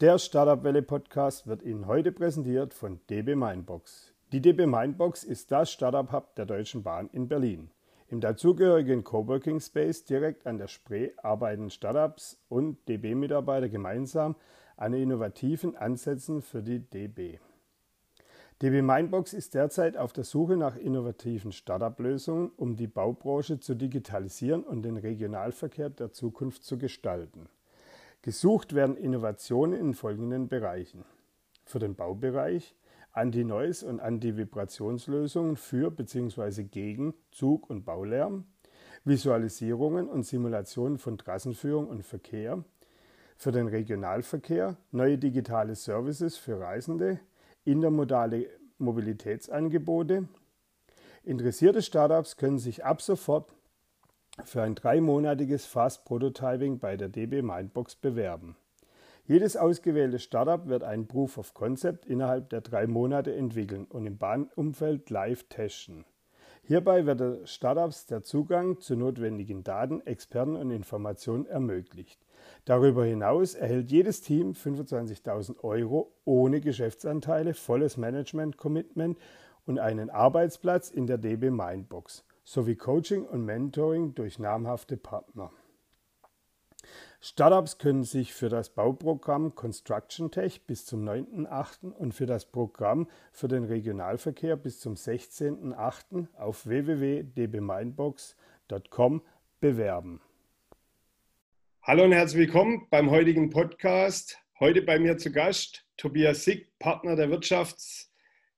Der 0.00 0.18
Startup 0.18 0.64
Welle 0.64 0.82
Podcast 0.82 1.46
wird 1.46 1.62
Ihnen 1.62 1.86
heute 1.86 2.10
präsentiert 2.10 2.74
von 2.74 2.98
DB 3.08 3.36
Mindbox. 3.36 4.12
Die 4.32 4.40
DB 4.40 4.66
Mindbox 4.66 5.22
ist 5.22 5.52
das 5.52 5.70
Startup 5.70 6.10
Hub 6.10 6.34
der 6.34 6.46
Deutschen 6.46 6.82
Bahn 6.82 7.08
in 7.12 7.28
Berlin. 7.28 7.70
Im 8.08 8.20
dazugehörigen 8.20 9.04
Coworking 9.04 9.60
Space 9.60 10.04
direkt 10.04 10.48
an 10.48 10.58
der 10.58 10.66
Spree 10.66 11.12
arbeiten 11.22 11.70
Startups 11.70 12.42
und 12.48 12.88
DB-Mitarbeiter 12.88 13.68
gemeinsam 13.68 14.34
an 14.76 14.94
innovativen 14.94 15.76
Ansätzen 15.76 16.42
für 16.42 16.60
die 16.60 16.80
DB. 16.80 17.38
DB 18.62 18.82
Mindbox 18.82 19.32
ist 19.32 19.54
derzeit 19.54 19.96
auf 19.96 20.12
der 20.12 20.24
Suche 20.24 20.56
nach 20.56 20.74
innovativen 20.74 21.52
Startup-Lösungen, 21.52 22.50
um 22.56 22.74
die 22.74 22.88
Baubranche 22.88 23.60
zu 23.60 23.76
digitalisieren 23.76 24.64
und 24.64 24.82
den 24.82 24.96
Regionalverkehr 24.96 25.88
der 25.88 26.10
Zukunft 26.10 26.64
zu 26.64 26.78
gestalten. 26.78 27.48
Gesucht 28.24 28.74
werden 28.74 28.96
Innovationen 28.96 29.78
in 29.78 29.92
folgenden 29.92 30.48
Bereichen. 30.48 31.04
Für 31.66 31.78
den 31.78 31.94
Baubereich 31.94 32.74
Anti-Noise- 33.12 33.86
und 33.86 34.00
Anti-Vibrationslösungen 34.00 35.58
für 35.58 35.90
bzw. 35.90 36.64
gegen 36.64 37.12
Zug- 37.30 37.68
und 37.68 37.84
Baulärm, 37.84 38.46
Visualisierungen 39.04 40.08
und 40.08 40.22
Simulationen 40.22 40.96
von 40.96 41.18
Trassenführung 41.18 41.86
und 41.86 42.02
Verkehr, 42.02 42.64
für 43.36 43.52
den 43.52 43.68
Regionalverkehr 43.68 44.78
neue 44.90 45.18
digitale 45.18 45.74
Services 45.74 46.38
für 46.38 46.58
Reisende, 46.58 47.20
intermodale 47.66 48.48
Mobilitätsangebote. 48.78 50.28
Interessierte 51.24 51.82
Startups 51.82 52.38
können 52.38 52.58
sich 52.58 52.86
ab 52.86 53.02
sofort 53.02 53.52
für 54.42 54.62
ein 54.62 54.74
dreimonatiges 54.74 55.64
Fast 55.66 56.04
Prototyping 56.04 56.78
bei 56.78 56.96
der 56.96 57.08
DB 57.08 57.42
Mindbox 57.42 57.94
bewerben. 57.94 58.56
Jedes 59.26 59.56
ausgewählte 59.56 60.18
Startup 60.18 60.66
wird 60.66 60.82
ein 60.82 61.06
Proof 61.06 61.38
of 61.38 61.54
Concept 61.54 62.04
innerhalb 62.04 62.50
der 62.50 62.60
drei 62.60 62.86
Monate 62.86 63.34
entwickeln 63.34 63.86
und 63.86 64.06
im 64.06 64.18
Bahnumfeld 64.18 65.08
live 65.08 65.44
testen. 65.44 66.04
Hierbei 66.64 67.06
wird 67.06 67.20
den 67.20 67.46
Startups 67.46 68.06
der 68.06 68.22
Zugang 68.22 68.80
zu 68.80 68.96
notwendigen 68.96 69.64
Daten, 69.64 70.00
Experten 70.06 70.56
und 70.56 70.70
Informationen 70.70 71.46
ermöglicht. 71.46 72.18
Darüber 72.64 73.04
hinaus 73.04 73.54
erhält 73.54 73.90
jedes 73.90 74.20
Team 74.20 74.52
25.000 74.52 75.62
Euro 75.62 76.12
ohne 76.24 76.60
Geschäftsanteile, 76.60 77.54
volles 77.54 77.96
Management-Commitment 77.96 79.18
und 79.64 79.78
einen 79.78 80.10
Arbeitsplatz 80.10 80.90
in 80.90 81.06
der 81.06 81.18
DB 81.18 81.50
Mindbox 81.50 82.24
sowie 82.44 82.76
Coaching 82.76 83.24
und 83.24 83.44
Mentoring 83.44 84.14
durch 84.14 84.38
namhafte 84.38 84.96
Partner. 84.96 85.50
Startups 87.20 87.78
können 87.78 88.04
sich 88.04 88.32
für 88.34 88.50
das 88.50 88.68
Bauprogramm 88.68 89.54
Construction 89.54 90.30
Tech 90.30 90.66
bis 90.66 90.84
zum 90.84 91.08
9.8. 91.08 91.90
und 91.90 92.12
für 92.12 92.26
das 92.26 92.44
Programm 92.44 93.08
für 93.32 93.48
den 93.48 93.64
Regionalverkehr 93.64 94.56
bis 94.56 94.80
zum 94.80 94.92
16.8. 94.94 96.26
auf 96.36 96.66
www.dbmindbox.com 96.66 99.22
bewerben. 99.60 100.20
Hallo 101.82 102.04
und 102.04 102.12
herzlich 102.12 102.46
willkommen 102.46 102.86
beim 102.90 103.10
heutigen 103.10 103.48
Podcast. 103.48 104.38
Heute 104.60 104.82
bei 104.82 104.98
mir 104.98 105.16
zu 105.16 105.32
Gast 105.32 105.86
Tobias 105.96 106.44
Sick, 106.44 106.78
Partner 106.78 107.16
der 107.16 107.30
Wirtschafts- 107.30 108.10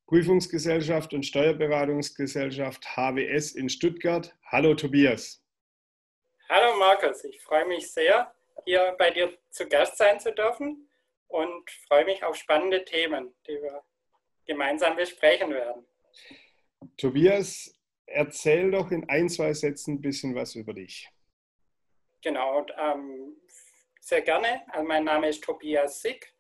Prüfungsgesellschaft 0.07 1.13
und 1.15 1.25
Steuerberatungsgesellschaft 1.25 2.97
HWS 2.97 3.53
in 3.53 3.69
Stuttgart. 3.69 4.37
Hallo 4.47 4.75
Tobias. 4.75 5.43
Hallo 6.49 6.79
Markus, 6.79 7.25
ich 7.25 7.43
freue 7.43 7.67
mich 7.67 7.91
sehr, 7.91 8.33
hier 8.65 8.95
bei 8.99 9.11
dir 9.11 9.37
zu 9.51 9.69
Gast 9.69 9.97
sein 9.97 10.21
zu 10.21 10.33
dürfen 10.33 10.89
und 11.27 11.69
freue 11.89 12.05
mich 12.05 12.23
auf 12.23 12.37
spannende 12.37 12.85
Themen, 12.85 13.35
die 13.49 13.61
wir 13.61 13.83
gemeinsam 14.47 14.95
besprechen 14.95 15.51
werden. 15.51 15.85
Tobias, 16.97 17.77
erzähl 18.07 18.71
doch 18.71 18.93
in 18.93 19.09
ein, 19.09 19.29
zwei 19.29 19.53
Sätzen 19.53 19.95
ein 19.95 20.03
bisschen 20.03 20.37
was 20.37 20.55
über 20.55 20.73
dich. 20.73 21.11
Genau, 22.23 22.65
ähm, 22.79 23.37
sehr 24.01 24.23
gerne. 24.23 24.63
Also 24.69 24.87
mein 24.87 25.03
Name 25.03 25.31
ist 25.31 25.43
Tobias 25.43 26.01
Sick 26.01 26.36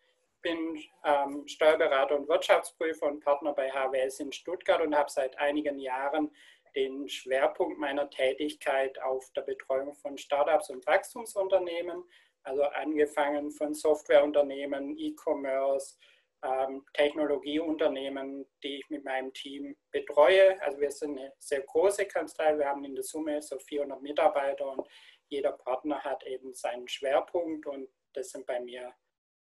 bin 0.46 0.80
ähm, 1.04 1.48
Steuerberater 1.48 2.16
und 2.16 2.28
Wirtschaftsprüfer 2.28 3.06
und 3.06 3.18
Partner 3.18 3.52
bei 3.52 3.68
HWS 3.68 4.20
in 4.20 4.30
Stuttgart 4.30 4.80
und 4.80 4.94
habe 4.94 5.10
seit 5.10 5.36
einigen 5.38 5.80
Jahren 5.80 6.30
den 6.76 7.08
Schwerpunkt 7.08 7.78
meiner 7.78 8.08
Tätigkeit 8.08 8.96
auf 9.02 9.28
der 9.34 9.42
Betreuung 9.42 9.92
von 9.94 10.16
Startups 10.16 10.70
und 10.70 10.86
Wachstumsunternehmen, 10.86 12.04
also 12.44 12.62
angefangen 12.62 13.50
von 13.50 13.74
Softwareunternehmen, 13.74 14.96
E-Commerce, 14.96 15.96
ähm, 16.44 16.84
Technologieunternehmen, 16.92 18.46
die 18.62 18.76
ich 18.76 18.88
mit 18.88 19.04
meinem 19.04 19.32
Team 19.32 19.74
betreue. 19.90 20.62
Also 20.62 20.78
wir 20.78 20.92
sind 20.92 21.18
eine 21.18 21.32
sehr 21.40 21.62
große 21.62 22.06
Kanzlei, 22.06 22.56
wir 22.56 22.66
haben 22.66 22.84
in 22.84 22.94
der 22.94 23.02
Summe 23.02 23.42
so 23.42 23.58
400 23.58 24.00
Mitarbeiter 24.00 24.70
und 24.70 24.86
jeder 25.28 25.52
Partner 25.52 26.04
hat 26.04 26.24
eben 26.24 26.54
seinen 26.54 26.86
Schwerpunkt 26.86 27.66
und 27.66 27.88
das 28.12 28.30
sind 28.30 28.46
bei 28.46 28.60
mir 28.60 28.94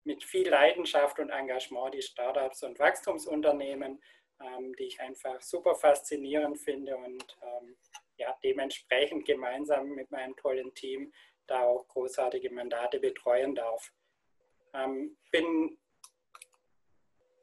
mit 0.04 0.24
viel 0.24 0.48
Leidenschaft 0.48 1.18
und 1.18 1.30
Engagement 1.30 1.94
die 1.94 2.02
Startups 2.02 2.62
und 2.62 2.78
Wachstumsunternehmen, 2.78 4.02
ähm, 4.40 4.74
die 4.76 4.84
ich 4.84 5.00
einfach 5.00 5.40
super 5.40 5.74
faszinierend 5.74 6.58
finde 6.58 6.96
und 6.96 7.36
ähm, 7.42 7.76
ja, 8.16 8.36
dementsprechend 8.42 9.24
gemeinsam 9.24 9.90
mit 9.90 10.10
meinem 10.10 10.34
tollen 10.36 10.74
Team 10.74 11.12
da 11.46 11.62
auch 11.62 11.86
großartige 11.88 12.50
Mandate 12.50 13.00
betreuen 13.00 13.54
darf. 13.54 13.92
Ähm, 14.74 15.16
bin 15.30 15.78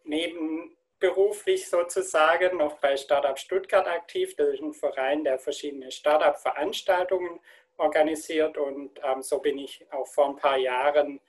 nebenberuflich 0.04 1.68
sozusagen 1.68 2.58
noch 2.58 2.80
bei 2.80 2.96
Startup 2.96 3.38
Stuttgart 3.38 3.88
aktiv. 3.88 4.36
Das 4.36 4.50
ist 4.50 4.62
ein 4.62 4.74
Verein, 4.74 5.24
der 5.24 5.40
verschiedene 5.40 5.92
Startup-Veranstaltungen 5.92 7.40
organisiert 7.78 8.58
und 8.58 9.00
ähm, 9.04 9.22
so 9.22 9.40
bin 9.40 9.58
ich 9.58 9.86
auch 9.92 10.08
vor 10.08 10.30
ein 10.30 10.36
paar 10.38 10.58
Jahren 10.58 11.20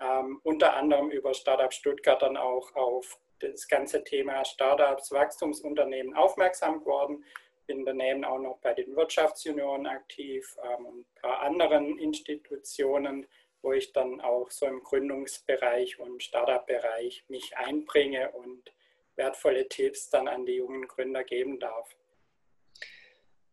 ähm, 0.00 0.40
unter 0.42 0.74
anderem 0.74 1.10
über 1.10 1.34
Startup 1.34 1.72
Stuttgart 1.72 2.22
dann 2.22 2.36
auch 2.36 2.74
auf 2.74 3.18
das 3.40 3.68
ganze 3.68 4.02
Thema 4.04 4.44
Startups, 4.44 5.12
Wachstumsunternehmen 5.12 6.14
aufmerksam 6.14 6.80
geworden. 6.80 7.24
Bin 7.66 7.84
daneben 7.84 8.24
auch 8.24 8.38
noch 8.38 8.58
bei 8.58 8.74
den 8.74 8.94
Wirtschaftsunionen 8.94 9.86
aktiv 9.86 10.56
ähm, 10.62 10.86
und 10.86 10.98
ein 11.00 11.20
paar 11.20 11.40
anderen 11.40 11.98
Institutionen, 11.98 13.26
wo 13.62 13.72
ich 13.72 13.92
dann 13.92 14.20
auch 14.20 14.50
so 14.50 14.66
im 14.66 14.82
Gründungsbereich 14.82 15.98
und 15.98 16.22
Startup-Bereich 16.22 17.24
mich 17.28 17.56
einbringe 17.56 18.30
und 18.32 18.72
wertvolle 19.16 19.68
Tipps 19.68 20.10
dann 20.10 20.28
an 20.28 20.46
die 20.46 20.56
jungen 20.56 20.86
Gründer 20.86 21.24
geben 21.24 21.58
darf. 21.58 21.96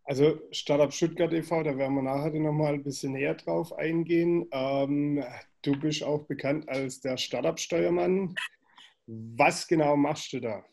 Also 0.05 0.41
Startup 0.51 0.91
Stuttgart 0.91 1.31
e.V., 1.31 1.63
da 1.63 1.77
werden 1.77 1.95
wir 1.95 2.01
nachher 2.01 2.31
nochmal 2.31 2.73
ein 2.73 2.83
bisschen 2.83 3.13
näher 3.13 3.35
drauf 3.35 3.71
eingehen. 3.73 4.47
Ähm, 4.51 5.23
du 5.61 5.79
bist 5.79 6.03
auch 6.03 6.25
bekannt 6.27 6.67
als 6.67 6.99
der 6.99 7.17
Startup-Steuermann. 7.17 8.35
Was 9.07 9.67
genau 9.67 9.95
machst 9.95 10.33
du 10.33 10.41
da? 10.41 10.63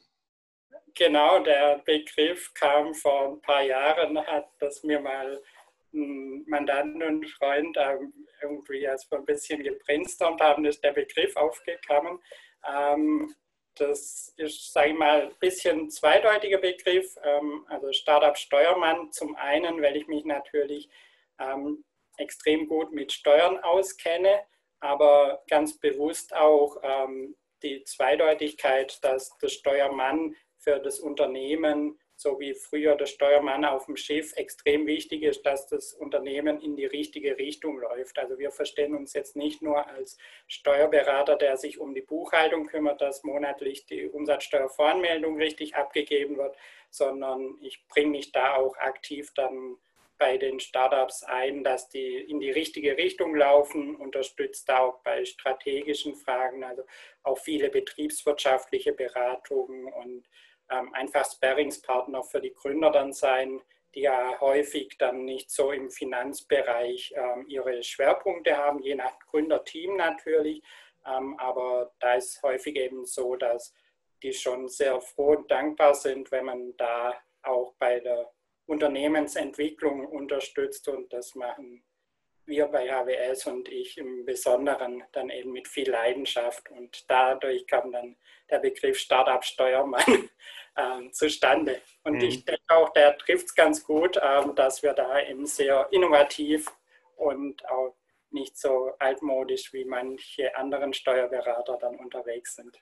Genau, 0.95 1.43
der 1.43 1.79
Begriff 1.85 2.53
kam 2.55 2.93
vor 2.95 3.33
ein 3.33 3.41
paar 3.43 3.63
Jahren, 3.63 4.19
hat 4.27 4.49
das 4.59 4.83
mir 4.83 5.01
mal 5.01 5.41
ein 5.93 6.45
Mandant 6.47 7.03
und 7.03 7.29
Freund 7.31 7.77
irgendwie 8.43 8.83
erst 8.83 9.13
ein 9.13 9.25
bisschen 9.25 9.63
gebrainstormt 9.63 10.41
haben, 10.41 10.65
ist 10.65 10.83
der 10.83 10.93
Begriff 10.93 11.35
aufgekommen. 11.37 12.19
Ähm, 12.69 13.35
das 13.81 14.33
ist, 14.37 14.73
sage 14.73 14.91
ich 14.91 14.99
mal, 14.99 15.23
ein 15.23 15.35
bisschen 15.41 15.91
zweideutiger 15.91 16.59
Begriff. 16.59 17.17
Ähm, 17.23 17.65
also 17.69 17.93
Startup-Steuermann 17.93 19.11
zum 19.13 19.35
einen, 19.37 19.81
weil 19.83 19.97
ich 19.97 20.07
mich 20.07 20.25
natürlich 20.25 20.89
ähm, 21.39 21.85
extrem 22.17 22.69
gut 22.69 22.93
mit 22.93 23.13
Steuern 23.13 23.59
auskenne, 23.59 24.41
aber 24.81 25.43
ganz 25.49 25.79
bewusst 25.79 26.35
auch 26.35 26.77
ähm, 26.83 27.37
die 27.63 27.83
Zweideutigkeit, 27.85 29.03
dass 29.03 29.37
der 29.39 29.49
Steuermann 29.49 30.37
für 30.59 30.79
das 30.79 31.01
Unternehmen 31.01 31.99
so 32.21 32.39
wie 32.39 32.53
früher 32.53 32.97
der 32.97 33.07
Steuermann 33.07 33.65
auf 33.65 33.87
dem 33.87 33.97
Schiff, 33.97 34.37
extrem 34.37 34.87
wichtig 34.87 35.23
ist, 35.23 35.47
dass 35.47 35.67
das 35.67 35.95
Unternehmen 35.95 36.61
in 36.61 36.77
die 36.77 36.85
richtige 36.85 37.39
Richtung 37.39 37.79
läuft. 37.79 38.19
Also 38.19 38.39
wir 38.39 38.51
verstehen 38.51 38.95
uns 38.95 39.15
jetzt 39.15 39.37
nicht 39.37 39.63
nur 39.63 39.87
als 39.87 40.19
Steuerberater, 40.47 41.37
der 41.37 41.57
sich 41.57 41.81
um 41.81 41.95
die 41.95 42.03
Buchhaltung 42.03 42.67
kümmert, 42.67 43.01
dass 43.01 43.25
monatlich 43.25 43.87
die 43.87 44.07
Umsatzsteuervoranmeldung 44.07 45.39
richtig 45.39 45.77
abgegeben 45.77 46.37
wird, 46.37 46.55
sondern 46.91 47.57
ich 47.63 47.89
bringe 47.89 48.11
mich 48.11 48.33
da 48.33 48.55
auch 48.55 48.77
aktiv 48.77 49.33
dann 49.35 49.79
bei 50.19 50.37
den 50.37 50.61
Startups 50.61 51.23
ein, 51.23 51.65
dass 51.65 51.89
die 51.89 52.19
in 52.19 52.39
die 52.39 52.51
richtige 52.51 52.99
Richtung 52.99 53.35
laufen, 53.35 53.97
unterstützt 53.97 54.69
da 54.69 54.81
auch 54.81 54.99
bei 54.99 55.25
strategischen 55.25 56.15
Fragen, 56.17 56.65
also 56.65 56.83
auch 57.23 57.39
viele 57.39 57.71
betriebswirtschaftliche 57.71 58.93
Beratungen 58.93 59.91
und 59.91 60.29
einfach 60.71 61.25
Sparringspartner 61.31 62.23
für 62.23 62.41
die 62.41 62.55
Gründer 62.55 62.91
dann 62.91 63.13
sein, 63.13 63.61
die 63.95 64.03
ja 64.03 64.39
häufig 64.41 64.97
dann 64.99 65.25
nicht 65.25 65.51
so 65.51 65.73
im 65.73 65.91
Finanzbereich 65.91 67.13
ähm, 67.17 67.47
ihre 67.49 67.83
Schwerpunkte 67.83 68.57
haben, 68.57 68.81
je 68.81 68.95
nach 68.95 69.19
Gründerteam 69.19 69.97
natürlich. 69.97 70.63
Ähm, 71.07 71.37
aber 71.39 71.93
da 71.99 72.15
ist 72.15 72.43
häufig 72.43 72.77
eben 72.77 73.05
so, 73.05 73.37
dass 73.37 73.75
die 74.23 74.33
schon 74.33 74.69
sehr 74.69 75.01
froh 75.01 75.37
und 75.37 75.51
dankbar 75.51 75.95
sind, 75.95 76.31
wenn 76.31 76.45
man 76.45 76.77
da 76.77 77.15
auch 77.43 77.75
bei 77.79 78.01
der 78.01 78.31
Unternehmensentwicklung 78.67 80.07
unterstützt 80.07 80.87
und 80.89 81.13
das 81.13 81.35
machen 81.35 81.83
wir 82.51 82.67
bei 82.67 82.87
HWS 82.89 83.47
und 83.47 83.69
ich 83.69 83.97
im 83.97 84.27
Besonderen 84.27 85.03
dann 85.13 85.31
eben 85.31 85.53
mit 85.53 85.69
viel 85.69 85.91
Leidenschaft 85.91 86.71
und 86.71 87.09
dadurch 87.09 87.67
kam 87.67 87.91
dann 87.93 88.17
der 88.51 88.59
Begriff 88.59 88.99
Startup-Steuermann 88.99 90.29
äh, 90.77 91.11
zustande. 91.13 91.81
Und 92.05 92.17
mhm. 92.17 92.25
ich 92.25 92.45
denke 92.45 92.63
auch, 92.69 92.91
der 92.91 93.17
trifft 93.17 93.47
es 93.47 93.55
ganz 93.55 93.83
gut, 93.83 94.19
äh, 94.19 94.43
dass 94.55 94.83
wir 94.83 94.93
da 94.93 95.21
eben 95.23 95.47
sehr 95.47 95.89
innovativ 95.93 96.67
und 97.17 97.67
auch 97.71 97.97
nicht 98.31 98.59
so 98.59 98.93
altmodisch 98.99 99.73
wie 99.73 99.85
manche 99.85 100.55
anderen 100.57 100.93
Steuerberater 100.93 101.79
dann 101.81 101.97
unterwegs 101.97 102.57
sind. 102.57 102.81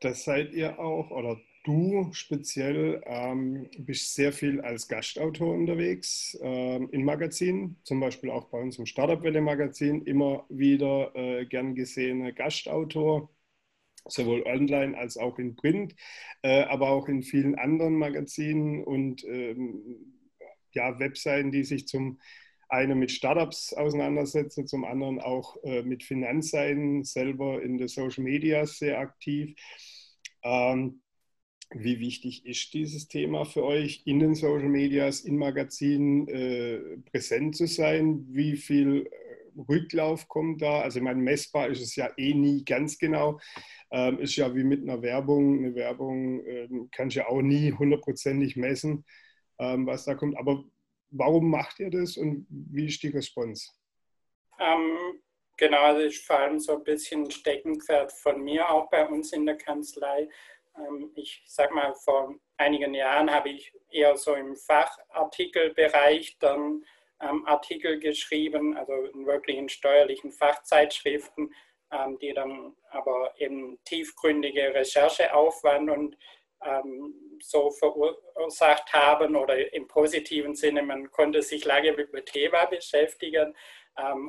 Das 0.00 0.24
seid 0.24 0.52
ihr 0.52 0.78
auch, 0.78 1.10
oder 1.10 1.38
du 1.66 2.08
speziell 2.12 3.02
ähm, 3.06 3.68
bist 3.78 4.14
sehr 4.14 4.32
viel 4.32 4.60
als 4.60 4.86
Gastautor 4.86 5.52
unterwegs 5.52 6.38
ähm, 6.40 6.88
in 6.92 7.04
Magazinen, 7.04 7.76
zum 7.82 7.98
Beispiel 8.00 8.30
auch 8.30 8.46
bei 8.48 8.60
uns 8.60 8.78
im 8.78 8.86
Startup 8.86 9.22
Welle 9.22 9.40
Magazin, 9.40 10.02
immer 10.04 10.46
wieder 10.48 11.14
äh, 11.16 11.44
gern 11.46 11.74
gesehener 11.74 12.32
Gastautor, 12.32 13.28
sowohl 14.06 14.44
online 14.46 14.96
als 14.96 15.16
auch 15.16 15.38
in 15.38 15.56
Print, 15.56 15.96
äh, 16.42 16.62
aber 16.62 16.90
auch 16.90 17.08
in 17.08 17.24
vielen 17.24 17.56
anderen 17.56 17.96
Magazinen 17.96 18.84
und 18.84 19.24
ähm, 19.24 20.14
ja, 20.72 20.98
Webseiten, 21.00 21.50
die 21.50 21.64
sich 21.64 21.88
zum 21.88 22.20
einen 22.68 22.98
mit 22.98 23.10
Startups 23.10 23.72
auseinandersetzen, 23.72 24.68
zum 24.68 24.84
anderen 24.84 25.20
auch 25.20 25.56
äh, 25.64 25.82
mit 25.82 26.04
Finanzseiten, 26.04 27.02
selber 27.02 27.60
in 27.62 27.78
den 27.78 27.88
Social 27.88 28.22
Media 28.22 28.66
sehr 28.66 29.00
aktiv. 29.00 29.56
Ähm, 30.44 31.00
wie 31.70 31.98
wichtig 32.00 32.46
ist 32.46 32.72
dieses 32.74 33.08
Thema 33.08 33.44
für 33.44 33.64
euch, 33.64 34.02
in 34.04 34.20
den 34.20 34.34
Social 34.34 34.68
Medias, 34.68 35.20
in 35.20 35.36
Magazinen 35.36 36.28
äh, 36.28 36.98
präsent 37.10 37.56
zu 37.56 37.66
sein? 37.66 38.24
Wie 38.28 38.56
viel 38.56 39.06
äh, 39.06 39.60
Rücklauf 39.68 40.28
kommt 40.28 40.62
da? 40.62 40.82
Also, 40.82 40.98
ich 40.98 41.04
meine, 41.04 41.20
messbar 41.20 41.68
ist 41.68 41.80
es 41.80 41.96
ja 41.96 42.10
eh 42.16 42.34
nie 42.34 42.64
ganz 42.64 42.98
genau. 42.98 43.40
Ähm, 43.90 44.18
ist 44.20 44.36
ja 44.36 44.54
wie 44.54 44.64
mit 44.64 44.82
einer 44.82 45.02
Werbung. 45.02 45.58
Eine 45.58 45.74
Werbung 45.74 46.46
ähm, 46.46 46.88
kannst 46.92 47.16
ja 47.16 47.26
auch 47.26 47.42
nie 47.42 47.72
hundertprozentig 47.72 48.56
messen, 48.56 49.04
ähm, 49.58 49.86
was 49.86 50.04
da 50.04 50.14
kommt. 50.14 50.36
Aber 50.38 50.64
warum 51.10 51.50
macht 51.50 51.80
ihr 51.80 51.90
das 51.90 52.16
und 52.16 52.46
wie 52.48 52.86
ist 52.86 53.02
die 53.02 53.08
Response? 53.08 53.70
Ähm, 54.58 55.20
genau, 55.56 55.94
das 55.94 56.14
ist 56.14 56.26
vor 56.26 56.38
allem 56.38 56.58
so 56.60 56.76
ein 56.76 56.84
bisschen 56.84 57.30
Steckenpferd 57.30 58.12
von 58.12 58.42
mir, 58.42 58.70
auch 58.70 58.88
bei 58.90 59.06
uns 59.06 59.32
in 59.32 59.46
der 59.46 59.56
Kanzlei. 59.56 60.28
Ähm, 60.78 61.12
ich 61.14 61.42
sag 61.46 61.72
mal, 61.72 61.94
vor 61.94 62.34
einigen 62.56 62.94
Jahren 62.94 63.30
habe 63.30 63.50
ich 63.50 63.72
eher 63.90 64.16
so 64.16 64.34
im 64.34 64.56
Fachartikelbereich 64.56 66.38
dann 66.38 66.84
ähm, 67.20 67.46
Artikel 67.46 67.98
geschrieben, 67.98 68.76
also 68.76 68.92
in 68.92 69.26
wirklichen 69.26 69.68
steuerlichen 69.68 70.30
Fachzeitschriften, 70.32 71.54
ähm, 71.90 72.18
die 72.18 72.34
dann 72.34 72.76
aber 72.90 73.34
eben 73.38 73.78
tiefgründige 73.84 74.74
Rechercheaufwand 74.74 75.90
und 75.90 76.16
so 77.42 77.70
verursacht 77.70 78.90
haben 78.94 79.36
oder 79.36 79.74
im 79.74 79.86
positiven 79.86 80.54
Sinne, 80.54 80.82
man 80.82 81.10
konnte 81.10 81.42
sich 81.42 81.66
lange 81.66 81.92
mit 81.92 82.14
dem 82.14 82.24
Thema 82.24 82.64
beschäftigen 82.64 83.54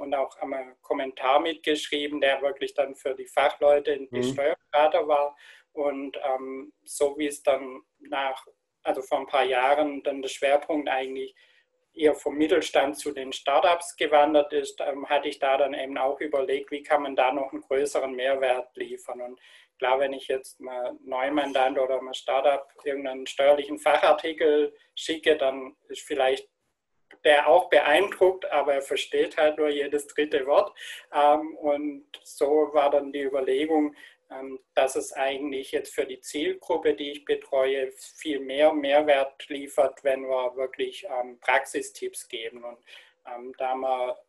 und 0.01 0.13
auch 0.13 0.35
einmal 0.39 0.75
Kommentar 0.81 1.39
mitgeschrieben, 1.39 2.19
der 2.19 2.41
wirklich 2.41 2.73
dann 2.73 2.95
für 2.95 3.15
die 3.15 3.27
Fachleute 3.27 3.97
die 4.11 4.17
mhm. 4.17 4.23
Steuerberater 4.23 5.07
war. 5.07 5.37
Und 5.77 6.17
ähm, 6.23 6.73
so 6.83 7.15
wie 7.19 7.27
es 7.27 7.43
dann 7.43 7.81
nach, 7.99 8.43
also 8.81 9.03
vor 9.03 9.19
ein 9.19 9.27
paar 9.27 9.43
Jahren 9.43 10.01
dann 10.01 10.23
der 10.23 10.29
Schwerpunkt 10.29 10.89
eigentlich 10.89 11.35
eher 11.93 12.15
vom 12.15 12.35
Mittelstand 12.35 12.97
zu 12.97 13.11
den 13.11 13.31
Startups 13.31 13.95
gewandert 13.95 14.53
ist, 14.53 14.81
ähm, 14.81 15.07
hatte 15.07 15.29
ich 15.29 15.37
da 15.37 15.55
dann 15.57 15.75
eben 15.75 15.97
auch 15.99 16.19
überlegt, 16.19 16.71
wie 16.71 16.81
kann 16.81 17.03
man 17.03 17.15
da 17.15 17.31
noch 17.31 17.51
einen 17.51 17.61
größeren 17.61 18.11
Mehrwert 18.11 18.75
liefern. 18.75 19.21
Und 19.21 19.39
klar, 19.77 19.99
wenn 19.99 20.13
ich 20.13 20.27
jetzt 20.27 20.59
mal 20.59 20.97
Neumandant 21.03 21.77
oder 21.77 22.01
mal 22.01 22.15
Startup 22.15 22.67
irgendeinen 22.83 23.27
steuerlichen 23.27 23.77
Fachartikel 23.77 24.75
schicke, 24.95 25.37
dann 25.37 25.75
ist 25.89 26.01
vielleicht 26.01 26.49
der 27.23 27.47
auch 27.47 27.69
beeindruckt, 27.69 28.49
aber 28.51 28.75
er 28.75 28.81
versteht 28.81 29.37
halt 29.37 29.57
nur 29.57 29.69
jedes 29.69 30.07
dritte 30.07 30.45
Wort. 30.47 30.75
Ähm, 31.13 31.55
und 31.57 32.05
so 32.23 32.69
war 32.73 32.89
dann 32.89 33.11
die 33.11 33.21
Überlegung, 33.21 33.95
dass 34.73 34.95
es 34.95 35.13
eigentlich 35.13 35.71
jetzt 35.71 35.93
für 35.93 36.05
die 36.05 36.19
Zielgruppe, 36.19 36.93
die 36.93 37.11
ich 37.11 37.25
betreue, 37.25 37.91
viel 37.91 38.39
mehr 38.39 38.73
Mehrwert 38.73 39.47
liefert, 39.49 40.03
wenn 40.03 40.23
wir 40.23 40.55
wirklich 40.55 41.05
ähm, 41.05 41.39
Praxistipps 41.39 42.27
geben. 42.27 42.63
Und 42.63 42.77
ähm, 43.25 43.53
da 43.57 43.75
wir, 43.75 44.19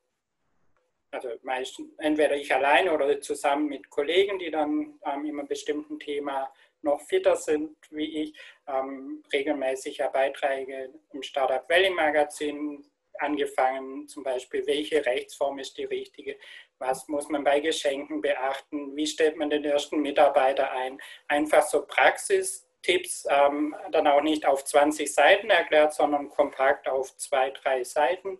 also 1.11 1.31
meistens 1.43 1.89
entweder 1.99 2.37
ich 2.37 2.55
alleine 2.55 2.93
oder 2.93 3.21
zusammen 3.21 3.67
mit 3.69 3.91
Kollegen, 3.91 4.39
die 4.39 4.51
dann 4.51 4.99
ähm, 5.05 5.25
in 5.25 5.39
einem 5.39 5.49
bestimmten 5.49 5.99
Thema 5.99 6.53
noch 6.83 7.01
fitter 7.01 7.35
sind 7.37 7.77
wie 7.91 8.23
ich, 8.23 8.39
ähm, 8.67 9.23
regelmäßig 9.33 9.99
ja 9.99 10.09
Beiträge 10.09 10.93
im 11.13 11.23
Startup 11.23 11.69
Valley 11.69 11.91
Magazin 11.91 12.85
angefangen, 13.21 14.07
zum 14.07 14.23
Beispiel, 14.23 14.65
welche 14.67 15.05
Rechtsform 15.05 15.59
ist 15.59 15.77
die 15.77 15.85
richtige, 15.85 16.37
was 16.79 17.09
muss 17.09 17.29
man 17.29 17.45
bei 17.45 17.61
Geschenken 17.61 18.21
beachten, 18.21 18.97
wie 18.97 19.07
stellt 19.07 19.37
man 19.37 19.51
den 19.51 19.65
ersten 19.65 20.01
Mitarbeiter 20.01 20.71
ein, 20.71 20.99
einfach 21.27 21.63
so 21.63 21.85
Praxistipps, 21.87 23.27
ähm, 23.31 23.75
dann 23.91 24.07
auch 24.07 24.23
nicht 24.23 24.47
auf 24.47 24.65
20 24.65 25.13
Seiten 25.13 25.51
erklärt, 25.51 25.95
sondern 25.95 26.29
kompakt 26.29 26.89
auf 26.89 27.17
zwei, 27.17 27.51
drei 27.51 27.85
Seiten. 27.85 28.39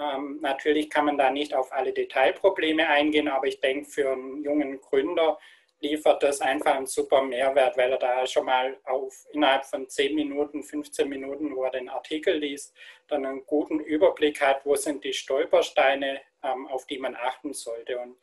Ähm, 0.00 0.38
natürlich 0.40 0.90
kann 0.90 1.06
man 1.06 1.18
da 1.18 1.30
nicht 1.30 1.54
auf 1.54 1.72
alle 1.72 1.92
Detailprobleme 1.92 2.88
eingehen, 2.88 3.28
aber 3.28 3.46
ich 3.46 3.60
denke, 3.60 3.88
für 3.88 4.12
einen 4.12 4.42
jungen 4.42 4.80
Gründer 4.80 5.38
liefert 5.80 6.22
das 6.22 6.40
einfach 6.40 6.74
einen 6.74 6.86
super 6.86 7.22
Mehrwert, 7.22 7.76
weil 7.76 7.92
er 7.92 7.98
da 7.98 8.26
schon 8.26 8.46
mal 8.46 8.78
auf 8.84 9.26
innerhalb 9.32 9.64
von 9.64 9.88
10 9.88 10.14
Minuten, 10.14 10.62
15 10.62 11.08
Minuten, 11.08 11.54
wo 11.54 11.64
er 11.64 11.70
den 11.70 11.88
Artikel 11.88 12.36
liest, 12.36 12.74
dann 13.06 13.24
einen 13.24 13.46
guten 13.46 13.78
Überblick 13.80 14.40
hat, 14.40 14.64
wo 14.64 14.74
sind 14.74 15.04
die 15.04 15.12
Stolpersteine, 15.12 16.20
ähm, 16.42 16.66
auf 16.68 16.86
die 16.86 16.98
man 16.98 17.14
achten 17.14 17.52
sollte. 17.52 17.98
Und 17.98 18.16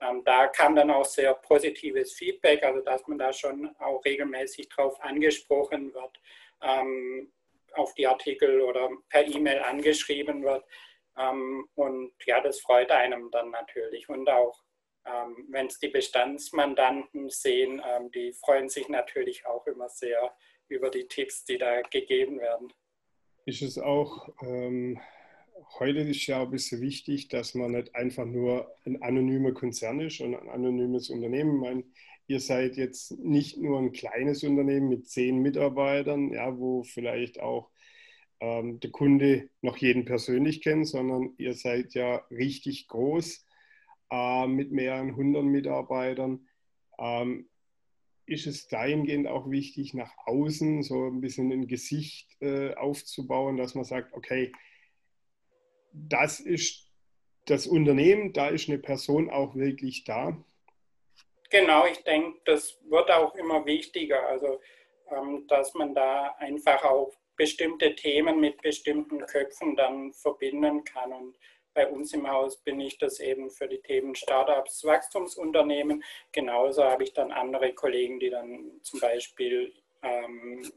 ähm, 0.00 0.22
da 0.24 0.46
kam 0.48 0.74
dann 0.74 0.90
auch 0.90 1.04
sehr 1.04 1.34
positives 1.34 2.14
Feedback, 2.14 2.62
also 2.62 2.80
dass 2.80 3.06
man 3.06 3.18
da 3.18 3.32
schon 3.32 3.74
auch 3.78 4.02
regelmäßig 4.04 4.70
drauf 4.70 4.98
angesprochen 5.00 5.92
wird, 5.92 6.20
ähm, 6.62 7.30
auf 7.74 7.94
die 7.94 8.06
Artikel 8.06 8.62
oder 8.62 8.88
per 9.08 9.26
E-Mail 9.26 9.60
angeschrieben 9.60 10.42
wird. 10.42 10.64
und 11.74 12.12
ja, 12.24 12.40
das 12.40 12.60
freut 12.60 12.90
einem 12.90 13.30
dann 13.30 13.50
natürlich. 13.50 14.08
Und 14.08 14.28
auch 14.30 14.62
ähm, 15.04 15.46
wenn 15.50 15.66
es 15.66 15.78
die 15.78 15.88
Bestandsmandanten 15.88 17.28
sehen, 17.28 17.82
ähm, 17.84 18.10
die 18.12 18.32
freuen 18.32 18.68
sich 18.68 18.88
natürlich 18.88 19.46
auch 19.46 19.66
immer 19.66 19.88
sehr 19.88 20.34
über 20.68 20.90
die 20.90 21.06
Tipps, 21.06 21.44
die 21.44 21.58
da 21.58 21.82
gegeben 21.82 22.38
werden. 22.38 22.72
Ist 23.44 23.62
es 23.62 23.78
auch, 23.78 24.28
ähm, 24.42 25.00
heute 25.78 26.00
ist 26.00 26.26
ja 26.26 26.42
ein 26.42 26.50
bisschen 26.50 26.80
wichtig, 26.80 27.28
dass 27.28 27.54
man 27.54 27.72
nicht 27.72 27.94
einfach 27.94 28.24
nur 28.24 28.74
ein 28.84 29.02
anonymer 29.02 29.52
Konzern 29.52 30.00
ist 30.00 30.20
und 30.20 30.34
ein 30.34 30.48
anonymes 30.48 31.10
Unternehmen. 31.10 31.56
Ich 31.56 31.60
meine, 31.60 31.84
ihr 32.28 32.40
seid 32.40 32.76
jetzt 32.76 33.18
nicht 33.18 33.58
nur 33.58 33.78
ein 33.78 33.92
kleines 33.92 34.44
Unternehmen 34.44 34.88
mit 34.88 35.08
zehn 35.08 35.38
Mitarbeitern, 35.38 36.32
ja, 36.32 36.56
wo 36.56 36.84
vielleicht 36.84 37.40
auch 37.40 37.70
ähm, 38.40 38.78
der 38.80 38.90
Kunde 38.90 39.50
noch 39.60 39.76
jeden 39.76 40.04
persönlich 40.04 40.62
kennt, 40.62 40.86
sondern 40.86 41.34
ihr 41.38 41.54
seid 41.54 41.94
ja 41.94 42.16
richtig 42.30 42.86
groß 42.88 43.44
äh, 44.12 44.46
mit 44.46 44.70
mehreren 44.70 45.16
hundert 45.16 45.44
Mitarbeitern. 45.44 46.46
Ähm, 46.98 47.48
ist 48.26 48.46
es 48.46 48.68
dahingehend 48.68 49.26
auch 49.26 49.50
wichtig, 49.50 49.94
nach 49.94 50.12
außen 50.26 50.82
so 50.82 51.06
ein 51.06 51.20
bisschen 51.20 51.50
ein 51.50 51.66
Gesicht 51.66 52.30
äh, 52.40 52.74
aufzubauen, 52.74 53.56
dass 53.56 53.74
man 53.74 53.84
sagt, 53.84 54.12
okay, 54.12 54.52
das 55.92 56.38
ist 56.38 56.88
das 57.46 57.66
Unternehmen, 57.66 58.32
da 58.32 58.48
ist 58.48 58.68
eine 58.68 58.78
Person 58.78 59.28
auch 59.28 59.56
wirklich 59.56 60.04
da. 60.04 60.36
Genau, 61.50 61.86
ich 61.86 62.02
denke, 62.04 62.38
das 62.44 62.78
wird 62.88 63.10
auch 63.10 63.34
immer 63.34 63.66
wichtiger, 63.66 64.26
also 64.28 64.60
ähm, 65.10 65.44
dass 65.48 65.74
man 65.74 65.94
da 65.94 66.36
einfach 66.38 66.84
auch 66.84 67.12
bestimmte 67.36 67.94
Themen 67.96 68.40
mit 68.40 68.62
bestimmten 68.62 69.20
Köpfen 69.26 69.74
dann 69.74 70.12
verbinden 70.12 70.84
kann 70.84 71.12
und 71.12 71.36
bei 71.74 71.86
uns 71.86 72.12
im 72.12 72.28
Haus 72.28 72.56
bin 72.58 72.80
ich 72.80 72.98
das 72.98 73.20
eben 73.20 73.50
für 73.50 73.68
die 73.68 73.80
Themen 73.80 74.14
Startups, 74.14 74.84
Wachstumsunternehmen. 74.84 76.04
Genauso 76.32 76.84
habe 76.84 77.04
ich 77.04 77.12
dann 77.12 77.32
andere 77.32 77.72
Kollegen, 77.72 78.20
die 78.20 78.30
dann 78.30 78.80
zum 78.82 79.00
Beispiel 79.00 79.72
ähm, 80.02 80.70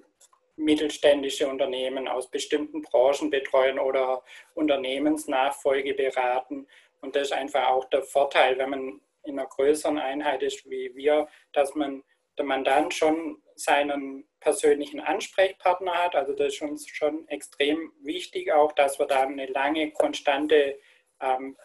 mittelständische 0.58 1.48
Unternehmen 1.48 2.08
aus 2.08 2.30
bestimmten 2.30 2.82
Branchen 2.82 3.30
betreuen 3.30 3.80
oder 3.80 4.24
Unternehmensnachfolge 4.54 5.94
beraten. 5.94 6.68
Und 7.02 7.16
das 7.16 7.24
ist 7.24 7.34
einfach 7.34 7.68
auch 7.68 7.86
der 7.86 8.04
Vorteil, 8.04 8.58
wenn 8.58 8.70
man 8.70 9.02
in 9.24 9.40
einer 9.40 9.48
größeren 9.48 9.98
Einheit 9.98 10.44
ist 10.44 10.70
wie 10.70 10.96
wir, 10.96 11.28
dass 11.52 11.76
man 11.76 12.04
der 12.38 12.46
Mandant 12.46 12.94
schon 12.94 13.42
seinen 13.56 14.28
persönlichen 14.40 15.00
Ansprechpartner 15.00 15.94
hat. 15.94 16.16
Also 16.16 16.34
das 16.34 16.54
ist 16.54 16.62
uns 16.62 16.88
schon 16.88 17.28
extrem 17.28 17.92
wichtig 18.02 18.52
auch, 18.54 18.74
dass 18.74 19.00
wir 19.00 19.08
da 19.08 19.22
eine 19.22 19.48
lange, 19.48 19.92
konstante 19.92 20.78
ähm, 21.22 21.58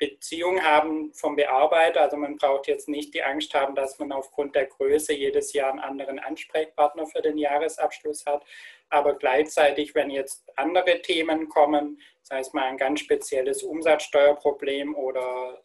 Beziehung 0.00 0.62
haben 0.62 1.12
vom 1.12 1.36
Bearbeiter. 1.36 2.00
Also 2.00 2.16
man 2.16 2.38
braucht 2.38 2.66
jetzt 2.66 2.88
nicht 2.88 3.14
die 3.14 3.22
Angst 3.22 3.52
haben, 3.54 3.74
dass 3.74 3.98
man 3.98 4.10
aufgrund 4.10 4.56
der 4.56 4.66
Größe 4.66 5.12
jedes 5.12 5.52
Jahr 5.52 5.70
einen 5.70 5.78
anderen 5.78 6.18
Ansprechpartner 6.18 7.06
für 7.06 7.20
den 7.20 7.36
Jahresabschluss 7.36 8.24
hat. 8.24 8.42
Aber 8.88 9.14
gleichzeitig, 9.14 9.94
wenn 9.94 10.10
jetzt 10.10 10.42
andere 10.56 11.02
Themen 11.02 11.48
kommen, 11.48 12.00
sei 12.22 12.40
es 12.40 12.52
mal 12.54 12.64
ein 12.64 12.78
ganz 12.78 13.00
spezielles 13.00 13.62
Umsatzsteuerproblem 13.62 14.94
oder 14.94 15.62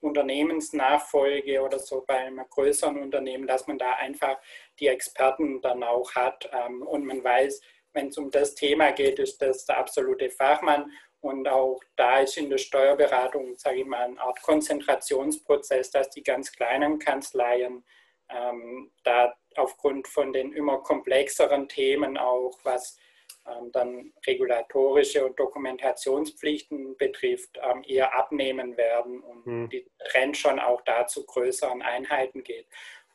Unternehmensnachfolge 0.00 1.60
oder 1.60 1.78
so 1.78 2.02
bei 2.06 2.16
einem 2.16 2.44
größeren 2.48 3.00
Unternehmen, 3.00 3.46
dass 3.46 3.66
man 3.66 3.78
da 3.78 3.92
einfach 3.92 4.38
die 4.80 4.88
Experten 4.88 5.60
dann 5.60 5.84
auch 5.84 6.14
hat 6.14 6.48
ähm, 6.52 6.82
und 6.82 7.04
man 7.04 7.22
weiß, 7.22 7.60
wenn 7.92 8.08
es 8.08 8.18
um 8.18 8.30
das 8.30 8.56
Thema 8.56 8.90
geht, 8.90 9.20
ist 9.20 9.40
das 9.40 9.66
der 9.66 9.78
absolute 9.78 10.30
Fachmann 10.30 10.90
und 11.24 11.48
auch 11.48 11.80
da 11.96 12.18
ist 12.20 12.36
in 12.36 12.50
der 12.50 12.58
Steuerberatung, 12.58 13.56
sage 13.56 13.78
ich 13.78 13.86
mal, 13.86 14.04
eine 14.04 14.20
Art 14.20 14.42
Konzentrationsprozess, 14.42 15.90
dass 15.90 16.10
die 16.10 16.22
ganz 16.22 16.52
kleinen 16.52 16.98
Kanzleien 16.98 17.82
ähm, 18.28 18.90
da 19.04 19.34
aufgrund 19.56 20.06
von 20.06 20.34
den 20.34 20.52
immer 20.52 20.82
komplexeren 20.82 21.66
Themen 21.66 22.18
auch, 22.18 22.58
was 22.62 22.98
ähm, 23.46 23.72
dann 23.72 24.12
regulatorische 24.26 25.24
und 25.24 25.40
Dokumentationspflichten 25.40 26.94
betrifft, 26.98 27.58
ähm, 27.62 27.82
eher 27.86 28.14
abnehmen 28.14 28.76
werden 28.76 29.20
und 29.20 29.46
hm. 29.46 29.68
die 29.70 29.86
Trend 30.10 30.36
schon 30.36 30.58
auch 30.58 30.82
da 30.82 31.06
zu 31.06 31.24
größeren 31.24 31.80
Einheiten 31.80 32.44
geht. 32.44 32.66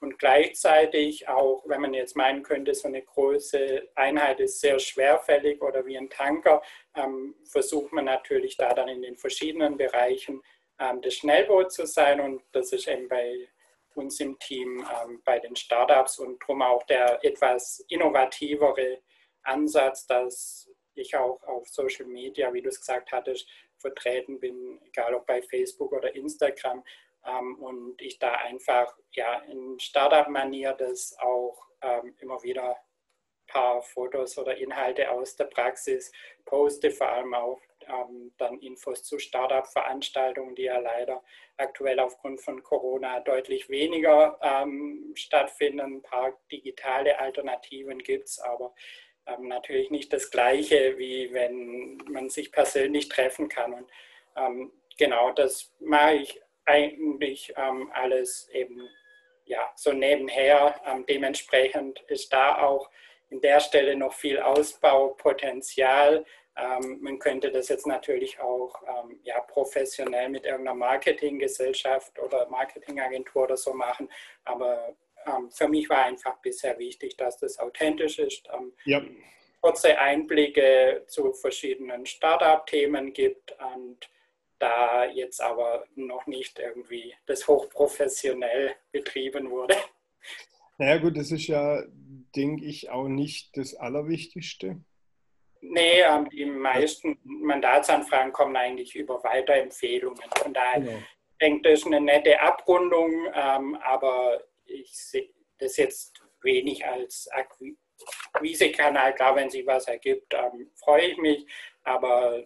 Und 0.01 0.17
gleichzeitig 0.17 1.27
auch, 1.27 1.63
wenn 1.67 1.81
man 1.81 1.93
jetzt 1.93 2.15
meinen 2.15 2.41
könnte, 2.41 2.73
so 2.73 2.87
eine 2.87 3.01
große 3.01 3.89
Einheit 3.95 4.39
ist 4.39 4.61
sehr 4.61 4.79
schwerfällig 4.79 5.61
oder 5.61 5.85
wie 5.85 5.97
ein 5.97 6.09
Tanker, 6.09 6.61
ähm, 6.95 7.35
versucht 7.43 7.91
man 7.91 8.05
natürlich 8.05 8.55
da 8.55 8.73
dann 8.73 8.87
in 8.87 9.01
den 9.01 9.17
verschiedenen 9.17 9.75
Bereichen 9.77 10.41
ähm, 10.79 11.01
das 11.01 11.15
Schnellboot 11.15 11.73
zu 11.73 11.85
sein. 11.85 12.21
Und 12.21 12.43
das 12.53 12.71
ist 12.71 12.87
eben 12.87 13.09
bei 13.09 13.49
uns 13.95 14.19
im 14.21 14.39
Team 14.39 14.87
ähm, 15.03 15.21
bei 15.25 15.39
den 15.39 15.55
Startups 15.55 16.19
und 16.19 16.41
darum 16.41 16.61
auch 16.61 16.83
der 16.83 17.23
etwas 17.23 17.83
innovativere 17.89 19.01
Ansatz, 19.43 20.07
dass 20.07 20.69
ich 20.95 21.15
auch 21.15 21.41
auf 21.43 21.67
Social 21.67 22.05
Media, 22.05 22.53
wie 22.53 22.61
du 22.61 22.69
es 22.69 22.79
gesagt 22.79 23.11
hattest, 23.11 23.49
vertreten 23.77 24.39
bin, 24.39 24.79
egal 24.87 25.13
ob 25.13 25.25
bei 25.25 25.41
Facebook 25.41 25.91
oder 25.91 26.13
Instagram, 26.15 26.83
ähm, 27.29 27.55
und 27.59 28.01
ich 28.01 28.19
da 28.19 28.33
einfach 28.33 28.95
ja, 29.11 29.39
in 29.43 29.79
Startup-Manier 29.79 30.73
das 30.73 31.15
auch 31.19 31.57
ähm, 31.81 32.15
immer 32.19 32.41
wieder 32.43 32.71
ein 32.71 33.47
paar 33.47 33.81
Fotos 33.81 34.37
oder 34.37 34.57
Inhalte 34.57 35.09
aus 35.11 35.35
der 35.35 35.45
Praxis 35.45 36.11
poste, 36.45 36.91
vor 36.91 37.09
allem 37.09 37.33
auch 37.33 37.59
ähm, 37.87 38.33
dann 38.37 38.59
Infos 38.59 39.03
zu 39.03 39.19
Startup-Veranstaltungen, 39.19 40.55
die 40.55 40.63
ja 40.63 40.79
leider 40.79 41.23
aktuell 41.57 41.99
aufgrund 41.99 42.41
von 42.41 42.63
Corona 42.63 43.19
deutlich 43.19 43.69
weniger 43.69 44.39
ähm, 44.41 45.11
stattfinden. 45.15 45.79
Ein 45.79 46.01
paar 46.01 46.33
digitale 46.51 47.19
Alternativen 47.19 47.99
gibt 47.99 48.27
es, 48.27 48.39
aber 48.39 48.73
ähm, 49.25 49.47
natürlich 49.47 49.89
nicht 49.91 50.13
das 50.13 50.31
Gleiche, 50.31 50.97
wie 50.97 51.33
wenn 51.33 51.97
man 52.09 52.29
sich 52.29 52.51
persönlich 52.51 53.09
treffen 53.09 53.49
kann. 53.49 53.73
Und 53.73 53.91
ähm, 54.35 54.71
genau 54.97 55.31
das 55.31 55.73
mache 55.79 56.15
ich 56.15 56.41
eigentlich 56.69 57.53
ähm, 57.57 57.91
alles 57.93 58.47
eben 58.53 58.87
ja, 59.45 59.71
so 59.75 59.91
nebenher. 59.91 60.79
Ähm, 60.85 61.05
dementsprechend 61.07 61.99
ist 62.07 62.31
da 62.31 62.61
auch 62.61 62.89
in 63.29 63.41
der 63.41 63.59
Stelle 63.59 63.95
noch 63.95 64.13
viel 64.13 64.39
Ausbaupotenzial. 64.39 66.25
Ähm, 66.55 66.99
man 67.01 67.19
könnte 67.19 67.51
das 67.51 67.67
jetzt 67.69 67.87
natürlich 67.87 68.39
auch 68.39 68.81
ähm, 68.87 69.19
ja, 69.23 69.39
professionell 69.41 70.29
mit 70.29 70.45
irgendeiner 70.45 70.75
Marketinggesellschaft 70.75 72.19
oder 72.19 72.47
Marketingagentur 72.49 73.43
oder 73.43 73.57
so 73.57 73.73
machen. 73.73 74.09
Aber 74.45 74.95
ähm, 75.25 75.49
für 75.51 75.67
mich 75.67 75.89
war 75.89 76.05
einfach 76.05 76.37
bisher 76.41 76.77
wichtig, 76.77 77.17
dass 77.17 77.37
das 77.37 77.59
authentisch 77.59 78.19
ist. 78.19 78.47
Ähm, 78.53 78.73
ja. 78.85 79.01
Kurze 79.61 79.97
Einblicke 79.97 81.03
zu 81.07 81.33
verschiedenen 81.33 82.05
Startup-Themen 82.05 83.13
gibt 83.13 83.55
und 83.75 84.09
da 84.59 85.05
jetzt 85.05 85.41
aber 85.41 85.85
noch 85.95 86.27
nicht 86.27 86.59
irgendwie 86.59 87.13
das 87.25 87.47
hochprofessionell 87.47 88.75
betrieben 88.91 89.49
wurde. 89.49 89.75
Naja 90.77 90.97
gut, 90.97 91.17
das 91.17 91.31
ist 91.31 91.47
ja, 91.47 91.83
denke 92.35 92.65
ich, 92.65 92.89
auch 92.89 93.07
nicht 93.07 93.57
das 93.57 93.75
Allerwichtigste. 93.75 94.81
Nee, 95.61 96.01
ähm, 96.01 96.29
die 96.29 96.45
meisten 96.45 97.19
Mandatsanfragen 97.23 98.31
kommen 98.31 98.55
eigentlich 98.55 98.95
über 98.95 99.21
Weiterempfehlungen. 99.23 100.23
Von 100.37 100.53
daher 100.53 100.79
genau. 100.79 100.97
denke 101.41 101.57
ich, 101.57 101.63
das 101.63 101.79
ist 101.81 101.87
eine 101.87 101.99
nette 101.99 102.39
Abrundung, 102.39 103.11
ähm, 103.33 103.75
aber 103.83 104.41
ich 104.65 104.89
sehe 104.93 105.29
das 105.57 105.75
jetzt 105.77 106.21
wenig 106.41 106.85
als 106.85 107.29
Akquisekanal. 108.31 109.13
Klar, 109.15 109.35
wenn 109.35 109.49
sich 109.49 109.65
was 109.67 109.87
ergibt, 109.87 110.33
ähm, 110.33 110.71
freue 110.75 111.07
ich 111.07 111.17
mich, 111.17 111.45
aber 111.83 112.45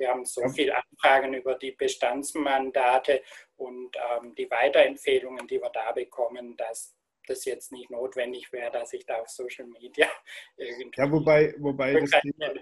wir 0.00 0.08
haben 0.08 0.24
so 0.24 0.48
viele 0.48 0.74
Anfragen 0.76 1.34
über 1.34 1.54
die 1.54 1.72
Bestandsmandate 1.72 3.22
und 3.56 3.94
ähm, 3.96 4.34
die 4.34 4.50
Weiterempfehlungen, 4.50 5.46
die 5.46 5.60
wir 5.60 5.70
da 5.70 5.92
bekommen, 5.92 6.56
dass 6.56 6.96
das 7.26 7.44
jetzt 7.44 7.70
nicht 7.70 7.90
notwendig 7.90 8.52
wäre, 8.52 8.72
dass 8.72 8.92
ich 8.92 9.06
da 9.06 9.16
auf 9.16 9.28
Social 9.28 9.66
Media 9.66 10.08
irgendwie. 10.56 10.90
Ja, 10.96 11.12
wobei, 11.12 11.54
wobei 11.58 12.00
das 12.00 12.10
Thema 12.10 12.52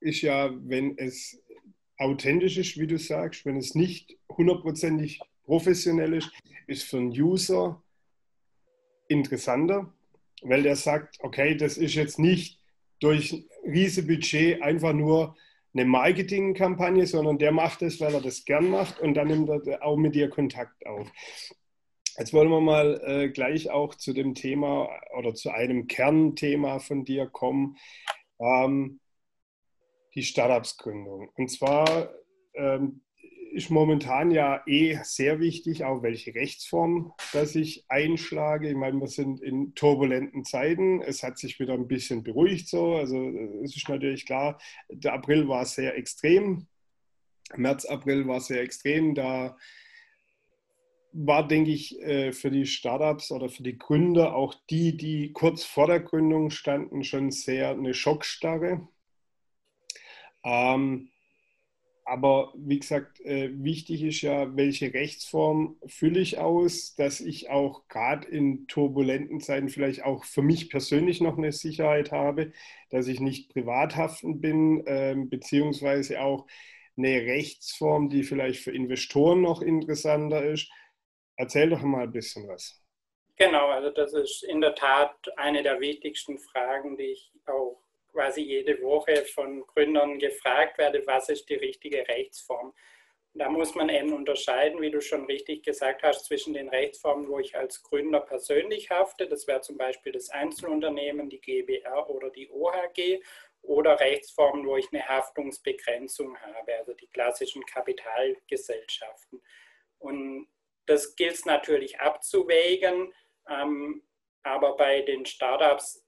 ist 0.00 0.22
ja, 0.22 0.50
wenn 0.52 0.96
es 0.98 1.40
authentisch 1.98 2.56
ist, 2.56 2.78
wie 2.78 2.86
du 2.86 2.98
sagst, 2.98 3.44
wenn 3.44 3.56
es 3.56 3.74
nicht 3.74 4.16
hundertprozentig 4.30 5.20
professionell 5.44 6.14
ist, 6.14 6.30
ist 6.66 6.84
für 6.84 6.98
einen 6.98 7.10
User 7.10 7.82
interessanter, 9.08 9.92
weil 10.42 10.62
der 10.62 10.76
sagt, 10.76 11.16
okay, 11.20 11.56
das 11.56 11.76
ist 11.76 11.94
jetzt 11.94 12.18
nicht 12.18 12.60
durch 13.00 13.44
riese 13.64 14.06
Budget 14.06 14.62
einfach 14.62 14.92
nur 14.92 15.36
eine 15.74 15.84
Marketingkampagne, 15.84 17.06
sondern 17.06 17.38
der 17.38 17.52
macht 17.52 17.82
es, 17.82 18.00
weil 18.00 18.14
er 18.14 18.20
das 18.20 18.44
gern 18.44 18.70
macht 18.70 19.00
und 19.00 19.14
dann 19.14 19.28
nimmt 19.28 19.48
er 19.48 19.82
auch 19.82 19.96
mit 19.96 20.14
dir 20.14 20.30
Kontakt 20.30 20.86
auf. 20.86 21.10
Jetzt 22.18 22.32
wollen 22.32 22.50
wir 22.50 22.60
mal 22.60 23.00
äh, 23.04 23.28
gleich 23.28 23.70
auch 23.70 23.94
zu 23.94 24.12
dem 24.12 24.34
Thema 24.34 24.88
oder 25.16 25.34
zu 25.34 25.50
einem 25.50 25.86
Kernthema 25.86 26.80
von 26.80 27.04
dir 27.04 27.26
kommen, 27.28 27.76
ähm, 28.40 28.98
die 30.14 30.24
Startups-Gründung. 30.24 31.30
Und 31.36 31.48
zwar 31.48 32.10
ähm, 32.54 33.02
ist 33.58 33.70
momentan 33.70 34.30
ja 34.30 34.62
eh 34.66 35.00
sehr 35.02 35.40
wichtig, 35.40 35.84
auch 35.84 36.04
welche 36.04 36.32
Rechtsform 36.32 37.12
dass 37.32 37.56
ich 37.56 37.84
einschlage. 37.88 38.68
Ich 38.68 38.76
meine, 38.76 39.00
wir 39.00 39.08
sind 39.08 39.40
in 39.40 39.74
turbulenten 39.74 40.44
Zeiten. 40.44 41.02
Es 41.02 41.24
hat 41.24 41.38
sich 41.38 41.58
wieder 41.58 41.74
ein 41.74 41.88
bisschen 41.88 42.22
beruhigt 42.22 42.68
so. 42.68 42.94
Also 42.94 43.28
es 43.64 43.76
ist 43.76 43.88
natürlich 43.88 44.26
klar, 44.26 44.60
der 44.88 45.12
April 45.12 45.48
war 45.48 45.66
sehr 45.66 45.96
extrem. 45.96 46.68
März, 47.56 47.84
April 47.84 48.28
war 48.28 48.40
sehr 48.40 48.62
extrem. 48.62 49.16
Da 49.16 49.56
war, 51.12 51.48
denke 51.48 51.72
ich, 51.72 52.00
äh, 52.00 52.30
für 52.30 52.52
die 52.52 52.66
Startups 52.66 53.32
oder 53.32 53.48
für 53.48 53.64
die 53.64 53.76
Gründer, 53.76 54.36
auch 54.36 54.54
die, 54.70 54.96
die 54.96 55.32
kurz 55.32 55.64
vor 55.64 55.88
der 55.88 55.98
Gründung 55.98 56.50
standen, 56.50 57.02
schon 57.02 57.32
sehr 57.32 57.70
eine 57.70 57.92
Schockstarre. 57.92 58.86
Ähm, 60.44 61.10
aber 62.08 62.52
wie 62.56 62.78
gesagt, 62.78 63.20
äh, 63.20 63.50
wichtig 63.52 64.02
ist 64.02 64.22
ja, 64.22 64.56
welche 64.56 64.94
Rechtsform 64.94 65.76
fülle 65.86 66.20
ich 66.20 66.38
aus, 66.38 66.94
dass 66.94 67.20
ich 67.20 67.50
auch 67.50 67.86
gerade 67.88 68.26
in 68.26 68.66
turbulenten 68.66 69.40
Zeiten 69.40 69.68
vielleicht 69.68 70.04
auch 70.04 70.24
für 70.24 70.40
mich 70.40 70.70
persönlich 70.70 71.20
noch 71.20 71.36
eine 71.36 71.52
Sicherheit 71.52 72.10
habe, 72.10 72.52
dass 72.90 73.08
ich 73.08 73.20
nicht 73.20 73.52
privathaftend 73.52 74.40
bin, 74.40 74.86
äh, 74.86 75.16
beziehungsweise 75.18 76.22
auch 76.22 76.46
eine 76.96 77.26
Rechtsform, 77.26 78.08
die 78.08 78.22
vielleicht 78.22 78.62
für 78.62 78.72
Investoren 78.72 79.42
noch 79.42 79.60
interessanter 79.60 80.42
ist. 80.44 80.70
Erzähl 81.36 81.68
doch 81.68 81.82
mal 81.82 82.04
ein 82.04 82.12
bisschen 82.12 82.48
was. 82.48 82.82
Genau, 83.36 83.68
also 83.68 83.90
das 83.90 84.14
ist 84.14 84.42
in 84.44 84.60
der 84.60 84.74
Tat 84.74 85.14
eine 85.36 85.62
der 85.62 85.78
wichtigsten 85.78 86.38
Fragen, 86.38 86.96
die 86.96 87.04
ich 87.04 87.32
auch 87.46 87.80
quasi 88.18 88.40
jede 88.40 88.82
Woche 88.82 89.14
von 89.26 89.64
Gründern 89.64 90.18
gefragt 90.18 90.76
werde, 90.76 91.06
was 91.06 91.28
ist 91.28 91.48
die 91.48 91.54
richtige 91.54 91.98
Rechtsform. 92.08 92.74
Da 93.32 93.48
muss 93.48 93.76
man 93.76 93.88
eben 93.90 94.12
unterscheiden, 94.12 94.80
wie 94.80 94.90
du 94.90 95.00
schon 95.00 95.26
richtig 95.26 95.62
gesagt 95.62 96.02
hast, 96.02 96.24
zwischen 96.24 96.52
den 96.52 96.68
Rechtsformen, 96.68 97.28
wo 97.28 97.38
ich 97.38 97.56
als 97.56 97.80
Gründer 97.84 98.18
persönlich 98.18 98.90
hafte, 98.90 99.28
das 99.28 99.46
wäre 99.46 99.60
zum 99.60 99.76
Beispiel 99.76 100.10
das 100.10 100.30
Einzelunternehmen, 100.30 101.30
die 101.30 101.40
GBR 101.40 102.10
oder 102.10 102.30
die 102.30 102.50
OHG, 102.50 103.22
oder 103.62 104.00
Rechtsformen, 104.00 104.66
wo 104.66 104.76
ich 104.76 104.88
eine 104.92 105.06
Haftungsbegrenzung 105.06 106.36
habe, 106.40 106.74
also 106.74 106.94
die 106.94 107.06
klassischen 107.06 107.64
Kapitalgesellschaften. 107.66 109.40
Und 109.98 110.48
das 110.86 111.14
gilt 111.14 111.34
es 111.34 111.44
natürlich 111.44 112.00
abzuwägen, 112.00 113.12
ähm, 113.48 114.02
aber 114.42 114.76
bei 114.76 115.02
den 115.02 115.24
Startups, 115.24 116.07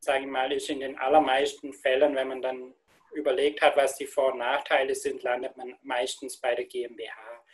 sage 0.00 0.24
ich 0.24 0.30
mal, 0.30 0.50
ist 0.52 0.70
in 0.70 0.80
den 0.80 0.98
allermeisten 0.98 1.72
Fällen, 1.72 2.14
wenn 2.16 2.28
man 2.28 2.42
dann 2.42 2.74
überlegt 3.12 3.60
hat, 3.60 3.76
was 3.76 3.96
die 3.96 4.06
Vor- 4.06 4.32
und 4.32 4.38
Nachteile 4.38 4.94
sind, 4.94 5.22
landet 5.22 5.56
man 5.56 5.76
meistens 5.82 6.40
bei 6.40 6.54
der 6.54 6.64
GmbH. 6.64 7.44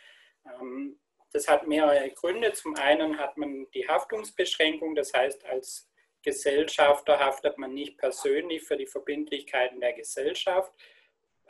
Ähm, 0.45 0.99
das 1.33 1.47
hat 1.47 1.67
mehrere 1.67 2.09
Gründe. 2.11 2.53
Zum 2.53 2.75
einen 2.75 3.17
hat 3.19 3.37
man 3.37 3.67
die 3.73 3.87
Haftungsbeschränkung, 3.87 4.95
das 4.95 5.13
heißt, 5.13 5.45
als 5.45 5.89
Gesellschafter 6.23 7.19
haftet 7.19 7.57
man 7.57 7.73
nicht 7.73 7.97
persönlich 7.97 8.63
für 8.63 8.77
die 8.77 8.87
Verbindlichkeiten 8.87 9.79
der 9.79 9.93
Gesellschaft. 9.93 10.71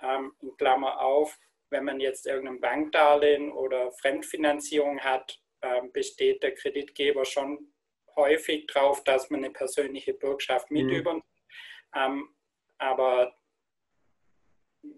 Ähm, 0.01 0.33
in 0.41 0.55
Klammer 0.57 1.01
auf, 1.01 1.37
wenn 1.69 1.83
man 1.83 1.99
jetzt 1.99 2.27
irgendein 2.27 2.59
Bankdarlehen 2.59 3.51
oder 3.51 3.91
Fremdfinanzierung 3.91 4.99
hat, 4.99 5.39
ähm, 5.61 5.91
besteht 5.91 6.43
der 6.43 6.53
Kreditgeber 6.53 7.25
schon 7.25 7.73
häufig 8.17 8.67
darauf, 8.67 9.03
dass 9.03 9.29
man 9.29 9.43
eine 9.43 9.53
persönliche 9.53 10.13
Bürgschaft 10.13 10.69
mit 10.71 10.86
mhm. 10.86 10.93
übernimmt. 10.93 11.25
Ähm, 11.95 12.29
aber 12.77 13.33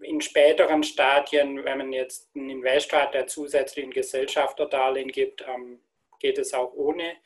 in 0.02 0.20
späteren 0.20 0.82
Stadien, 0.82 1.64
wenn 1.64 1.78
man 1.78 1.92
jetzt 1.92 2.30
einen 2.34 2.50
Investor 2.50 3.02
hat, 3.02 3.14
der 3.14 3.26
zusätzlich 3.26 3.84
ein 3.84 3.92
Gesellschafterdarlehen 3.92 5.10
gibt, 5.10 5.44
ähm, 5.46 5.80
geht 6.18 6.38
es 6.38 6.52
auch 6.54 6.72
ohne, 6.74 7.16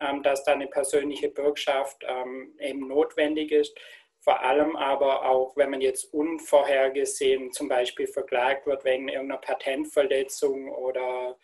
ähm, 0.00 0.22
dass 0.22 0.44
da 0.44 0.52
eine 0.52 0.66
persönliche 0.66 1.28
Bürgschaft 1.28 2.04
ähm, 2.06 2.56
eben 2.60 2.88
notwendig 2.88 3.52
ist. 3.52 3.76
Vor 4.20 4.40
allem 4.40 4.74
aber 4.76 5.28
auch, 5.28 5.56
wenn 5.56 5.70
man 5.70 5.82
jetzt 5.82 6.14
unvorhergesehen 6.14 7.52
zum 7.52 7.68
Beispiel 7.68 8.06
verklagt 8.06 8.66
wird 8.66 8.84
wegen 8.84 9.08
irgendeiner 9.08 9.40
Patentverletzung 9.40 10.72
oder 10.72 11.36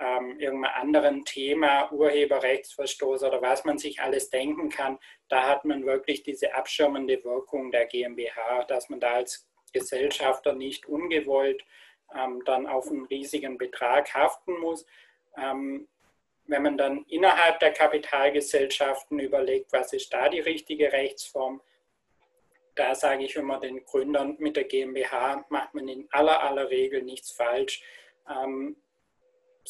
ähm, 0.00 0.40
irgendeinem 0.40 0.74
anderen 0.74 1.24
Thema, 1.24 1.92
Urheberrechtsverstoß 1.92 3.22
oder 3.24 3.42
was 3.42 3.64
man 3.64 3.78
sich 3.78 4.00
alles 4.00 4.30
denken 4.30 4.70
kann, 4.70 4.98
da 5.28 5.46
hat 5.46 5.64
man 5.64 5.84
wirklich 5.84 6.22
diese 6.22 6.54
abschirmende 6.54 7.22
Wirkung 7.22 7.70
der 7.70 7.86
GmbH, 7.86 8.64
dass 8.64 8.88
man 8.88 8.98
da 8.98 9.12
als 9.12 9.46
Gesellschafter 9.72 10.54
nicht 10.54 10.86
ungewollt 10.86 11.62
ähm, 12.16 12.42
dann 12.46 12.66
auf 12.66 12.90
einen 12.90 13.04
riesigen 13.06 13.58
Betrag 13.58 14.12
haften 14.14 14.58
muss. 14.58 14.86
Ähm, 15.36 15.86
wenn 16.46 16.62
man 16.62 16.78
dann 16.78 17.04
innerhalb 17.06 17.60
der 17.60 17.72
Kapitalgesellschaften 17.72 19.20
überlegt, 19.20 19.72
was 19.72 19.92
ist 19.92 20.12
da 20.12 20.28
die 20.28 20.40
richtige 20.40 20.92
Rechtsform, 20.92 21.60
da 22.74 22.94
sage 22.94 23.24
ich 23.24 23.36
immer 23.36 23.60
den 23.60 23.84
Gründern, 23.84 24.36
mit 24.38 24.56
der 24.56 24.64
GmbH 24.64 25.44
macht 25.50 25.74
man 25.74 25.86
in 25.88 26.08
aller, 26.10 26.42
aller 26.42 26.70
Regel 26.70 27.02
nichts 27.02 27.32
falsch. 27.32 27.82
Ähm, 28.28 28.76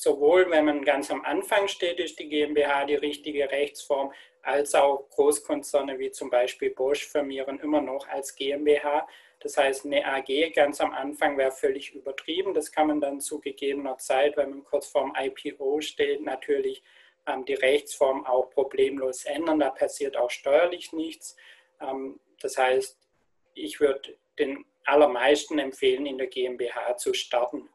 sowohl 0.03 0.51
wenn 0.51 0.65
man 0.65 0.85
ganz 0.85 1.11
am 1.11 1.25
Anfang 1.25 1.69
steht, 1.69 1.99
ist 1.99 2.19
die 2.19 2.29
GmbH 2.29 2.85
die 2.85 2.95
richtige 2.95 3.51
Rechtsform, 3.51 4.13
als 4.43 4.75
auch 4.75 5.09
Großkonzerne 5.11 5.99
wie 5.99 6.11
zum 6.11 6.31
Beispiel 6.31 6.71
Bosch 6.71 7.07
firmieren 7.07 7.61
immer 7.61 7.81
noch 7.81 8.09
als 8.09 8.35
GmbH. 8.35 9.07
Das 9.41 9.57
heißt, 9.57 9.87
eine 9.87 10.05
AG 10.05 10.53
ganz 10.55 10.81
am 10.81 10.93
Anfang 10.93 11.39
wäre 11.39 11.51
völlig 11.51 11.95
übertrieben. 11.95 12.55
Das 12.55 12.71
kann 12.71 12.89
man 12.89 13.01
dann 13.01 13.21
zu 13.21 13.41
gegebener 13.41 13.97
Zeit, 13.99 14.37
wenn 14.37 14.51
man 14.51 14.65
kurz 14.65 14.87
vorm 14.87 15.15
IPO 15.19 15.81
steht, 15.81 16.23
natürlich 16.23 16.83
ähm, 17.27 17.45
die 17.45 17.55
Rechtsform 17.55 18.27
auch 18.27 18.51
problemlos 18.51 19.25
ändern. 19.25 19.61
Da 19.61 19.71
passiert 19.71 20.17
auch 20.17 20.31
steuerlich 20.31 20.93
nichts. 20.93 21.37
Ähm, 21.81 22.21
das 22.41 22.57
heißt, 22.59 22.99
ich 23.55 23.81
würde 23.81 24.19
den 24.39 24.65
allermeisten 24.85 25.59
empfehlen, 25.59 26.07
in 26.07 26.19
der 26.19 26.27
GmbH 26.27 26.97
zu 26.97 27.15
starten. 27.15 27.69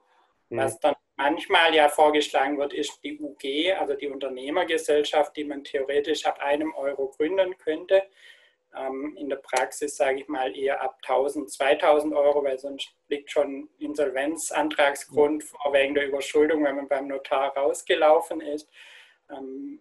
Mhm. 0.50 0.58
Was 0.58 0.80
dann 0.80 0.96
manchmal 1.18 1.74
ja 1.74 1.90
vorgeschlagen 1.90 2.58
wird, 2.58 2.74
ist 2.74 3.04
die 3.04 3.20
UG, 3.20 3.74
also 3.80 3.94
die 3.94 4.08
Unternehmergesellschaft, 4.08 5.36
die 5.36 5.46
man 5.46 5.64
theoretisch 5.64 6.26
ab 6.26 6.40
einem 6.40 6.74
Euro 6.76 7.10
gründen 7.10 7.58
könnte. 7.58 8.04
Ähm, 8.78 9.16
in 9.18 9.30
der 9.30 9.38
Praxis 9.38 9.96
sage 9.96 10.20
ich 10.20 10.28
mal 10.28 10.56
eher 10.56 10.82
ab 10.82 10.98
1000, 11.04 11.50
2000 11.52 12.14
Euro, 12.14 12.44
weil 12.44 12.60
sonst 12.60 12.94
liegt 13.08 13.32
schon 13.32 13.70
Insolvenzantragsgrund 13.80 15.44
vor 15.44 15.74
wegen 15.74 15.96
der 15.96 16.08
Überschuldung, 16.08 16.64
wenn 16.64 16.76
man 16.76 16.88
beim 16.88 17.08
Notar 17.08 17.56
rausgelaufen 17.56 18.42
ist. 18.42 18.70
Ähm, 19.30 19.80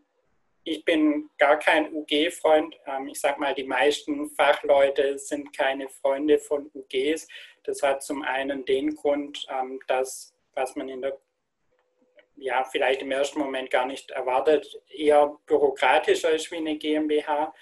ich 0.66 0.84
bin 0.84 1.28
gar 1.36 1.58
kein 1.58 1.92
UG-Freund. 1.92 2.76
Ähm, 2.86 3.08
ich 3.08 3.20
sage 3.20 3.40
mal, 3.40 3.54
die 3.54 3.64
meisten 3.64 4.30
Fachleute 4.30 5.18
sind 5.18 5.56
keine 5.56 5.88
Freunde 5.88 6.38
von 6.38 6.70
UGs. 6.74 7.26
Das 7.64 7.82
hat 7.82 8.02
zum 8.02 8.22
einen 8.22 8.64
den 8.64 8.94
Grund, 8.94 9.46
dass, 9.86 10.33
was 10.54 10.76
man 10.76 10.88
in 10.88 11.02
der 11.02 11.18
ja, 12.36 12.64
vielleicht 12.64 13.00
im 13.00 13.12
ersten 13.12 13.38
Moment 13.38 13.70
gar 13.70 13.86
nicht 13.86 14.10
erwartet, 14.10 14.66
eher 14.88 15.38
bürokratischer 15.46 16.32
ist 16.32 16.50
wie 16.50 16.56
eine 16.56 16.76
GmbH 16.76 17.54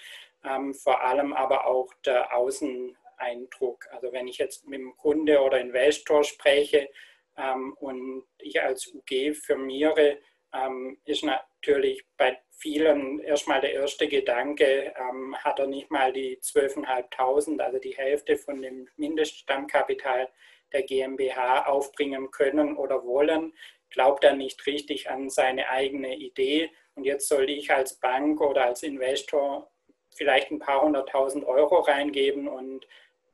ähm, 0.45 0.73
vor 0.73 1.01
allem 1.01 1.33
aber 1.33 1.65
auch 1.67 1.93
der 2.05 2.35
Außeneindruck. 2.35 3.87
Also 3.91 4.11
wenn 4.11 4.27
ich 4.27 4.37
jetzt 4.37 4.67
mit 4.67 4.79
dem 4.79 4.95
Kunde 4.97 5.41
oder 5.41 5.59
Investor 5.59 6.23
spreche 6.23 6.89
ähm, 7.37 7.73
und 7.79 8.25
ich 8.39 8.61
als 8.61 8.93
UG 8.93 9.35
firmiere, 9.35 10.19
ähm, 10.53 10.99
ist 11.05 11.23
natürlich 11.23 12.05
bei 12.17 12.37
vielen 12.51 13.19
erstmal 13.19 13.61
der 13.61 13.73
erste 13.73 14.07
Gedanke, 14.07 14.93
ähm, 14.97 15.35
hat 15.37 15.59
er 15.59 15.67
nicht 15.67 15.89
mal 15.89 16.13
die 16.13 16.37
12.500, 16.37 17.59
also 17.61 17.79
die 17.79 17.97
Hälfte 17.97 18.37
von 18.37 18.61
dem 18.61 18.87
Mindeststammkapital 18.97 20.29
der 20.73 20.83
GmbH 20.83 21.65
aufbringen 21.67 22.31
können 22.31 22.75
oder 22.75 23.03
wollen, 23.05 23.53
glaubt 23.89 24.23
er 24.23 24.35
nicht 24.35 24.65
richtig 24.65 25.09
an 25.09 25.29
seine 25.29 25.69
eigene 25.69 26.15
Idee 26.15 26.71
und 26.95 27.05
jetzt 27.05 27.27
soll 27.27 27.49
ich 27.49 27.71
als 27.71 27.99
Bank 27.99 28.41
oder 28.41 28.65
als 28.65 28.83
Investor 28.83 29.71
vielleicht 30.15 30.51
ein 30.51 30.59
paar 30.59 30.81
hunderttausend 30.81 31.45
Euro 31.45 31.79
reingeben 31.79 32.47
und 32.47 32.87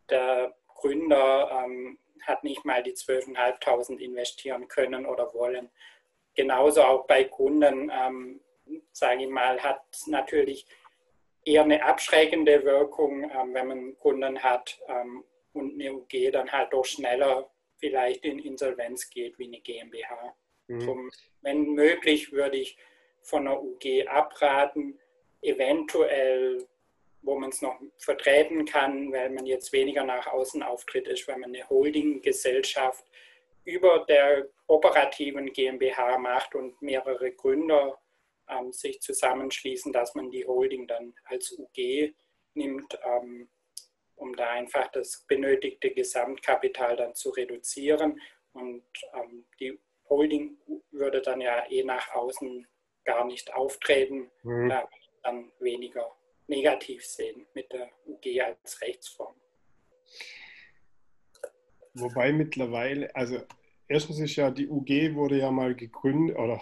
der 0.09 0.55
Gründer 0.67 1.63
ähm, 1.63 1.99
hat 2.21 2.43
nicht 2.43 2.65
mal 2.65 2.83
die 2.83 2.93
12.500 2.93 3.97
investieren 3.97 4.67
können 4.67 5.05
oder 5.05 5.33
wollen. 5.33 5.69
Genauso 6.35 6.83
auch 6.83 7.05
bei 7.05 7.25
Kunden, 7.25 7.91
ähm, 7.91 8.41
sage 8.91 9.23
ich 9.23 9.29
mal, 9.29 9.61
hat 9.61 9.81
natürlich 10.07 10.65
eher 11.43 11.63
eine 11.63 11.83
abschreckende 11.83 12.63
Wirkung, 12.63 13.23
ähm, 13.23 13.53
wenn 13.53 13.67
man 13.67 13.97
Kunden 13.97 14.41
hat 14.41 14.79
ähm, 14.87 15.23
und 15.53 15.73
eine 15.73 15.93
UG 15.93 16.31
dann 16.31 16.51
halt 16.51 16.73
doch 16.73 16.85
schneller 16.85 17.49
vielleicht 17.77 18.25
in 18.25 18.39
Insolvenz 18.39 19.09
geht 19.09 19.39
wie 19.39 19.47
eine 19.47 19.59
GmbH. 19.59 20.35
Mhm. 20.67 20.79
Drum, 20.79 21.11
wenn 21.41 21.73
möglich, 21.73 22.31
würde 22.31 22.57
ich 22.57 22.77
von 23.21 23.47
einer 23.47 23.61
UG 23.61 24.07
abraten 24.07 24.99
eventuell, 25.41 26.67
wo 27.21 27.37
man 27.37 27.49
es 27.49 27.61
noch 27.61 27.79
vertreten 27.97 28.65
kann, 28.65 29.11
weil 29.11 29.29
man 29.29 29.45
jetzt 29.45 29.71
weniger 29.73 30.03
nach 30.03 30.27
außen 30.27 30.63
auftritt, 30.63 31.07
ist, 31.07 31.27
wenn 31.27 31.39
man 31.39 31.53
eine 31.53 31.67
Holdinggesellschaft 31.69 33.05
über 33.65 34.05
der 34.07 34.47
operativen 34.67 35.51
GmbH 35.51 36.17
macht 36.17 36.55
und 36.55 36.81
mehrere 36.81 37.31
Gründer 37.31 37.99
ähm, 38.49 38.71
sich 38.71 39.01
zusammenschließen, 39.01 39.91
dass 39.91 40.15
man 40.15 40.31
die 40.31 40.45
Holding 40.45 40.87
dann 40.87 41.13
als 41.25 41.57
UG 41.57 42.13
nimmt, 42.53 42.97
ähm, 43.03 43.49
um 44.19 44.35
da 44.35 44.49
einfach 44.51 44.89
das 44.91 45.25
benötigte 45.27 45.91
Gesamtkapital 45.91 46.95
dann 46.95 47.15
zu 47.15 47.29
reduzieren. 47.29 48.19
Und 48.53 48.83
ähm, 49.13 49.45
die 49.59 49.79
Holding 50.09 50.57
würde 50.91 51.21
dann 51.21 51.41
ja 51.41 51.65
eh 51.69 51.83
nach 51.83 52.13
außen 52.13 52.67
gar 53.05 53.25
nicht 53.25 53.53
auftreten. 53.53 54.29
Mhm. 54.43 54.69
Da 54.69 54.89
dann 55.23 55.51
weniger 55.59 56.11
negativ 56.47 57.05
sehen 57.05 57.45
mit 57.53 57.71
der 57.71 57.89
UG 58.05 58.41
als 58.41 58.81
Rechtsform. 58.81 59.35
Wobei 61.93 62.31
mittlerweile, 62.31 63.13
also 63.15 63.39
erstens 63.87 64.19
ist 64.19 64.35
ja 64.35 64.51
die 64.51 64.67
UG 64.67 65.15
wurde 65.15 65.37
ja 65.37 65.51
mal 65.51 65.75
gegründet 65.75 66.37
oder 66.37 66.61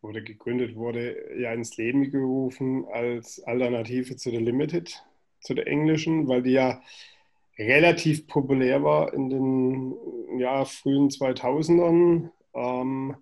wurde 0.00 0.22
gegründet, 0.22 0.74
wurde 0.76 1.38
ja 1.38 1.52
ins 1.52 1.76
Leben 1.76 2.10
gerufen 2.10 2.86
als 2.88 3.42
Alternative 3.44 4.16
zu 4.16 4.30
der 4.30 4.40
Limited, 4.40 5.04
zu 5.40 5.54
der 5.54 5.66
englischen, 5.66 6.28
weil 6.28 6.42
die 6.42 6.52
ja 6.52 6.82
relativ 7.58 8.26
populär 8.26 8.82
war 8.82 9.12
in 9.12 9.28
den 9.28 10.38
ja, 10.38 10.64
frühen 10.64 11.08
2000ern. 11.08 12.30
Ähm, 12.54 13.16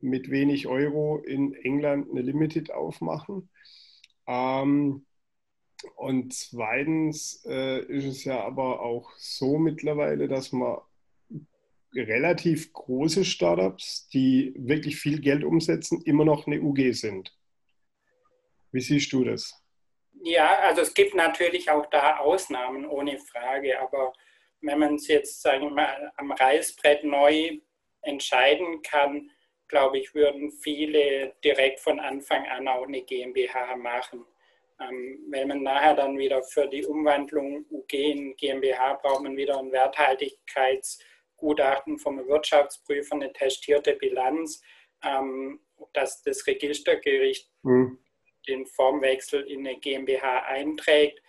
mit 0.00 0.30
wenig 0.30 0.66
Euro 0.66 1.18
in 1.18 1.54
England 1.54 2.10
eine 2.10 2.22
Limited 2.22 2.72
aufmachen. 2.72 3.48
Ähm, 4.26 5.04
und 5.96 6.34
zweitens 6.34 7.44
äh, 7.46 7.84
ist 7.86 8.04
es 8.04 8.24
ja 8.24 8.44
aber 8.44 8.80
auch 8.80 9.10
so 9.16 9.58
mittlerweile, 9.58 10.28
dass 10.28 10.52
man 10.52 10.78
relativ 11.94 12.72
große 12.72 13.24
Startups, 13.24 14.08
die 14.08 14.54
wirklich 14.56 14.96
viel 14.96 15.20
Geld 15.20 15.42
umsetzen, 15.42 16.02
immer 16.02 16.24
noch 16.24 16.46
eine 16.46 16.60
UG 16.60 16.92
sind. 16.92 17.36
Wie 18.72 18.80
siehst 18.80 19.12
du 19.12 19.24
das? 19.24 19.59
Ja, 20.22 20.58
also 20.60 20.82
es 20.82 20.92
gibt 20.92 21.14
natürlich 21.14 21.70
auch 21.70 21.86
da 21.86 22.18
Ausnahmen, 22.18 22.84
ohne 22.86 23.18
Frage. 23.18 23.80
Aber 23.80 24.12
wenn 24.60 24.78
man 24.78 24.96
es 24.96 25.08
jetzt, 25.08 25.40
sagen 25.42 25.64
wir 25.64 25.70
mal, 25.70 26.12
am 26.16 26.32
Reißbrett 26.32 27.04
neu 27.04 27.58
entscheiden 28.02 28.82
kann, 28.82 29.30
glaube 29.68 29.98
ich, 29.98 30.14
würden 30.14 30.50
viele 30.50 31.34
direkt 31.44 31.80
von 31.80 32.00
Anfang 32.00 32.46
an 32.46 32.68
auch 32.68 32.86
eine 32.86 33.02
GmbH 33.02 33.76
machen. 33.76 34.26
Ähm, 34.80 35.20
wenn 35.28 35.48
man 35.48 35.62
nachher 35.62 35.94
dann 35.94 36.18
wieder 36.18 36.42
für 36.42 36.66
die 36.66 36.84
Umwandlung 36.84 37.64
UG 37.70 37.92
in 37.92 38.36
GmbH 38.36 38.94
braucht 38.94 39.22
man 39.22 39.36
wieder 39.36 39.58
ein 39.58 39.70
Werthaltigkeitsgutachten 39.72 41.98
vom 41.98 42.26
Wirtschaftsprüfer, 42.26 43.14
eine 43.14 43.32
testierte 43.32 43.94
Bilanz, 43.94 44.60
ähm, 45.04 45.60
dass 45.92 46.22
das 46.22 46.46
Registergericht 46.46 47.50
mhm. 47.62 47.98
Den 48.46 48.66
Formwechsel 48.66 49.42
in 49.42 49.66
eine 49.66 49.78
GmbH 49.78 50.44
einträgt. 50.44 51.22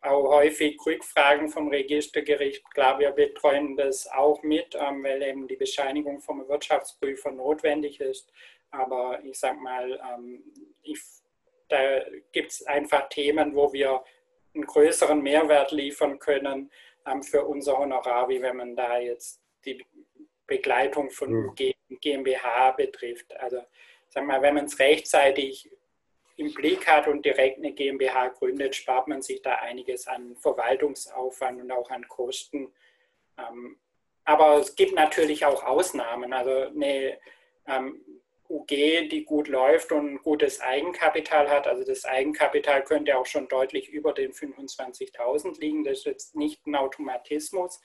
Auch 0.00 0.28
häufig 0.28 0.78
Rückfragen 0.84 1.48
vom 1.48 1.68
Registergericht. 1.68 2.62
Klar, 2.74 2.98
wir 2.98 3.10
betreuen 3.12 3.76
das 3.76 4.06
auch 4.06 4.42
mit, 4.42 4.74
ähm, 4.74 5.02
weil 5.02 5.22
eben 5.22 5.48
die 5.48 5.56
Bescheinigung 5.56 6.20
vom 6.20 6.46
Wirtschaftsprüfer 6.46 7.30
notwendig 7.30 8.00
ist. 8.00 8.30
Aber 8.70 9.20
ich 9.24 9.38
sage 9.38 9.58
mal, 9.60 10.00
ich 10.82 10.98
da 11.68 12.00
gibt 12.32 12.52
es 12.52 12.66
einfach 12.66 13.08
Themen, 13.08 13.54
wo 13.54 13.72
wir 13.72 14.02
einen 14.54 14.66
größeren 14.66 15.20
Mehrwert 15.20 15.72
liefern 15.72 16.18
können 16.18 16.70
ähm, 17.06 17.22
für 17.22 17.44
unser 17.44 17.78
Honorar, 17.78 18.28
wie 18.28 18.40
wenn 18.40 18.56
man 18.56 18.76
da 18.76 18.98
jetzt 18.98 19.40
die 19.64 19.84
Begleitung 20.46 21.10
von 21.10 21.32
mhm. 21.32 21.54
GmbH 22.00 22.72
betrifft. 22.72 23.34
Also 23.36 23.62
sag 24.08 24.24
mal, 24.24 24.42
wenn 24.42 24.54
man 24.54 24.66
es 24.66 24.78
rechtzeitig 24.78 25.70
im 26.36 26.52
Blick 26.52 26.86
hat 26.86 27.06
und 27.06 27.24
direkt 27.24 27.58
eine 27.58 27.72
GmbH 27.72 28.28
gründet, 28.28 28.74
spart 28.74 29.08
man 29.08 29.22
sich 29.22 29.42
da 29.42 29.54
einiges 29.56 30.06
an 30.06 30.36
Verwaltungsaufwand 30.36 31.60
und 31.60 31.70
auch 31.70 31.90
an 31.90 32.06
Kosten. 32.08 32.72
Ähm, 33.38 33.78
aber 34.24 34.58
es 34.58 34.74
gibt 34.74 34.94
natürlich 34.94 35.44
auch 35.44 35.62
Ausnahmen. 35.62 36.32
Also 36.32 36.68
eine 36.68 37.18
ähm, 37.66 38.00
UG, 38.48 39.08
die 39.10 39.24
gut 39.24 39.48
läuft 39.48 39.92
und 39.92 40.22
gutes 40.22 40.60
Eigenkapital 40.60 41.48
hat. 41.48 41.66
Also 41.66 41.84
das 41.84 42.04
Eigenkapital 42.04 42.84
könnte 42.84 43.16
auch 43.16 43.26
schon 43.26 43.48
deutlich 43.48 43.88
über 43.88 44.12
den 44.12 44.32
25.000 44.32 45.60
liegen. 45.60 45.84
Das 45.84 45.98
ist 45.98 46.06
jetzt 46.06 46.36
nicht 46.36 46.66
ein 46.66 46.74
Automatismus, 46.74 47.80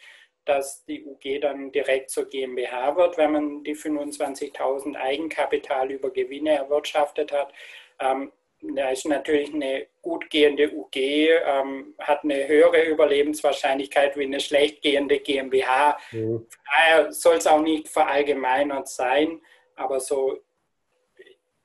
dass 0.45 0.83
die 0.85 1.05
UG 1.05 1.41
dann 1.41 1.71
direkt 1.71 2.09
zur 2.09 2.25
GmbH 2.25 2.95
wird, 2.95 3.17
wenn 3.17 3.31
man 3.31 3.63
die 3.63 3.75
25.000 3.75 4.95
Eigenkapital 4.95 5.91
über 5.91 6.11
Gewinne 6.11 6.55
erwirtschaftet 6.55 7.31
hat. 7.31 7.53
Ähm, 7.99 8.31
da 8.61 8.89
ist 8.89 9.05
natürlich 9.05 9.53
eine 9.53 9.87
gut 10.01 10.29
gehende 10.29 10.71
UG, 10.73 10.95
ähm, 10.95 11.95
hat 11.99 12.23
eine 12.23 12.47
höhere 12.47 12.83
Überlebenswahrscheinlichkeit 12.83 14.17
wie 14.17 14.25
eine 14.25 14.39
schlecht 14.39 14.81
gehende 14.81 15.19
GmbH. 15.19 15.97
Mhm. 16.11 16.45
Daher 16.65 17.11
soll 17.11 17.37
es 17.37 17.47
auch 17.47 17.61
nicht 17.61 17.87
verallgemeinert 17.87 18.87
sein, 18.87 19.41
aber 19.75 19.99
so 19.99 20.39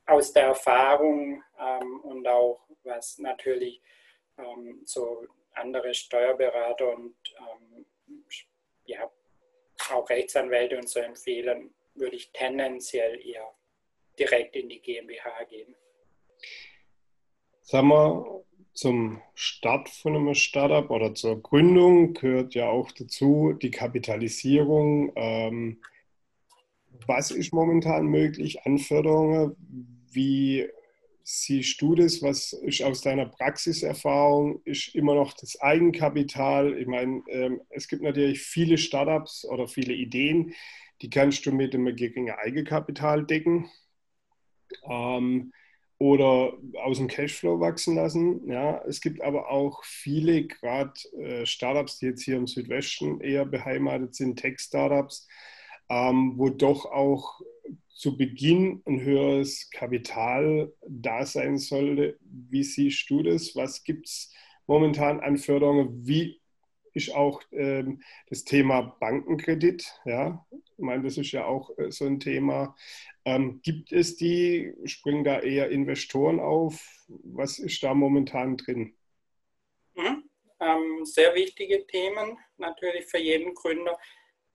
aus 0.05 0.31
der 0.31 0.43
Erfahrung 0.43 1.43
ähm, 1.59 1.99
und 2.01 2.27
auch 2.27 2.61
was 2.83 3.17
natürlich 3.17 3.81
ähm, 4.37 4.81
so 4.85 5.25
andere 5.53 5.93
Steuerberater 5.93 6.95
und 6.95 7.15
ähm, 7.39 7.85
ja, 8.85 9.09
auch 9.91 10.09
Rechtsanwälte 10.09 10.77
und 10.77 10.87
so 10.87 10.99
empfehlen, 10.99 11.73
würde 11.95 12.15
ich 12.15 12.31
tendenziell 12.31 13.25
eher 13.25 13.49
direkt 14.17 14.55
in 14.55 14.69
die 14.69 14.81
GmbH 14.81 15.43
gehen. 15.45 15.75
Sagen 17.67 17.87
wir, 17.87 18.43
zum 18.73 19.21
Start 19.33 19.89
von 19.89 20.15
einem 20.15 20.35
Startup 20.35 20.87
oder 20.91 21.15
zur 21.15 21.41
Gründung 21.41 22.13
gehört 22.13 22.53
ja 22.53 22.69
auch 22.69 22.91
dazu 22.91 23.53
die 23.59 23.71
Kapitalisierung. 23.71 25.11
Ähm, 25.15 25.81
was 27.07 27.31
ist 27.31 27.53
momentan 27.53 28.05
möglich 28.05 28.63
an 28.67 28.77
Förderungen? 28.77 29.55
Wie 30.11 30.69
siehst 31.23 31.81
du 31.81 31.95
das? 31.95 32.21
Was 32.21 32.53
ist 32.53 32.83
aus 32.83 33.01
deiner 33.01 33.25
Praxiserfahrung? 33.25 34.61
Ist 34.63 34.93
immer 34.93 35.15
noch 35.15 35.33
das 35.33 35.59
Eigenkapital? 35.59 36.77
Ich 36.77 36.85
meine, 36.85 37.23
ähm, 37.29 37.61
es 37.69 37.87
gibt 37.87 38.03
natürlich 38.03 38.41
viele 38.41 38.77
Startups 38.77 39.43
oder 39.43 39.67
viele 39.67 39.95
Ideen, 39.95 40.53
die 41.01 41.09
kannst 41.09 41.43
du 41.47 41.51
mit 41.51 41.73
einem 41.73 41.95
geringen 41.95 42.35
Eigenkapital 42.35 43.25
decken. 43.25 43.71
Ähm, 44.87 45.51
oder 45.97 46.53
aus 46.83 46.97
dem 46.97 47.07
Cashflow 47.07 47.59
wachsen 47.59 47.95
lassen. 47.95 48.49
Ja, 48.49 48.81
es 48.85 48.99
gibt 48.99 49.21
aber 49.21 49.49
auch 49.49 49.83
viele, 49.83 50.45
gerade 50.45 50.93
äh, 51.17 51.45
Startups, 51.45 51.99
die 51.99 52.07
jetzt 52.07 52.23
hier 52.23 52.37
im 52.37 52.47
Südwesten 52.47 53.21
eher 53.21 53.45
beheimatet 53.45 54.15
sind, 54.15 54.37
Tech-Startups, 54.37 55.27
ähm, 55.89 56.33
wo 56.37 56.49
doch 56.49 56.85
auch 56.85 57.39
zu 57.89 58.17
Beginn 58.17 58.81
ein 58.85 58.99
höheres 59.01 59.69
Kapital 59.71 60.73
da 60.85 61.25
sein 61.25 61.57
sollte. 61.57 62.17
Wie 62.21 62.63
siehst 62.63 63.09
du 63.09 63.23
das? 63.23 63.55
Was 63.55 63.83
gibt 63.83 64.07
es 64.07 64.33
momentan 64.67 65.21
an 65.21 65.37
Förderungen? 65.37 66.05
Wie 66.05 66.41
ist 66.95 67.13
auch 67.13 67.41
ähm, 67.51 68.01
das 68.29 68.43
Thema 68.43 68.95
Bankenkredit? 68.99 69.85
Ja, 70.05 70.45
ich 70.51 70.83
meine, 70.83 71.03
das 71.03 71.17
ist 71.17 71.31
ja 71.31 71.45
auch 71.45 71.77
äh, 71.77 71.91
so 71.91 72.05
ein 72.05 72.19
Thema. 72.19 72.75
Ähm, 73.25 73.61
gibt 73.63 73.91
es 73.91 74.17
die? 74.17 74.73
Springen 74.85 75.23
da 75.23 75.39
eher 75.39 75.69
Investoren 75.69 76.39
auf? 76.39 76.83
Was 77.07 77.59
ist 77.59 77.83
da 77.83 77.93
momentan 77.93 78.57
drin? 78.57 78.95
Mhm. 79.95 80.23
Ähm, 80.59 81.05
sehr 81.05 81.35
wichtige 81.35 81.85
Themen 81.85 82.37
natürlich 82.57 83.05
für 83.05 83.19
jeden 83.19 83.53
Gründer 83.53 83.97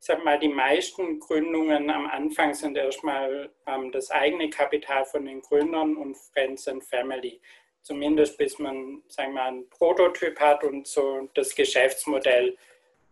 ich 0.00 0.06
sage 0.06 0.24
mal, 0.24 0.38
die 0.38 0.48
meisten 0.48 1.20
Gründungen 1.20 1.90
am 1.90 2.06
Anfang 2.06 2.54
sind 2.54 2.74
erstmal 2.74 3.52
ähm, 3.66 3.92
das 3.92 4.10
eigene 4.10 4.48
Kapital 4.48 5.04
von 5.04 5.26
den 5.26 5.42
Gründern 5.42 5.94
und 5.96 6.16
Friends 6.16 6.66
and 6.68 6.82
Family. 6.82 7.38
Zumindest 7.82 8.38
bis 8.38 8.58
man, 8.58 9.02
sagen 9.08 9.32
wir 9.32 9.40
mal, 9.40 9.48
einen 9.48 9.68
Prototyp 9.70 10.38
hat 10.38 10.64
und 10.64 10.86
so 10.86 11.28
das 11.34 11.54
Geschäftsmodell 11.54 12.56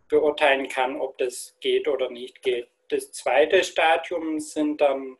beurteilen 0.07 0.67
kann, 0.67 0.99
ob 0.99 1.17
das 1.17 1.55
geht 1.59 1.87
oder 1.87 2.09
nicht 2.09 2.41
geht. 2.41 2.67
Das 2.89 3.11
zweite 3.11 3.63
Stadium 3.63 4.39
sind 4.39 4.81
dann 4.81 5.17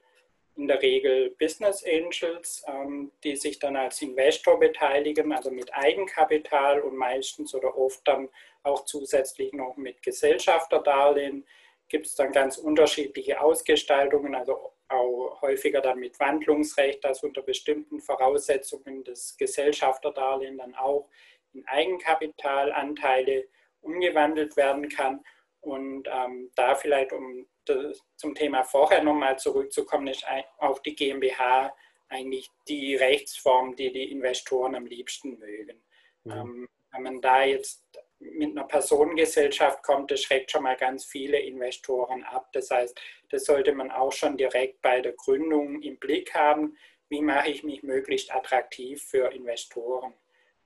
in 0.55 0.67
der 0.67 0.81
Regel 0.81 1.31
Business 1.39 1.83
Angels, 1.85 2.63
ähm, 2.67 3.11
die 3.23 3.35
sich 3.35 3.59
dann 3.59 3.75
als 3.75 4.01
Investor 4.01 4.59
beteiligen, 4.59 5.31
also 5.31 5.51
mit 5.51 5.73
Eigenkapital 5.73 6.81
und 6.81 6.97
meistens 6.97 7.55
oder 7.55 7.77
oft 7.77 8.05
dann 8.07 8.29
auch 8.63 8.83
zusätzlich 8.85 9.53
noch 9.53 9.77
mit 9.77 10.01
Gesellschafterdarlehen 10.01 11.45
gibt 11.89 12.05
es 12.05 12.15
dann 12.15 12.31
ganz 12.31 12.57
unterschiedliche 12.57 13.41
Ausgestaltungen, 13.41 14.35
also 14.35 14.71
auch 14.89 15.41
häufiger 15.41 15.81
dann 15.81 15.99
mit 15.99 16.19
Wandlungsrecht, 16.19 17.03
dass 17.03 17.23
unter 17.23 17.41
bestimmten 17.41 17.99
Voraussetzungen 17.99 19.03
das 19.03 19.37
Gesellschafterdarlehen 19.37 20.57
dann 20.57 20.75
auch 20.75 21.09
in 21.53 21.65
Eigenkapitalanteile 21.67 23.47
umgewandelt 23.81 24.57
werden 24.57 24.89
kann. 24.89 25.23
Und 25.61 26.07
ähm, 26.11 26.51
da 26.55 26.75
vielleicht, 26.75 27.13
um 27.13 27.47
das, 27.65 27.99
zum 28.15 28.33
Thema 28.33 28.63
vorher 28.63 29.03
nochmal 29.03 29.37
zurückzukommen, 29.37 30.07
ist 30.07 30.25
auch 30.57 30.79
die 30.79 30.95
GmbH 30.95 31.73
eigentlich 32.07 32.49
die 32.67 32.95
Rechtsform, 32.95 33.75
die 33.75 33.91
die 33.91 34.11
Investoren 34.11 34.75
am 34.75 34.85
liebsten 34.85 35.37
mögen. 35.37 35.81
Mhm. 36.23 36.31
Ähm, 36.31 36.69
wenn 36.91 37.03
man 37.03 37.21
da 37.21 37.43
jetzt 37.43 37.83
mit 38.19 38.51
einer 38.51 38.65
Personengesellschaft 38.65 39.81
kommt, 39.83 40.11
das 40.11 40.21
schreckt 40.21 40.51
schon 40.51 40.63
mal 40.63 40.75
ganz 40.75 41.05
viele 41.05 41.39
Investoren 41.39 42.23
ab. 42.23 42.49
Das 42.51 42.69
heißt, 42.69 42.99
das 43.29 43.45
sollte 43.45 43.73
man 43.73 43.91
auch 43.91 44.11
schon 44.11 44.37
direkt 44.37 44.81
bei 44.81 45.01
der 45.01 45.13
Gründung 45.13 45.81
im 45.81 45.97
Blick 45.97 46.33
haben. 46.33 46.77
Wie 47.07 47.21
mache 47.21 47.49
ich 47.49 47.63
mich 47.63 47.81
möglichst 47.81 48.33
attraktiv 48.33 49.01
für 49.01 49.31
Investoren? 49.31 50.13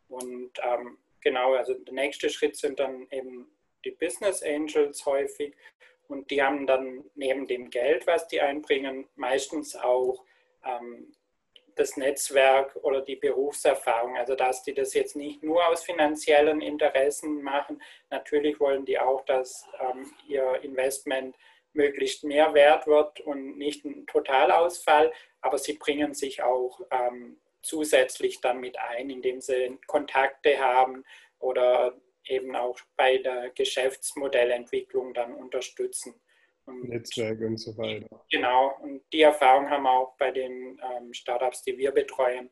Und 0.10 0.52
ähm, 0.62 0.98
genau, 1.22 1.54
also 1.54 1.74
der 1.74 1.94
nächste 1.94 2.30
Schritt 2.30 2.58
sind 2.58 2.80
dann 2.80 3.08
eben 3.12 3.48
die 3.86 3.92
Business 3.92 4.42
Angels 4.44 5.06
häufig. 5.06 5.56
Und 6.08 6.32
die 6.32 6.42
haben 6.42 6.68
dann 6.68 7.04
neben 7.16 7.48
dem 7.48 7.70
Geld, 7.70 8.08
was 8.08 8.28
die 8.28 8.42
einbringen, 8.42 9.08
meistens 9.16 9.76
auch 9.76 10.24
ähm, 10.66 11.14
das 11.76 11.98
Netzwerk 11.98 12.76
oder 12.82 13.02
die 13.02 13.16
Berufserfahrung. 13.16 14.18
Also 14.18 14.36
dass 14.36 14.64
die 14.64 14.74
das 14.74 14.94
jetzt 14.94 15.16
nicht 15.16 15.44
nur 15.44 15.68
aus 15.68 15.84
finanziellen 15.84 16.62
Interessen 16.62 17.42
machen. 17.42 17.82
Natürlich 18.10 18.60
wollen 18.60 18.86
die 18.86 19.00
auch, 19.00 19.24
dass 19.26 19.68
ähm, 19.80 20.12
ihr 20.28 20.60
Investment 20.64 21.36
möglichst 21.74 22.24
mehr 22.24 22.54
wert 22.54 22.88
wird 22.88 23.20
und 23.22 23.58
nicht 23.58 23.84
ein 23.86 24.06
Totalausfall, 24.06 25.12
aber 25.42 25.58
sie 25.58 25.74
bringen 25.74 26.14
sich 26.14 26.42
auch 26.44 26.80
ähm, 26.92 27.38
zusätzlich 27.62 28.42
dann 28.42 28.60
mit 28.60 28.78
ein, 28.78 29.10
indem 29.10 29.42
sie 29.42 29.78
Kontakte 29.88 30.60
haben 30.60 31.04
oder 31.40 31.96
eben 32.26 32.56
auch 32.56 32.80
bei 32.96 33.18
der 33.18 33.50
Geschäftsmodellentwicklung 33.50 35.14
dann 35.14 35.34
unterstützen. 35.34 36.20
Und 36.66 36.88
Netzwerke 36.88 37.46
und 37.46 37.58
so 37.58 37.78
weiter. 37.78 38.08
Genau, 38.32 38.78
und 38.82 39.04
die 39.12 39.22
Erfahrung 39.22 39.70
haben 39.70 39.84
wir 39.84 39.92
auch 39.92 40.16
bei 40.18 40.32
den 40.32 40.80
ähm, 40.82 41.14
Startups, 41.14 41.64
die 41.64 41.78
wir 41.78 41.92
betreuen, 41.92 42.50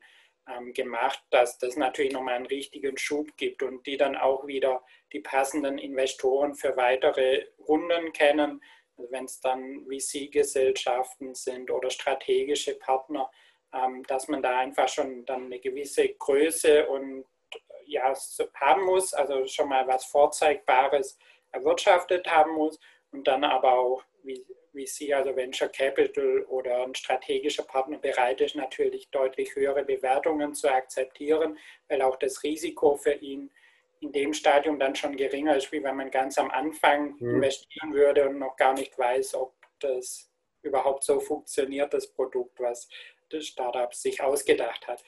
ähm, 0.50 0.74
gemacht, 0.74 1.24
dass 1.30 1.58
das 1.58 1.76
natürlich 1.76 2.12
nochmal 2.12 2.36
einen 2.36 2.46
richtigen 2.46 2.98
Schub 2.98 3.36
gibt 3.38 3.64
und 3.64 3.86
die 3.86 3.98
dann 3.98 4.18
auch 4.18 4.46
wieder 4.48 4.84
die 5.14 5.20
passenden 5.20 5.78
Investoren 5.78 6.56
für 6.56 6.76
weitere 6.78 7.46
Runden 7.68 8.12
kennen. 8.12 8.62
Also 8.98 9.12
wenn 9.12 9.26
es 9.26 9.40
dann 9.40 9.86
VC-Gesellschaften 9.86 11.36
sind 11.36 11.72
oder 11.72 11.90
strategische 11.90 12.78
Partner, 12.80 13.30
ähm, 13.74 14.04
dass 14.04 14.28
man 14.28 14.42
da 14.42 14.60
einfach 14.60 14.90
schon 14.90 15.26
dann 15.26 15.46
eine 15.46 15.60
gewisse 15.60 16.10
Größe 16.10 16.88
und 16.88 17.26
ja, 17.86 18.14
haben 18.56 18.86
muss, 18.86 19.14
also 19.14 19.46
schon 19.48 19.70
mal 19.70 19.88
was 19.88 20.06
Vorzeigbares 20.06 21.18
erwirtschaftet 21.52 22.28
haben 22.30 22.54
muss 22.54 22.80
und 23.12 23.28
dann 23.28 23.44
aber 23.44 23.74
auch, 23.74 24.04
wie, 24.24 24.46
wie 24.74 24.88
Sie, 24.88 25.14
also 25.14 25.36
Venture 25.36 25.70
Capital 25.70 26.44
oder 26.48 26.84
ein 26.84 26.96
strategischer 26.96 27.64
Partner 27.64 27.98
bereit 27.98 28.42
ist, 28.42 28.56
natürlich 28.56 29.10
deutlich 29.10 29.56
höhere 29.56 29.84
Bewertungen 29.84 30.54
zu 30.54 30.72
akzeptieren, 30.72 31.58
weil 31.88 32.02
auch 32.02 32.16
das 32.16 32.44
Risiko 32.44 32.96
für 32.96 33.14
ihn 33.14 33.52
in 34.00 34.12
dem 34.12 34.34
Stadium 34.34 34.80
dann 34.80 34.96
schon 34.96 35.16
geringer 35.16 35.56
ist, 35.56 35.72
wie 35.72 35.84
wenn 35.84 35.96
man 35.96 36.10
ganz 36.10 36.38
am 36.38 36.50
Anfang 36.50 37.16
mhm. 37.20 37.36
investieren 37.36 37.94
würde 37.94 38.28
und 38.28 38.40
noch 38.40 38.56
gar 38.56 38.74
nicht 38.74 38.98
weiß, 38.98 39.36
ob 39.36 39.54
das 39.80 40.32
überhaupt 40.64 41.04
so 41.04 41.20
funktioniert, 41.20 41.94
das 41.94 42.08
Produkt, 42.08 42.60
was 42.60 42.88
das 43.30 43.46
Startup 43.46 43.94
sich 43.94 44.22
ausgedacht 44.22 44.88
hat. 44.88 45.04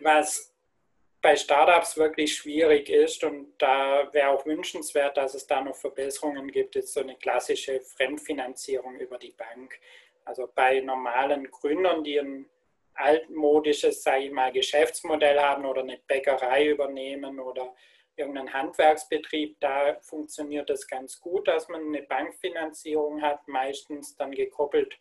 Was 0.00 0.54
bei 1.28 1.36
Startups 1.36 1.98
wirklich 1.98 2.34
schwierig 2.34 2.88
ist 2.88 3.22
und 3.22 3.52
da 3.58 4.08
wäre 4.14 4.30
auch 4.30 4.46
wünschenswert, 4.46 5.18
dass 5.18 5.34
es 5.34 5.46
da 5.46 5.60
noch 5.60 5.76
Verbesserungen 5.76 6.50
gibt, 6.50 6.74
ist 6.74 6.94
so 6.94 7.00
eine 7.00 7.16
klassische 7.16 7.82
Fremdfinanzierung 7.82 8.98
über 8.98 9.18
die 9.18 9.34
Bank. 9.36 9.78
Also 10.24 10.48
bei 10.54 10.80
normalen 10.80 11.50
Gründern, 11.50 12.02
die 12.02 12.18
ein 12.18 12.46
altmodisches, 12.94 14.02
sage 14.02 14.24
ich 14.24 14.30
mal, 14.30 14.50
Geschäftsmodell 14.52 15.38
haben 15.38 15.66
oder 15.66 15.82
eine 15.82 15.98
Bäckerei 15.98 16.68
übernehmen 16.68 17.40
oder 17.40 17.74
irgendeinen 18.16 18.54
Handwerksbetrieb, 18.54 19.60
da 19.60 19.98
funktioniert 20.00 20.70
es 20.70 20.88
ganz 20.88 21.20
gut, 21.20 21.46
dass 21.46 21.68
man 21.68 21.88
eine 21.88 22.04
Bankfinanzierung 22.04 23.20
hat, 23.20 23.46
meistens 23.48 24.16
dann 24.16 24.30
gekoppelt 24.30 24.98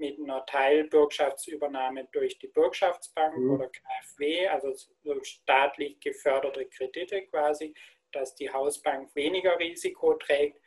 mit 0.00 0.18
einer 0.18 0.44
Teilbürgschaftsübernahme 0.46 2.08
durch 2.12 2.38
die 2.38 2.48
Bürgschaftsbank 2.48 3.36
mhm. 3.36 3.50
oder 3.52 3.68
KfW, 3.68 4.48
also 4.48 4.72
so 4.72 5.22
staatlich 5.22 6.00
geförderte 6.00 6.66
Kredite 6.66 7.26
quasi, 7.26 7.74
dass 8.12 8.34
die 8.34 8.50
Hausbank 8.50 9.14
weniger 9.14 9.58
Risiko 9.58 10.14
trägt. 10.14 10.60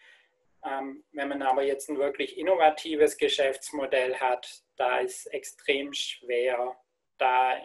Ähm, 0.65 1.03
wenn 1.11 1.27
man 1.27 1.41
aber 1.41 1.63
jetzt 1.63 1.89
ein 1.89 1.97
wirklich 1.97 2.37
innovatives 2.37 3.17
Geschäftsmodell 3.17 4.15
hat, 4.15 4.63
da 4.77 4.99
ist 4.99 5.25
extrem 5.33 5.91
schwer, 5.93 6.77
da 7.17 7.57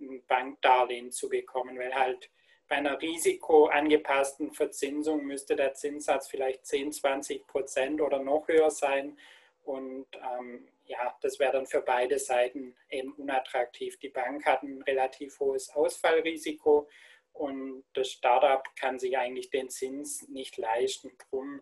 ein 0.00 0.24
Bankdarlehen 0.26 1.10
zu 1.10 1.28
bekommen, 1.28 1.78
weil 1.78 1.94
halt 1.94 2.30
bei 2.68 2.76
einer 2.76 3.00
risikoangepassten 3.00 4.52
Verzinsung 4.52 5.24
müsste 5.24 5.56
der 5.56 5.74
Zinssatz 5.74 6.28
vielleicht 6.28 6.66
10, 6.66 6.92
20 6.92 7.46
Prozent 7.46 8.00
oder 8.00 8.22
noch 8.22 8.46
höher 8.46 8.70
sein. 8.70 9.18
Und 9.68 10.06
ähm, 10.14 10.66
ja, 10.86 11.14
das 11.20 11.38
wäre 11.38 11.52
dann 11.52 11.66
für 11.66 11.82
beide 11.82 12.18
Seiten 12.18 12.74
eben 12.88 13.12
unattraktiv. 13.12 13.98
Die 13.98 14.08
Bank 14.08 14.46
hat 14.46 14.62
ein 14.62 14.80
relativ 14.80 15.38
hohes 15.40 15.68
Ausfallrisiko 15.68 16.88
und 17.34 17.84
das 17.92 18.08
Startup 18.08 18.64
kann 18.76 18.98
sich 18.98 19.18
eigentlich 19.18 19.50
den 19.50 19.68
Zins 19.68 20.26
nicht 20.28 20.56
leisten. 20.56 21.12
Drum 21.28 21.60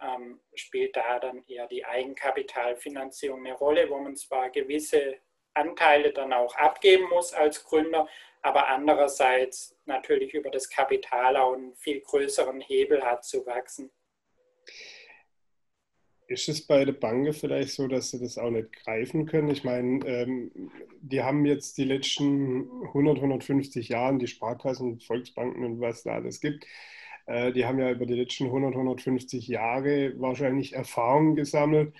ähm, 0.00 0.38
spielt 0.54 0.94
da 0.94 1.18
dann 1.18 1.42
eher 1.48 1.66
die 1.66 1.84
Eigenkapitalfinanzierung 1.84 3.44
eine 3.44 3.56
Rolle, 3.56 3.90
wo 3.90 3.98
man 3.98 4.14
zwar 4.14 4.50
gewisse 4.50 5.16
Anteile 5.52 6.12
dann 6.12 6.32
auch 6.32 6.54
abgeben 6.54 7.08
muss 7.08 7.32
als 7.32 7.64
Gründer, 7.64 8.08
aber 8.40 8.68
andererseits 8.68 9.76
natürlich 9.84 10.32
über 10.32 10.50
das 10.50 10.70
Kapital 10.70 11.36
auch 11.36 11.54
einen 11.54 11.74
viel 11.74 12.02
größeren 12.02 12.60
Hebel 12.60 13.04
hat 13.04 13.24
zu 13.24 13.44
wachsen. 13.46 13.90
Ist 16.28 16.48
es 16.48 16.66
bei 16.66 16.84
der 16.84 16.92
Bank 16.92 17.34
vielleicht 17.34 17.70
so, 17.70 17.88
dass 17.88 18.10
sie 18.10 18.18
das 18.20 18.36
auch 18.36 18.50
nicht 18.50 18.72
greifen 18.84 19.24
können? 19.26 19.48
Ich 19.50 19.64
meine, 19.64 20.04
ähm, 20.06 20.50
die 21.00 21.22
haben 21.22 21.46
jetzt 21.46 21.78
die 21.78 21.84
letzten 21.84 22.68
100, 22.92 23.18
150 23.20 23.88
Jahre, 23.88 24.18
die 24.18 24.26
Sparkassen, 24.26 25.00
Volksbanken 25.00 25.64
und 25.64 25.80
was 25.80 26.02
da 26.02 26.12
alles 26.16 26.40
gibt, 26.40 26.66
äh, 27.26 27.52
die 27.52 27.64
haben 27.64 27.78
ja 27.78 27.90
über 27.90 28.04
die 28.06 28.14
letzten 28.14 28.46
100, 28.46 28.74
150 28.74 29.48
Jahre 29.48 30.12
wahrscheinlich 30.20 30.74
Erfahrungen 30.74 31.34
gesammelt. 31.36 31.94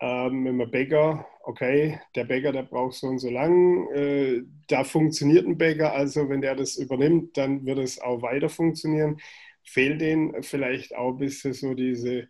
Ähm, 0.00 0.44
wenn 0.46 0.56
man 0.56 0.70
Bäcker, 0.70 1.26
okay, 1.44 2.00
der 2.14 2.24
Bäcker, 2.24 2.52
der 2.52 2.62
braucht 2.62 2.94
so 2.94 3.08
und 3.08 3.18
so 3.18 3.30
lang, 3.30 3.88
äh, 3.92 4.42
da 4.68 4.84
funktioniert 4.84 5.46
ein 5.46 5.58
Bäcker, 5.58 5.92
also 5.92 6.28
wenn 6.28 6.40
der 6.40 6.54
das 6.54 6.76
übernimmt, 6.76 7.36
dann 7.36 7.66
wird 7.66 7.78
es 7.80 8.00
auch 8.00 8.22
weiter 8.22 8.48
funktionieren. 8.48 9.20
Fehlt 9.64 10.00
denen 10.00 10.42
vielleicht 10.42 10.94
auch 10.96 11.12
ein 11.12 11.18
bisschen 11.18 11.52
so 11.52 11.74
diese 11.74 12.28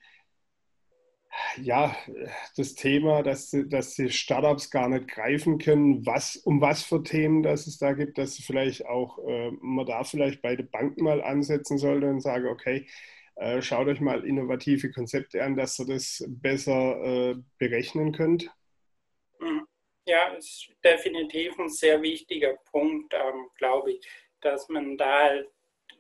ja, 1.57 1.97
das 2.57 2.75
Thema, 2.75 3.23
dass, 3.23 3.55
dass 3.67 3.95
die 3.95 4.11
Startups 4.11 4.71
gar 4.71 4.89
nicht 4.89 5.09
greifen 5.09 5.59
können, 5.59 6.05
was, 6.07 6.37
um 6.37 6.61
was 6.61 6.83
für 6.83 7.03
Themen 7.03 7.43
das 7.43 7.67
es 7.67 7.79
da 7.79 7.93
gibt, 7.93 8.19
dass 8.19 8.39
vielleicht 8.39 8.87
auch 8.87 9.19
äh, 9.27 9.51
man 9.61 9.87
da 9.87 10.05
vielleicht 10.05 10.43
bei 10.43 10.57
der 10.57 10.65
Bank 10.65 10.99
mal 11.01 11.23
ansetzen 11.23 11.79
sollte 11.79 12.09
und 12.09 12.21
sagen, 12.21 12.47
okay, 12.47 12.87
äh, 13.37 13.63
schaut 13.63 13.89
euch 13.89 14.01
mal 14.01 14.25
innovative 14.25 14.91
Konzepte 14.91 15.43
an, 15.43 15.57
dass 15.57 15.79
ihr 15.79 15.87
das 15.87 16.25
besser 16.29 17.03
äh, 17.05 17.35
berechnen 17.59 18.13
könnt. 18.13 18.51
Mhm. 19.41 19.67
Ja, 20.07 20.29
ist 20.35 20.71
definitiv 20.83 21.59
ein 21.59 21.69
sehr 21.69 22.03
wichtiger 22.03 22.55
Punkt, 22.71 23.15
ähm, 23.15 23.49
glaube 23.57 23.93
ich, 23.93 24.09
dass 24.41 24.69
man 24.69 24.97
da 24.97 25.25
halt 25.25 25.49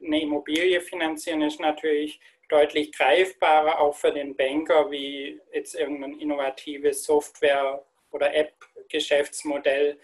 eine 0.03 0.23
Immobilie 0.23 0.81
finanzieren 0.81 1.43
ist 1.43 1.61
natürlich 1.61 2.21
deutlich 2.49 2.93
greifbarer 2.93 3.81
auch 3.81 3.95
für 3.95 4.13
den 4.13 4.37
Banker 4.37 4.91
wie 4.91 5.41
jetzt 5.53 5.75
irgendein 5.75 6.19
innovatives 6.19 7.05
Software- 7.05 7.85
oder 8.11 8.35
App-Geschäftsmodell. 8.35 9.99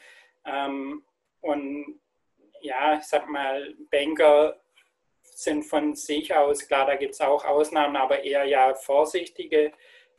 Ähm, 0.45 1.05
und 1.41 2.01
ja, 2.61 2.99
ich 2.99 3.05
sag 3.05 3.29
mal, 3.29 3.75
Banker 3.91 4.61
sind 5.23 5.65
von 5.65 5.95
sich 5.95 6.35
aus, 6.35 6.67
klar, 6.67 6.87
da 6.87 6.97
gibt 6.97 7.15
es 7.15 7.21
auch 7.21 7.45
Ausnahmen, 7.45 7.97
aber 7.97 8.23
eher 8.23 8.45
ja 8.45 8.75
vorsichtige 8.75 9.73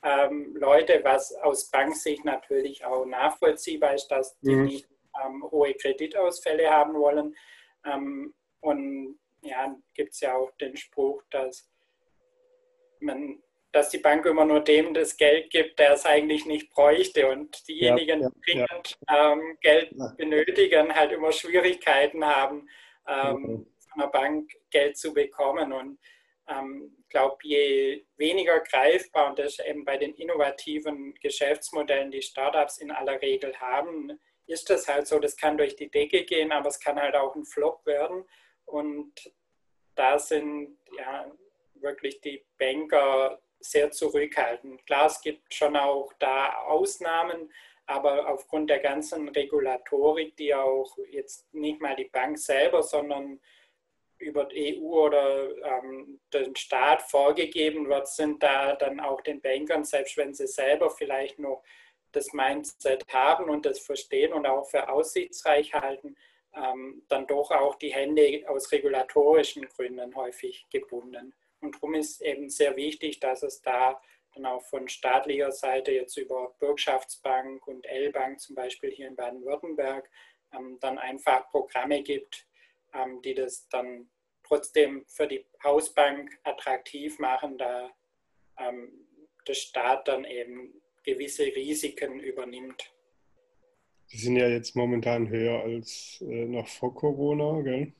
ähm, 0.03 0.55
Leute, 0.55 0.99
was 1.03 1.33
aus 1.35 1.69
Banksicht 1.71 2.25
natürlich 2.25 2.85
auch 2.85 3.05
nachvollziehbar 3.05 3.95
ist, 3.95 4.07
dass 4.07 4.37
die 4.39 4.55
mhm. 4.55 4.65
nicht 4.65 4.89
ähm, 5.23 5.43
hohe 5.49 5.73
Kreditausfälle 5.73 6.69
haben 6.69 6.93
wollen. 6.95 7.35
Ähm, 7.85 8.33
und 8.59 9.19
ja, 9.41 9.75
gibt 9.93 10.13
es 10.13 10.19
ja 10.21 10.35
auch 10.35 10.51
den 10.57 10.75
Spruch, 10.75 11.23
dass 11.29 11.69
man, 13.05 13.41
dass 13.71 13.89
die 13.89 13.97
Bank 13.97 14.25
immer 14.25 14.45
nur 14.45 14.61
dem 14.61 14.93
das 14.93 15.17
Geld 15.17 15.49
gibt, 15.49 15.79
der 15.79 15.93
es 15.93 16.05
eigentlich 16.05 16.45
nicht 16.45 16.69
bräuchte. 16.69 17.29
Und 17.29 17.67
diejenigen, 17.67 18.21
ja, 18.21 18.29
die 18.29 18.41
dringend 18.41 18.97
ähm, 19.09 19.57
Geld 19.61 19.91
benötigen, 20.17 20.93
halt 20.95 21.11
immer 21.11 21.31
Schwierigkeiten 21.31 22.25
haben, 22.25 22.67
ähm, 23.07 23.37
mhm. 23.37 23.67
von 23.89 23.99
der 23.99 24.07
Bank 24.07 24.51
Geld 24.71 24.97
zu 24.97 25.13
bekommen. 25.13 25.73
Und 25.73 25.99
ähm, 26.47 26.95
ich 26.99 27.09
glaube, 27.09 27.37
je 27.43 28.05
weniger 28.17 28.59
greifbar, 28.61 29.29
und 29.29 29.39
das 29.39 29.59
ist 29.59 29.65
eben 29.65 29.85
bei 29.85 29.97
den 29.97 30.13
innovativen 30.15 31.13
Geschäftsmodellen, 31.15 32.11
die 32.11 32.21
Startups 32.21 32.77
in 32.77 32.91
aller 32.91 33.21
Regel 33.21 33.55
haben, 33.59 34.19
ist 34.47 34.69
das 34.69 34.87
halt 34.87 35.07
so, 35.07 35.19
das 35.19 35.35
kann 35.35 35.57
durch 35.57 35.75
die 35.75 35.89
Decke 35.89 36.23
gehen, 36.23 36.51
aber 36.51 36.69
es 36.69 36.79
kann 36.79 36.99
halt 36.99 37.15
auch 37.15 37.35
ein 37.35 37.45
Flop 37.45 37.85
werden. 37.85 38.25
Und 38.65 39.13
da 39.95 40.19
sind 40.19 40.77
ja 40.97 41.31
wirklich 41.85 42.19
die 42.19 42.43
Banker 42.57 43.39
sehr 43.59 43.91
zurückhaltend. 43.91 44.85
Klar, 44.85 45.05
es 45.05 45.21
gibt 45.21 45.53
schon 45.53 45.77
auch 45.77 46.11
da 46.19 46.63
Ausnahmen, 46.65 47.49
aber 47.85 48.27
aufgrund 48.27 48.69
der 48.69 48.79
ganzen 48.79 49.29
Regulatorik, 49.29 50.35
die 50.35 50.53
auch 50.53 50.97
jetzt 51.09 51.53
nicht 51.53 51.79
mal 51.79 51.95
die 51.95 52.09
Bank 52.09 52.37
selber, 52.37 52.83
sondern 52.83 53.39
über 54.17 54.45
die 54.45 54.79
EU 54.79 55.05
oder 55.05 55.49
ähm, 55.63 56.19
den 56.33 56.55
Staat 56.55 57.01
vorgegeben 57.03 57.87
wird, 57.89 58.07
sind 58.07 58.41
da 58.41 58.75
dann 58.75 58.99
auch 58.99 59.21
den 59.21 59.41
Bankern, 59.41 59.83
selbst 59.83 60.17
wenn 60.17 60.33
sie 60.33 60.47
selber 60.47 60.89
vielleicht 60.89 61.37
noch 61.37 61.63
das 62.11 62.31
Mindset 62.33 63.05
haben 63.13 63.49
und 63.49 63.65
das 63.65 63.79
verstehen 63.79 64.33
und 64.33 64.45
auch 64.45 64.65
für 64.65 64.89
aussichtsreich 64.89 65.73
halten, 65.73 66.15
ähm, 66.55 67.03
dann 67.09 67.27
doch 67.27 67.51
auch 67.51 67.75
die 67.75 67.93
Hände 67.93 68.45
aus 68.47 68.71
regulatorischen 68.71 69.67
Gründen 69.67 70.15
häufig 70.15 70.65
gebunden. 70.71 71.33
Und 71.65 71.75
darum 71.75 71.95
ist 71.95 72.21
eben 72.21 72.49
sehr 72.49 72.75
wichtig, 72.75 73.19
dass 73.19 73.41
es 73.41 73.61
da 73.61 73.99
dann 74.35 74.45
auch 74.45 74.61
von 74.61 74.87
staatlicher 74.87 75.51
Seite 75.51 75.91
jetzt 75.91 76.15
über 76.17 76.53
Bürgschaftsbank 76.59 77.65
und 77.67 77.85
L-Bank 77.85 78.39
zum 78.39 78.55
Beispiel 78.55 78.91
hier 78.91 79.07
in 79.07 79.15
Baden-Württemberg 79.15 80.09
ähm, 80.53 80.77
dann 80.81 80.99
einfach 80.99 81.49
Programme 81.49 82.03
gibt, 82.03 82.45
ähm, 82.93 83.21
die 83.23 83.33
das 83.33 83.67
dann 83.69 84.09
trotzdem 84.43 85.05
für 85.07 85.27
die 85.27 85.43
Hausbank 85.63 86.37
attraktiv 86.43 87.17
machen, 87.17 87.57
da 87.57 87.89
ähm, 88.59 88.91
der 89.47 89.53
Staat 89.55 90.07
dann 90.07 90.23
eben 90.25 90.81
gewisse 91.03 91.45
Risiken 91.45 92.19
übernimmt. 92.19 92.93
Die 94.11 94.17
sind 94.17 94.35
ja 94.35 94.47
jetzt 94.47 94.75
momentan 94.75 95.29
höher 95.29 95.63
als 95.63 96.21
äh, 96.21 96.45
noch 96.45 96.67
vor 96.67 96.93
Corona, 96.93 97.61
gell? 97.61 97.93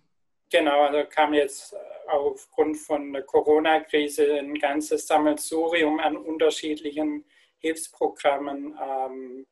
Genau, 0.52 0.82
also 0.82 1.08
kam 1.10 1.34
jetzt 1.34 1.74
äh, 1.74 1.78
aufgrund 2.08 2.78
von 2.78 3.14
der 3.14 3.24
Corona-Krise 3.24 4.36
ein 4.36 4.56
ganzes 4.56 5.08
Sammelsurium 5.08 6.00
an 6.00 6.16
unterschiedlichen 6.16 7.26
Hilfsprogrammen 7.58 8.78
ähm, 8.82 9.48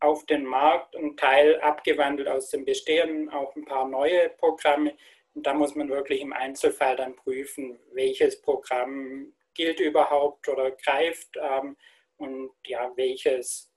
auf 0.00 0.24
den 0.26 0.44
Markt, 0.44 0.96
ein 0.96 1.16
Teil 1.16 1.60
abgewandelt 1.60 2.28
aus 2.28 2.50
dem 2.50 2.64
Bestehenden, 2.64 3.28
auch 3.30 3.54
ein 3.56 3.64
paar 3.64 3.86
neue 3.86 4.30
Programme. 4.30 4.96
Und 5.34 5.46
da 5.46 5.52
muss 5.52 5.74
man 5.74 5.88
wirklich 5.88 6.20
im 6.20 6.32
Einzelfall 6.32 6.96
dann 6.96 7.16
prüfen, 7.16 7.78
welches 7.92 8.40
Programm 8.40 9.34
gilt 9.54 9.80
überhaupt 9.80 10.48
oder 10.48 10.70
greift 10.70 11.36
ähm, 11.36 11.76
und 12.16 12.50
ja, 12.64 12.90
welches 12.96 13.70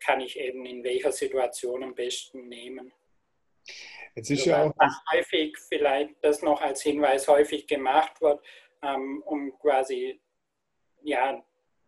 kann 0.00 0.20
ich 0.20 0.38
eben 0.38 0.64
in 0.66 0.84
welcher 0.84 1.12
Situation 1.12 1.82
am 1.82 1.94
besten 1.94 2.48
nehmen. 2.48 2.92
Jetzt 4.14 4.30
ist 4.30 4.44
ja 4.44 4.64
auch 4.64 5.12
häufig 5.12 5.56
vielleicht 5.68 6.14
das 6.22 6.42
noch 6.42 6.60
als 6.60 6.82
Hinweis 6.82 7.28
häufig 7.28 7.66
gemacht 7.66 8.20
wird, 8.20 8.44
ähm, 8.82 9.22
um 9.24 9.58
quasi 9.58 10.20
ja 11.02 11.42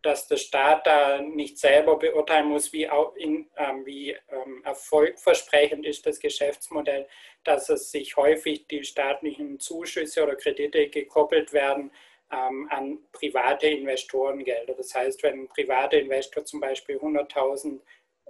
dass 0.05 0.27
der 0.27 0.37
Staat 0.37 0.85
da 0.85 1.19
nicht 1.19 1.57
selber 1.57 1.97
beurteilen 1.97 2.47
muss, 2.47 2.71
wie, 2.71 2.87
in, 3.17 3.49
ähm, 3.57 3.85
wie 3.85 4.11
ähm, 4.29 4.61
erfolgversprechend 4.63 5.83
ist 5.85 6.05
das 6.05 6.19
Geschäftsmodell, 6.19 7.07
dass 7.43 7.69
es 7.69 7.91
sich 7.91 8.15
häufig 8.15 8.67
die 8.67 8.83
staatlichen 8.83 9.59
Zuschüsse 9.59 10.23
oder 10.23 10.35
Kredite 10.35 10.89
gekoppelt 10.89 11.53
werden 11.53 11.91
ähm, 12.31 12.67
an 12.69 12.99
private 13.13 13.67
Investorengelder. 13.67 14.75
Das 14.75 14.93
heißt, 14.93 15.23
wenn 15.23 15.41
ein 15.41 15.49
privater 15.49 15.97
Investor 15.97 16.45
zum 16.45 16.59
Beispiel 16.59 16.97
100.000 16.97 17.79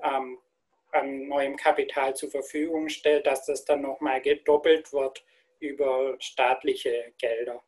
ähm, 0.01 0.38
an 0.95 1.27
neuem 1.27 1.55
Kapital 1.55 2.15
zur 2.15 2.31
Verfügung 2.31 2.89
stellt, 2.89 3.25
dass 3.27 3.45
das 3.45 3.65
dann 3.65 3.81
nochmal 3.81 4.21
gedoppelt 4.21 4.91
wird 4.93 5.23
über 5.60 6.15
staatliche 6.19 7.13
Gelder. 7.17 7.62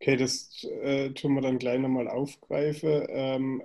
Okay, 0.00 0.16
das 0.16 0.64
äh, 0.82 1.10
tun 1.10 1.34
wir 1.34 1.40
dann 1.40 1.58
gleich 1.58 1.78
nochmal 1.78 2.08
aufgreifen. 2.08 3.06
Ähm, 3.08 3.62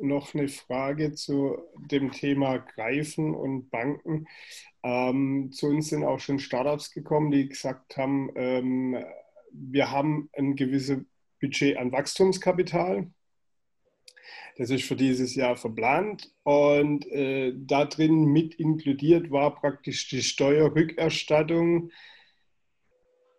noch 0.00 0.34
eine 0.34 0.48
Frage 0.48 1.12
zu 1.12 1.58
dem 1.90 2.12
Thema 2.12 2.58
Greifen 2.58 3.34
und 3.34 3.70
Banken. 3.70 4.26
Ähm, 4.82 5.50
zu 5.52 5.66
uns 5.66 5.88
sind 5.88 6.04
auch 6.04 6.20
schon 6.20 6.38
Startups 6.38 6.92
gekommen, 6.92 7.30
die 7.30 7.48
gesagt 7.48 7.96
haben, 7.96 8.30
ähm, 8.36 9.04
wir 9.50 9.90
haben 9.90 10.30
ein 10.36 10.56
gewisses 10.56 10.98
Budget 11.40 11.76
an 11.76 11.92
Wachstumskapital. 11.92 13.10
Das 14.56 14.70
ist 14.70 14.84
für 14.84 14.96
dieses 14.96 15.34
Jahr 15.34 15.56
verplant 15.56 16.32
und 16.44 17.06
äh, 17.10 17.52
da 17.56 17.86
drin 17.86 18.26
mit 18.26 18.54
inkludiert 18.54 19.30
war 19.32 19.54
praktisch 19.56 20.08
die 20.08 20.22
Steuerrückerstattung 20.22 21.90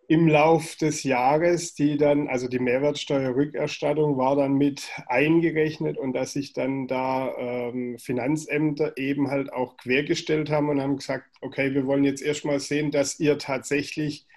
im 0.07 0.27
Lauf 0.27 0.75
des 0.75 1.03
Jahres, 1.03 1.73
die 1.73 1.97
dann, 1.97 2.27
also 2.27 2.47
die 2.47 2.59
Mehrwertsteuerrückerstattung 2.59 4.17
war 4.17 4.35
dann 4.35 4.53
mit 4.53 4.91
eingerechnet 5.07 5.97
und 5.97 6.13
dass 6.13 6.33
sich 6.33 6.53
dann 6.53 6.87
da 6.87 7.33
ähm, 7.37 7.97
Finanzämter 7.97 8.97
eben 8.97 9.31
halt 9.31 9.51
auch 9.51 9.77
quergestellt 9.77 10.51
haben 10.51 10.69
und 10.69 10.81
haben 10.81 10.97
gesagt, 10.97 11.25
okay, 11.41 11.73
wir 11.73 11.87
wollen 11.87 12.03
jetzt 12.03 12.21
erstmal 12.21 12.59
sehen, 12.59 12.91
dass 12.91 13.19
ihr 13.19 13.37
tatsächlich 13.39 14.27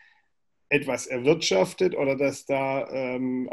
etwas 0.71 1.07
erwirtschaftet 1.07 1.97
oder 1.97 2.17
dass 2.17 2.47
da 2.47 2.88
ähm, 2.91 3.51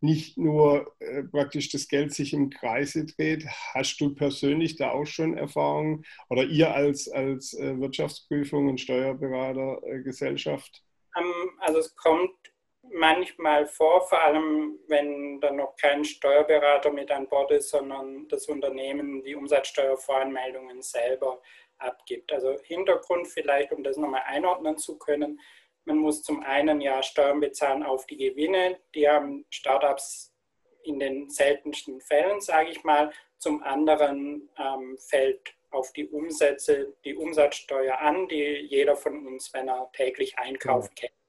nicht 0.00 0.36
nur 0.36 0.94
äh, 1.00 1.22
praktisch 1.22 1.70
das 1.70 1.88
Geld 1.88 2.12
sich 2.12 2.32
im 2.32 2.50
Kreise 2.50 3.06
dreht. 3.06 3.46
Hast 3.72 4.00
du 4.00 4.14
persönlich 4.14 4.76
da 4.76 4.90
auch 4.90 5.06
schon 5.06 5.36
Erfahrungen 5.36 6.04
oder 6.28 6.44
ihr 6.44 6.74
als, 6.74 7.08
als 7.08 7.54
äh, 7.54 7.78
Wirtschaftsprüfung 7.80 8.68
und 8.68 8.80
Steuerberatergesellschaft? 8.80 10.82
Ähm, 11.16 11.50
also 11.58 11.78
es 11.78 11.94
kommt 11.96 12.32
manchmal 12.92 13.66
vor, 13.66 14.06
vor 14.08 14.22
allem 14.22 14.78
wenn 14.88 15.40
da 15.40 15.50
noch 15.50 15.74
kein 15.76 16.04
Steuerberater 16.04 16.92
mit 16.92 17.10
an 17.10 17.28
Bord 17.28 17.50
ist, 17.50 17.70
sondern 17.70 18.28
das 18.28 18.46
Unternehmen 18.46 19.24
die 19.24 19.34
Umsatzsteuervoranmeldungen 19.34 20.82
selber 20.82 21.40
abgibt. 21.78 22.32
Also 22.32 22.56
Hintergrund 22.62 23.26
vielleicht, 23.26 23.72
um 23.72 23.82
das 23.82 23.96
nochmal 23.96 24.22
einordnen 24.26 24.78
zu 24.78 24.98
können, 24.98 25.40
man 25.84 25.98
muss 25.98 26.22
zum 26.22 26.42
einen 26.42 26.80
ja 26.80 27.02
Steuern 27.02 27.40
bezahlen 27.40 27.82
auf 27.82 28.06
die 28.06 28.16
Gewinne, 28.16 28.80
die 28.94 29.08
haben 29.08 29.44
Startups 29.50 30.32
in 30.82 30.98
den 30.98 31.30
seltensten 31.30 32.00
Fällen, 32.00 32.40
sage 32.40 32.70
ich 32.70 32.84
mal. 32.84 33.12
Zum 33.38 33.62
anderen 33.62 34.48
ähm, 34.58 34.98
fällt 34.98 35.54
auf 35.70 35.92
die 35.92 36.08
Umsätze, 36.08 36.94
die 37.04 37.16
Umsatzsteuer 37.16 37.98
an, 37.98 38.28
die 38.28 38.66
jeder 38.68 38.96
von 38.96 39.26
uns, 39.26 39.52
wenn 39.52 39.68
er 39.68 39.90
täglich 39.92 40.38
einkauft, 40.38 40.94
genau. 40.94 41.08
kennt. 41.08 41.20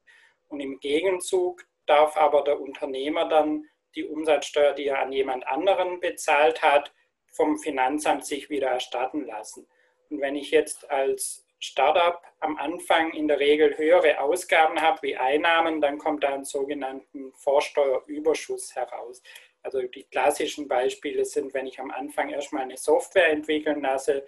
Und 0.47 0.59
im 0.59 0.79
Gegenzug 0.79 1.65
darf 1.85 2.15
aber 2.17 2.43
der 2.43 2.59
Unternehmer 2.59 3.27
dann 3.27 3.65
die 3.95 4.05
Umsatzsteuer, 4.05 4.73
die 4.73 4.87
er 4.87 5.01
an 5.01 5.11
jemand 5.11 5.47
anderen 5.47 5.99
bezahlt 5.99 6.61
hat, 6.61 6.93
vom 7.31 7.57
Finanzamt 7.57 8.25
sich 8.25 8.49
wieder 8.49 8.69
erstatten 8.69 9.25
lassen. 9.25 9.67
Und 10.09 10.21
wenn 10.21 10.35
ich 10.35 10.51
jetzt 10.51 10.89
als 10.89 11.44
Startup 11.59 12.21
am 12.39 12.57
Anfang 12.57 13.11
in 13.13 13.27
der 13.27 13.39
Regel 13.39 13.77
höhere 13.77 14.19
Ausgaben 14.19 14.81
habe 14.81 15.01
wie 15.03 15.15
Einnahmen, 15.15 15.81
dann 15.81 15.97
kommt 15.97 16.23
da 16.23 16.33
ein 16.33 16.45
sogenannten 16.45 17.33
Vorsteuerüberschuss 17.33 18.75
heraus. 18.75 19.21
Also 19.63 19.81
die 19.81 20.03
klassischen 20.03 20.67
Beispiele 20.67 21.25
sind, 21.25 21.53
wenn 21.53 21.65
ich 21.65 21.79
am 21.79 21.89
Anfang 21.89 22.29
erstmal 22.29 22.63
eine 22.63 22.77
Software 22.77 23.29
entwickeln 23.29 23.81
lasse, 23.81 24.25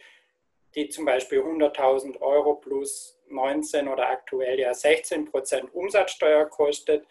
die 0.73 0.89
zum 0.89 1.05
Beispiel 1.05 1.41
100.000 1.41 2.19
Euro 2.21 2.55
plus 2.55 3.19
19 3.29 3.87
oder 3.87 4.09
aktuell 4.09 4.59
ja 4.59 4.73
16 4.73 5.25
Prozent 5.25 5.73
Umsatzsteuer 5.73 6.45
kostet, 6.45 7.05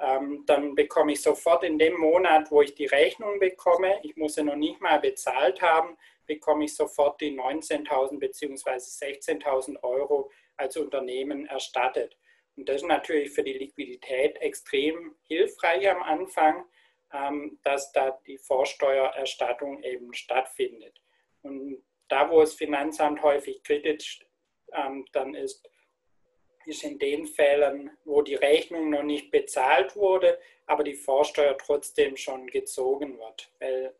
ähm, 0.00 0.44
dann 0.46 0.74
bekomme 0.74 1.12
ich 1.12 1.22
sofort 1.22 1.64
in 1.64 1.78
dem 1.78 1.98
Monat, 1.98 2.50
wo 2.50 2.62
ich 2.62 2.74
die 2.74 2.86
Rechnung 2.86 3.38
bekomme, 3.38 3.98
ich 4.02 4.16
muss 4.16 4.34
sie 4.34 4.42
noch 4.42 4.56
nicht 4.56 4.80
mal 4.80 4.98
bezahlt 4.98 5.62
haben, 5.62 5.96
bekomme 6.26 6.64
ich 6.64 6.74
sofort 6.74 7.20
die 7.20 7.38
19.000 7.38 8.18
bzw. 8.18 8.70
16.000 8.70 9.82
Euro 9.82 10.30
als 10.56 10.76
Unternehmen 10.76 11.46
erstattet. 11.46 12.16
Und 12.56 12.68
das 12.68 12.76
ist 12.76 12.86
natürlich 12.86 13.30
für 13.30 13.42
die 13.42 13.54
Liquidität 13.54 14.36
extrem 14.38 15.16
hilfreich 15.22 15.88
am 15.88 16.02
Anfang, 16.02 16.64
ähm, 17.12 17.58
dass 17.62 17.92
da 17.92 18.18
die 18.26 18.38
Vorsteuererstattung 18.38 19.82
eben 19.82 20.12
stattfindet. 20.12 21.00
Und 21.42 21.82
da, 22.08 22.30
wo 22.30 22.40
das 22.40 22.54
Finanzamt 22.54 23.22
häufig 23.22 23.62
kritisch 23.62 24.20
ähm, 24.72 25.06
dann 25.12 25.34
ist, 25.34 25.68
ist 26.66 26.84
in 26.84 26.98
den 26.98 27.26
Fällen, 27.26 27.90
wo 28.04 28.22
die 28.22 28.34
Rechnung 28.34 28.90
noch 28.90 29.02
nicht 29.02 29.30
bezahlt 29.30 29.96
wurde, 29.96 30.38
aber 30.66 30.84
die 30.84 30.94
Vorsteuer 30.94 31.56
trotzdem 31.58 32.16
schon 32.16 32.46
gezogen 32.46 33.18
wird, 33.18 33.52
weil 33.58 33.94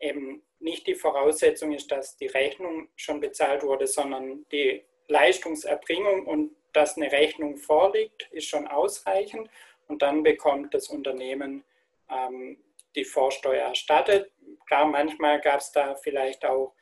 eben 0.00 0.42
nicht 0.60 0.86
die 0.86 0.94
Voraussetzung 0.94 1.72
ist, 1.72 1.90
dass 1.90 2.16
die 2.16 2.26
Rechnung 2.26 2.88
schon 2.96 3.20
bezahlt 3.20 3.62
wurde, 3.62 3.86
sondern 3.86 4.44
die 4.50 4.84
Leistungserbringung 5.08 6.26
und 6.26 6.56
dass 6.72 6.96
eine 6.96 7.10
Rechnung 7.10 7.56
vorliegt, 7.56 8.28
ist 8.30 8.48
schon 8.48 8.66
ausreichend 8.66 9.48
und 9.86 10.02
dann 10.02 10.22
bekommt 10.22 10.74
das 10.74 10.88
Unternehmen 10.88 11.64
ähm, 12.10 12.62
die 12.94 13.04
Vorsteuer 13.04 13.62
erstattet. 13.62 14.30
Klar, 14.66 14.86
manchmal 14.86 15.40
gab 15.40 15.60
es 15.60 15.72
da 15.72 15.94
vielleicht 15.94 16.44
auch, 16.44 16.74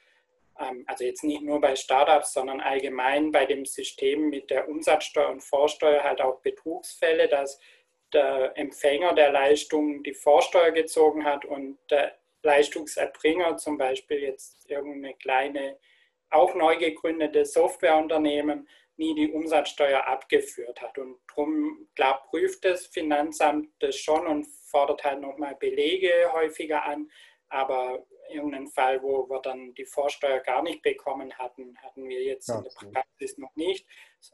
ähm, 0.59 0.85
also 0.87 1.05
jetzt 1.05 1.23
nicht 1.23 1.43
nur 1.43 1.61
bei 1.61 1.77
Startups, 1.77 2.33
sondern 2.33 2.61
allgemein 2.61 3.31
bei 3.31 3.47
dem 3.47 3.65
System 3.65 4.29
mit 4.29 4.51
der 4.51 4.69
Umsatzsteuer 4.69 5.31
und 5.31 5.43
Vorsteuer 5.43 6.03
halt 6.03 6.21
auch 6.21 6.41
Betrugsfälle, 6.41 7.29
dass 7.29 7.61
der 8.13 8.57
Empfänger 8.57 9.15
der 9.15 9.31
Leistung 9.31 10.03
die 10.03 10.15
Vorsteuer 10.15 10.71
gezogen 10.71 11.25
hat 11.25 11.45
und 11.45 11.79
der 11.91 12.17
Leistungserbringer, 12.47 13.57
zum 13.57 13.77
Beispiel 13.77 14.21
jetzt 14.21 14.71
irgendeine 14.71 15.15
kleine, 15.15 15.79
auch 16.31 16.55
neu 16.55 16.77
gegründete 16.77 17.45
Softwareunternehmen, 17.45 18.69
nie 18.97 19.15
die 19.15 19.31
Umsatzsteuer 19.31 20.07
abgeführt 20.07 20.81
hat. 20.81 20.97
Und 20.97 21.19
darum, 21.29 21.89
klar, 21.95 22.25
prüft 22.31 22.65
das 22.65 22.87
Finanzamt 22.87 23.71
das 23.81 23.97
schon 23.97 24.27
und 24.27 24.47
fordert 24.47 25.05
halt 25.05 25.21
nochmal 25.21 25.55
Belege 25.57 26.11
häufiger 26.33 26.85
an. 26.85 27.11
Aber 27.49 28.07
irgendeinen 28.31 28.69
Fall, 28.69 29.03
wo 29.03 29.29
wir 29.29 29.41
dann 29.41 29.75
die 29.75 29.85
Vorsteuer 29.85 30.41
gar 30.41 30.63
nicht 30.63 30.83
bekommen 30.83 31.33
hatten, 31.39 31.77
hatten 31.79 32.09
wir 32.09 32.23
jetzt 32.23 32.49
ja, 32.49 32.59
in 32.59 32.65
der 32.65 32.91
Praxis 32.91 33.39
noch 33.39 33.55
nicht. 33.55 33.87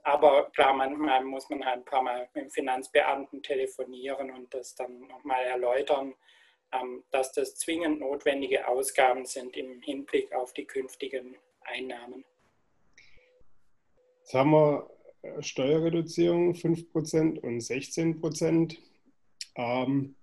Aber 0.03 0.51
klar, 0.51 0.73
manchmal 0.73 1.25
muss 1.25 1.49
man 1.51 1.65
halt 1.65 1.79
ein 1.79 1.85
paar 1.85 2.03
Mal 2.03 2.29
mit 2.35 2.45
dem 2.45 2.51
Finanzbeamten 2.51 3.43
telefonieren 3.43 4.31
und 4.31 4.55
das 4.55 4.75
dann 4.75 5.01
nochmal 5.01 5.45
erläutern, 5.45 6.15
dass 7.11 7.33
das 7.33 7.57
zwingend 7.57 8.01
notwendige 8.01 8.67
Ausgaben 8.67 9.27
sind 9.27 9.57
im 9.57 9.81
Hinblick 9.83 10.33
auf 10.33 10.53
die 10.53 10.65
künftigen 10.65 11.37
Einnahmen. 11.61 12.25
Jetzt 14.21 14.35
haben 14.35 14.51
wir 14.51 14.91
Steuerreduzierung 15.41 16.55
5% 16.55 17.39
und 17.41 17.61
16%. 17.61 18.77
Ähm, 19.57 20.17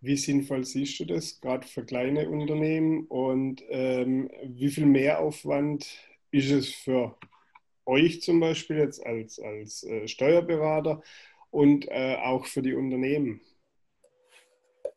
wie 0.00 0.16
sinnvoll 0.16 0.64
siehst 0.64 1.00
du 1.00 1.04
das, 1.04 1.40
gerade 1.40 1.66
für 1.66 1.84
kleine 1.84 2.28
Unternehmen? 2.28 3.06
Und 3.06 3.62
ähm, 3.68 4.30
wie 4.44 4.68
viel 4.68 4.86
Mehraufwand 4.86 5.86
ist 6.30 6.50
es 6.50 6.72
für 6.72 7.16
euch 7.86 8.22
zum 8.22 8.40
Beispiel 8.40 8.78
jetzt 8.78 9.04
als, 9.04 9.38
als 9.38 9.82
äh, 9.84 10.06
Steuerberater 10.06 11.02
und 11.50 11.88
äh, 11.88 12.16
auch 12.22 12.46
für 12.46 12.62
die 12.62 12.74
Unternehmen? 12.74 13.40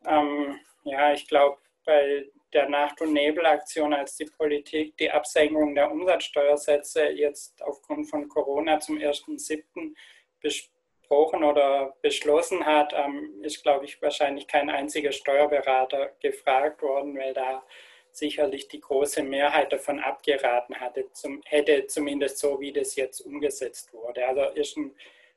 Ähm, 0.09 0.59
ja, 0.83 1.13
ich 1.13 1.27
glaube, 1.27 1.57
bei 1.85 2.25
der 2.51 2.67
Nacht- 2.67 2.99
und 3.01 3.13
Nebelaktion, 3.13 3.93
als 3.93 4.15
die 4.15 4.25
Politik 4.25 4.97
die 4.97 5.11
Absenkung 5.11 5.75
der 5.75 5.91
Umsatzsteuersätze 5.91 7.09
jetzt 7.09 7.61
aufgrund 7.61 8.09
von 8.09 8.27
Corona 8.27 8.79
zum 8.79 8.97
1.7. 8.97 9.95
besprochen 10.41 11.43
oder 11.43 11.95
beschlossen 12.01 12.65
hat, 12.65 12.93
ähm, 12.95 13.41
ist, 13.43 13.61
glaube 13.61 13.85
ich, 13.85 14.01
wahrscheinlich 14.01 14.47
kein 14.47 14.69
einziger 14.69 15.11
Steuerberater 15.11 16.13
gefragt 16.19 16.81
worden, 16.81 17.17
weil 17.17 17.33
da 17.33 17.63
sicherlich 18.11 18.67
die 18.67 18.81
große 18.81 19.21
Mehrheit 19.21 19.71
davon 19.71 19.99
abgeraten 19.99 20.79
hatte, 20.79 21.11
zum, 21.13 21.41
hätte 21.45 21.85
zumindest 21.85 22.39
so, 22.39 22.59
wie 22.59 22.73
das 22.73 22.95
jetzt 22.95 23.21
umgesetzt 23.21 23.93
wurde. 23.93 24.27
Also 24.27 24.41
ist 24.55 24.75
ein 24.75 24.95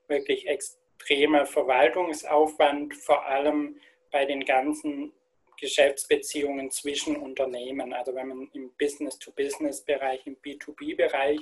wirklich 0.08 0.46
extremer 0.46 1.44
Verwaltungsaufwand, 1.44 2.94
vor 2.94 3.26
allem 3.26 3.78
bei 4.12 4.24
den 4.24 4.44
ganzen 4.44 5.12
Geschäftsbeziehungen 5.58 6.70
zwischen 6.70 7.16
Unternehmen. 7.16 7.92
Also 7.92 8.14
wenn 8.14 8.28
man 8.28 8.50
im 8.52 8.70
Business-to-Business-Bereich, 8.78 10.26
im 10.26 10.36
B2B-Bereich 10.36 11.40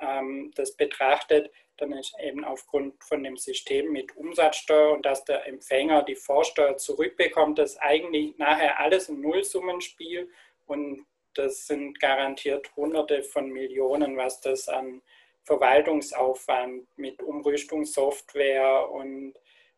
ähm, 0.00 0.52
das 0.54 0.76
betrachtet, 0.76 1.50
dann 1.76 1.92
ist 1.92 2.14
eben 2.22 2.44
aufgrund 2.44 3.02
von 3.02 3.24
dem 3.24 3.36
System 3.36 3.90
mit 3.90 4.16
Umsatzsteuer 4.16 4.92
und 4.92 5.04
dass 5.04 5.24
der 5.24 5.46
Empfänger 5.46 6.02
die 6.02 6.14
Vorsteuer 6.14 6.76
zurückbekommt, 6.76 7.58
das 7.58 7.76
eigentlich 7.78 8.36
nachher 8.38 8.78
alles 8.78 9.08
ein 9.08 9.20
Nullsummenspiel 9.20 10.30
und 10.66 11.04
das 11.34 11.66
sind 11.66 11.98
garantiert 11.98 12.70
Hunderte 12.76 13.24
von 13.24 13.50
Millionen, 13.50 14.16
was 14.16 14.40
das 14.40 14.68
an 14.68 15.02
Verwaltungsaufwand 15.42 16.86
mit 16.96 17.22
Umrüstungssoftware 17.22 18.90
und 18.90 19.34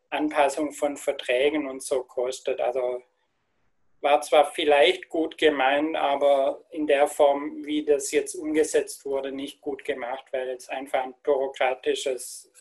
Anpassung 0.09 0.71
von 0.71 0.97
Verträgen 0.97 1.67
und 1.67 1.83
so 1.83 2.03
kostet. 2.03 2.59
Also 2.61 3.01
war 4.01 4.21
zwar 4.21 4.45
vielleicht 4.51 5.09
gut 5.09 5.37
gemeint, 5.37 5.95
aber 5.95 6.63
in 6.69 6.87
der 6.87 7.07
Form, 7.07 7.65
wie 7.65 7.83
das 7.83 8.11
jetzt 8.11 8.35
umgesetzt 8.35 9.05
wurde, 9.05 9.31
nicht 9.31 9.61
gut 9.61 9.83
gemacht, 9.83 10.25
weil 10.31 10.49
es 10.49 10.69
einfach 10.69 11.03
ein 11.03 11.15
bürokratisches 11.23 12.51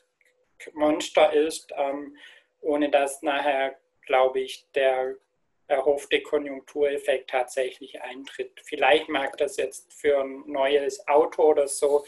Monster 0.72 1.32
ist, 1.32 1.72
ähm, 1.76 2.16
ohne 2.62 2.90
dass 2.90 3.22
nachher, 3.22 3.78
glaube 4.06 4.40
ich, 4.40 4.66
der 4.74 5.16
erhoffte 5.68 6.22
Konjunktureffekt 6.22 7.30
tatsächlich 7.30 8.00
eintritt. 8.00 8.60
Vielleicht 8.64 9.08
mag 9.08 9.36
das 9.36 9.56
jetzt 9.56 9.92
für 9.92 10.20
ein 10.20 10.44
neues 10.46 11.06
Auto 11.08 11.42
oder 11.42 11.66
so 11.66 12.04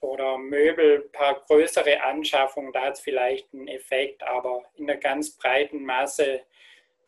oder 0.00 0.38
Möbel, 0.38 1.04
ein 1.04 1.12
paar 1.12 1.44
größere 1.46 2.02
Anschaffungen, 2.02 2.72
da 2.72 2.86
hat 2.86 2.94
es 2.94 3.00
vielleicht 3.00 3.52
einen 3.52 3.68
Effekt, 3.68 4.22
aber 4.22 4.64
in 4.76 4.86
der 4.86 4.98
ganz 4.98 5.36
breiten 5.36 5.84
Masse 5.84 6.42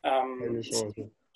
ähm, 0.02 0.62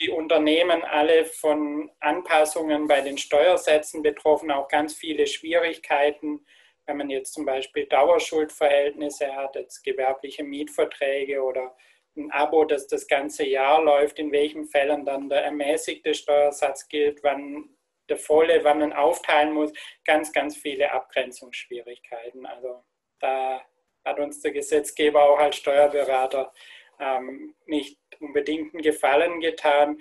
die 0.01 0.11
Unternehmen 0.11 0.83
alle 0.83 1.25
von 1.25 1.91
Anpassungen 2.01 2.89
bei 2.89 3.01
den 3.01 3.19
Steuersätzen 3.19 4.03
betroffen, 4.03 4.51
auch 4.51 4.69
ganz 4.69 4.95
viele 4.95 5.27
Schwierigkeiten. 5.27 6.45
Wenn 6.87 6.97
man 6.97 7.11
jetzt 7.11 7.35
zum 7.35 7.45
Beispiel 7.45 7.87
Dauerschuldverhältnisse 7.87 9.33
hat, 9.37 9.55
jetzt 9.55 9.83
gewerbliche 9.85 10.43
Mietverträge 10.43 11.43
oder 11.43 11.77
ein 12.17 12.31
Abo, 12.33 12.65
das 12.65 12.89
das 12.89 13.07
ganze 13.07 13.47
Jahr 13.47 13.83
läuft, 13.83 14.19
in 14.19 14.33
welchen 14.33 14.67
Fällen 14.67 15.05
dann 15.05 15.29
der 15.29 15.45
ermäßigte 15.45 16.15
Steuersatz 16.15 16.89
gilt, 16.89 17.23
wann 17.23 17.71
der 18.09 18.17
volle, 18.17 18.65
wann 18.65 18.81
man 18.81 18.93
aufteilen 18.93 19.53
muss, 19.53 19.73
ganz, 20.05 20.33
ganz 20.33 20.57
viele 20.57 20.93
Abgrenzungsschwierigkeiten. 20.93 22.47
Also 22.47 22.83
da 23.21 23.63
hat 24.05 24.19
uns 24.19 24.41
der 24.41 24.53
Gesetzgeber 24.53 25.23
auch 25.23 25.39
als 25.39 25.57
Steuerberater 25.57 26.53
ähm, 26.99 27.55
nicht 27.67 27.99
unbedingt 28.21 28.75
einen 28.75 28.83
Gefallen 28.83 29.41
getan. 29.41 30.01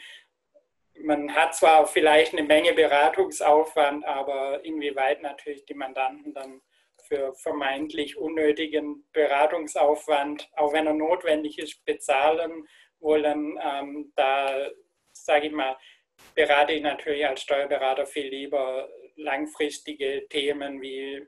Man 1.00 1.34
hat 1.34 1.56
zwar 1.56 1.88
vielleicht 1.88 2.34
eine 2.34 2.44
Menge 2.44 2.74
Beratungsaufwand, 2.74 4.06
aber 4.06 4.64
inwieweit 4.64 5.22
natürlich 5.22 5.66
die 5.66 5.74
Mandanten 5.74 6.34
dann 6.34 6.62
für 7.08 7.34
vermeintlich 7.34 8.18
unnötigen 8.18 9.08
Beratungsaufwand, 9.12 10.50
auch 10.56 10.74
wenn 10.74 10.88
er 10.88 10.94
notwendig 10.94 11.58
ist, 11.60 11.84
bezahlen 11.86 12.68
wollen. 13.00 13.60
Ähm, 13.64 14.14
da 14.16 14.70
sage 15.12 15.48
ich 15.48 15.54
mal, 15.54 15.78
berate 16.36 16.74
ich 16.74 16.82
natürlich 16.82 17.26
als 17.26 17.42
Steuerberater 17.42 18.06
viel 18.06 18.28
lieber 18.28 18.90
langfristige 19.16 20.28
Themen 20.30 20.82
wie 20.82 21.26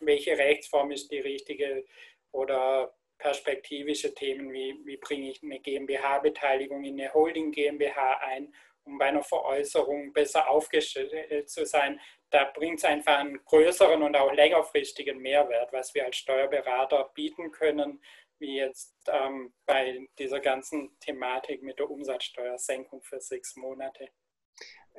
welche 0.00 0.36
Rechtsform 0.36 0.90
ist 0.90 1.10
die 1.10 1.20
richtige 1.20 1.84
oder 2.32 2.94
perspektivische 3.18 4.14
Themen 4.14 4.52
wie 4.52 4.78
wie 4.84 4.96
bringe 4.96 5.30
ich 5.30 5.42
eine 5.42 5.60
GmbH-Beteiligung 5.60 6.84
in 6.84 7.00
eine 7.00 7.12
Holding 7.14 7.52
GmbH 7.52 8.18
ein, 8.18 8.52
um 8.84 8.98
bei 8.98 9.06
einer 9.06 9.22
Veräußerung 9.22 10.12
besser 10.12 10.48
aufgestellt 10.48 11.48
zu 11.48 11.64
sein. 11.64 12.00
Da 12.30 12.44
bringt 12.44 12.78
es 12.78 12.84
einfach 12.84 13.18
einen 13.18 13.42
größeren 13.44 14.02
und 14.02 14.16
auch 14.16 14.32
längerfristigen 14.32 15.18
Mehrwert, 15.18 15.72
was 15.72 15.94
wir 15.94 16.04
als 16.04 16.16
Steuerberater 16.16 17.10
bieten 17.14 17.52
können, 17.52 18.02
wie 18.38 18.56
jetzt 18.56 18.94
ähm, 19.08 19.52
bei 19.66 20.06
dieser 20.18 20.40
ganzen 20.40 20.90
Thematik 21.00 21.62
mit 21.62 21.78
der 21.78 21.90
Umsatzsteuersenkung 21.90 23.02
für 23.02 23.20
sechs 23.20 23.56
Monate. 23.56 24.08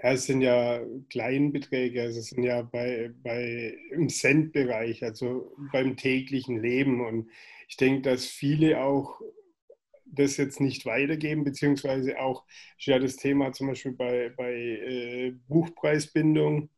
Ja, 0.04 0.12
es 0.12 0.26
sind 0.26 0.42
ja 0.42 0.82
Kleinbeträge, 1.10 2.02
also 2.02 2.20
es 2.20 2.28
sind 2.28 2.44
ja 2.44 2.62
bei, 2.64 3.12
bei 3.24 3.78
im 3.92 4.10
Centbereich, 4.10 5.04
also 5.04 5.56
beim 5.72 5.96
täglichen 5.96 6.62
Leben. 6.62 7.06
Und 7.06 7.30
ich 7.70 7.78
denke, 7.78 8.02
dass 8.02 8.26
viele 8.26 8.82
auch 8.84 9.22
das 10.06 10.38
jetzt 10.38 10.60
nicht 10.60 10.86
weitergeben, 10.86 11.44
beziehungsweise 11.44 12.20
auch 12.20 12.46
ja 12.80 13.00
das 13.00 13.16
Thema 13.18 13.54
zum 13.54 13.68
Beispiel 13.68 13.94
bei, 13.94 14.30
bei 14.36 14.54
äh, 14.54 15.32
Buchpreisbindung 15.48 16.70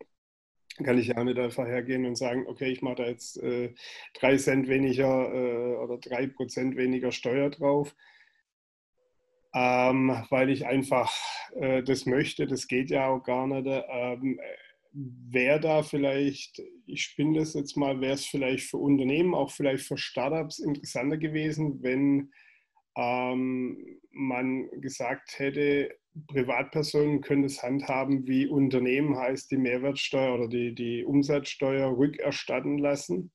kann 0.84 0.98
ich 0.98 1.08
ja 1.08 1.24
nicht 1.24 1.40
einfach 1.40 1.66
hergehen 1.66 2.06
und 2.06 2.16
sagen, 2.16 2.46
okay, 2.48 2.70
ich 2.72 2.82
mache 2.82 2.96
da 2.96 3.06
jetzt 3.08 3.42
äh, 3.42 3.74
drei 4.14 4.38
Cent 4.38 4.68
weniger 4.68 5.34
äh, 5.34 5.76
oder 5.78 5.98
drei 5.98 6.28
Prozent 6.28 6.76
weniger 6.76 7.12
Steuer 7.12 7.50
drauf, 7.50 7.96
ähm, 9.54 10.24
weil 10.30 10.50
ich 10.50 10.66
einfach 10.66 11.12
äh, 11.56 11.84
das 11.84 12.06
möchte. 12.06 12.48
Das 12.48 12.68
geht 12.68 12.90
ja 12.90 13.08
auch 13.08 13.24
gar 13.24 13.48
nicht. 13.48 13.66
Ähm, 13.68 14.40
wäre 14.94 15.60
da 15.60 15.84
vielleicht, 15.84 16.62
ich 16.86 17.04
spinne 17.04 17.40
das 17.40 17.54
jetzt 17.54 17.78
mal, 17.78 18.02
wäre 18.02 18.14
es 18.14 18.26
vielleicht 18.26 18.70
für 18.70 18.78
Unternehmen, 18.78 19.36
auch 19.36 19.52
vielleicht 19.52 19.86
für 19.86 19.98
Startups 19.98 20.60
interessanter 20.60 21.18
gewesen, 21.18 21.84
wenn 21.84 22.32
ähm, 22.96 24.00
man 24.12 24.70
gesagt 24.82 25.38
hätte, 25.38 25.96
Privatpersonen 26.28 27.22
können 27.22 27.44
es 27.44 27.62
handhaben, 27.62 28.28
wie 28.28 28.48
Unternehmen 28.48 29.18
heißt 29.18 29.52
die 29.52 29.58
Mehrwertsteuer 29.58 30.36
oder 30.36 30.48
die, 30.48 30.74
die 30.74 31.04
Umsatzsteuer 31.04 31.96
rückerstatten 31.98 32.78
lassen. 32.78 33.32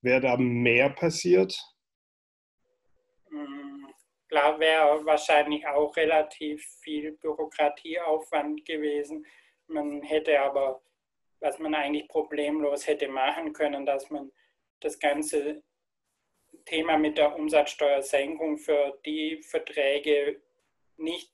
Wäre 0.00 0.20
da 0.20 0.36
mehr 0.36 0.90
passiert? 0.90 1.56
Hm, 3.28 3.86
klar 4.28 4.58
wäre 4.58 5.04
wahrscheinlich 5.04 5.66
auch 5.66 5.96
relativ 5.96 6.64
viel 6.80 7.12
Bürokratieaufwand 7.12 8.64
gewesen. 8.64 9.26
Man 9.66 10.02
hätte 10.02 10.40
aber, 10.40 10.82
was 11.40 11.58
man 11.58 11.74
eigentlich 11.74 12.08
problemlos 12.08 12.86
hätte 12.86 13.08
machen 13.08 13.52
können, 13.52 13.86
dass 13.86 14.10
man 14.10 14.30
das 14.80 14.98
ganze 14.98 15.62
Thema 16.64 16.98
mit 16.98 17.18
der 17.18 17.36
Umsatzsteuersenkung 17.36 18.58
für 18.58 18.98
die 19.04 19.42
Verträge 19.42 20.42
nicht 20.96 21.31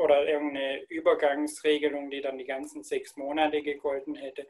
oder 0.00 0.26
irgendeine 0.26 0.82
Übergangsregelung, 0.88 2.10
die 2.10 2.22
dann 2.22 2.38
die 2.38 2.46
ganzen 2.46 2.82
sechs 2.82 3.16
Monate 3.16 3.62
gegolten 3.62 4.14
hätte 4.14 4.48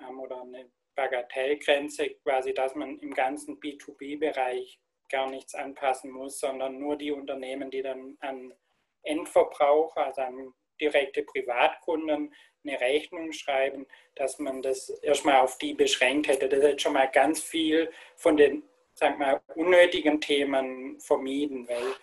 ähm, 0.00 0.20
oder 0.20 0.40
eine 0.40 0.70
Bagatellgrenze, 0.94 2.10
quasi, 2.22 2.54
dass 2.54 2.76
man 2.76 2.98
im 3.00 3.12
ganzen 3.12 3.58
B2B-Bereich 3.58 4.78
gar 5.10 5.28
nichts 5.28 5.54
anpassen 5.54 6.12
muss, 6.12 6.38
sondern 6.38 6.78
nur 6.78 6.96
die 6.96 7.10
Unternehmen, 7.10 7.70
die 7.70 7.82
dann 7.82 8.16
an 8.20 8.54
Endverbraucher, 9.02 10.06
also 10.06 10.22
an 10.22 10.54
direkte 10.80 11.24
Privatkunden 11.24 12.32
eine 12.64 12.80
Rechnung 12.80 13.32
schreiben, 13.32 13.86
dass 14.14 14.38
man 14.38 14.62
das 14.62 14.88
erstmal 15.02 15.40
auf 15.40 15.58
die 15.58 15.74
beschränkt 15.74 16.28
hätte. 16.28 16.48
Das 16.48 16.62
hätte 16.62 16.78
schon 16.78 16.94
mal 16.94 17.10
ganz 17.10 17.42
viel 17.42 17.90
von 18.16 18.36
den, 18.36 18.62
sagen 18.94 19.18
wir, 19.18 19.42
unnötigen 19.56 20.20
Themen 20.20 20.98
vermieden, 21.00 21.68
weil 21.68 21.94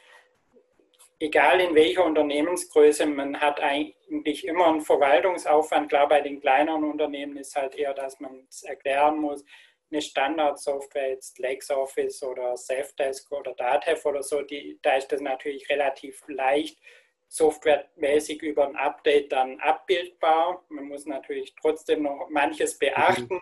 egal 1.21 1.61
in 1.61 1.75
welcher 1.75 2.03
Unternehmensgröße, 2.03 3.05
man 3.05 3.39
hat 3.39 3.61
eigentlich 3.61 4.45
immer 4.45 4.67
einen 4.67 4.81
Verwaltungsaufwand. 4.81 5.89
Klar, 5.89 6.07
bei 6.07 6.21
den 6.21 6.41
kleineren 6.41 6.83
Unternehmen 6.83 7.37
ist 7.37 7.55
halt 7.55 7.75
eher, 7.75 7.93
dass 7.93 8.19
man 8.19 8.47
es 8.49 8.63
erklären 8.63 9.19
muss. 9.19 9.45
Eine 9.91 10.01
Standardsoftware, 10.01 11.09
jetzt 11.09 11.37
LexOffice 11.37 12.23
oder 12.23 12.57
Safdesk 12.57 13.31
oder 13.31 13.53
Datev 13.53 14.07
oder 14.07 14.23
so, 14.23 14.41
die, 14.41 14.79
da 14.81 14.95
ist 14.95 15.11
das 15.11 15.21
natürlich 15.21 15.69
relativ 15.69 16.23
leicht 16.27 16.79
softwaremäßig 17.27 18.41
über 18.41 18.67
ein 18.67 18.75
Update 18.75 19.31
dann 19.31 19.59
abbildbar. 19.61 20.65
Man 20.69 20.85
muss 20.85 21.05
natürlich 21.05 21.55
trotzdem 21.61 22.03
noch 22.03 22.27
manches 22.29 22.77
beachten, 22.77 23.39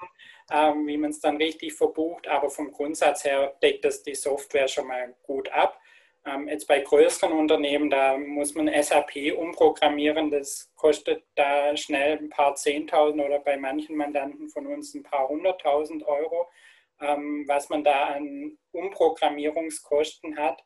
ähm, 0.52 0.86
wie 0.86 0.98
man 0.98 1.12
es 1.12 1.22
dann 1.22 1.38
richtig 1.38 1.74
verbucht, 1.74 2.28
aber 2.28 2.50
vom 2.50 2.72
Grundsatz 2.72 3.24
her 3.24 3.56
deckt 3.64 3.86
das 3.86 4.04
die 4.04 4.14
Software 4.16 4.68
schon 4.68 4.88
mal 4.88 5.16
gut 5.24 5.50
ab. 5.50 5.79
Ähm, 6.26 6.47
jetzt 6.49 6.67
bei 6.67 6.80
größeren 6.80 7.32
Unternehmen, 7.32 7.89
da 7.89 8.17
muss 8.17 8.53
man 8.53 8.70
SAP 8.82 9.34
umprogrammieren, 9.38 10.30
das 10.30 10.72
kostet 10.76 11.24
da 11.36 11.76
schnell 11.78 12.17
ein 12.17 12.30
paar 12.30 12.55
Zehntausend 12.55 13.24
oder 13.24 13.39
bei 13.39 13.57
manchen 13.57 13.95
Mandanten 13.95 14.49
von 14.49 14.67
uns 14.67 14.93
ein 14.93 15.03
paar 15.03 15.30
hunderttausend 15.30 16.03
Euro, 16.05 16.47
ähm, 16.99 17.45
was 17.47 17.70
man 17.70 17.84
da 17.84 18.07
an 18.07 18.57
Umprogrammierungskosten 18.72 20.38
hat. 20.38 20.61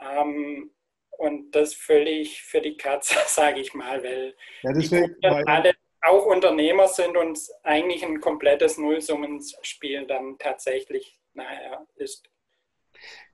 Ähm, 0.00 0.72
und 1.18 1.52
das 1.52 1.74
völlig 1.74 2.42
für 2.42 2.60
die 2.60 2.76
Katze, 2.76 3.16
sage 3.26 3.60
ich 3.60 3.74
mal, 3.74 4.02
weil 4.02 4.36
ja, 4.62 4.72
deswegen, 4.72 5.16
alle 5.46 5.74
auch 6.02 6.26
Unternehmer 6.26 6.88
sind 6.88 7.16
und 7.16 7.38
eigentlich 7.62 8.04
ein 8.04 8.20
komplettes 8.20 8.76
Nullsummenspiel 8.76 10.06
dann 10.06 10.36
tatsächlich 10.38 11.18
nachher 11.34 11.86
ist. 11.94 12.28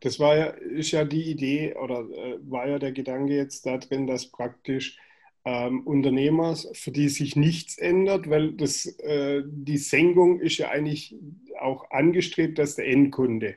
Das 0.00 0.18
war 0.18 0.36
ja, 0.36 0.46
ist 0.46 0.90
ja 0.92 1.04
die 1.04 1.30
Idee 1.30 1.74
oder 1.74 2.00
äh, 2.00 2.38
war 2.42 2.68
ja 2.68 2.78
der 2.78 2.92
Gedanke 2.92 3.34
jetzt 3.34 3.66
da 3.66 3.78
drin, 3.78 4.06
dass 4.06 4.30
praktisch 4.30 4.98
ähm, 5.44 5.86
Unternehmer, 5.86 6.56
für 6.56 6.90
die 6.90 7.08
sich 7.08 7.36
nichts 7.36 7.78
ändert, 7.78 8.28
weil 8.28 8.52
das, 8.52 8.86
äh, 9.00 9.42
die 9.46 9.78
Senkung 9.78 10.40
ist 10.40 10.58
ja 10.58 10.68
eigentlich 10.68 11.16
auch 11.58 11.90
angestrebt, 11.90 12.58
dass 12.58 12.76
der 12.76 12.86
Endkunde 12.86 13.56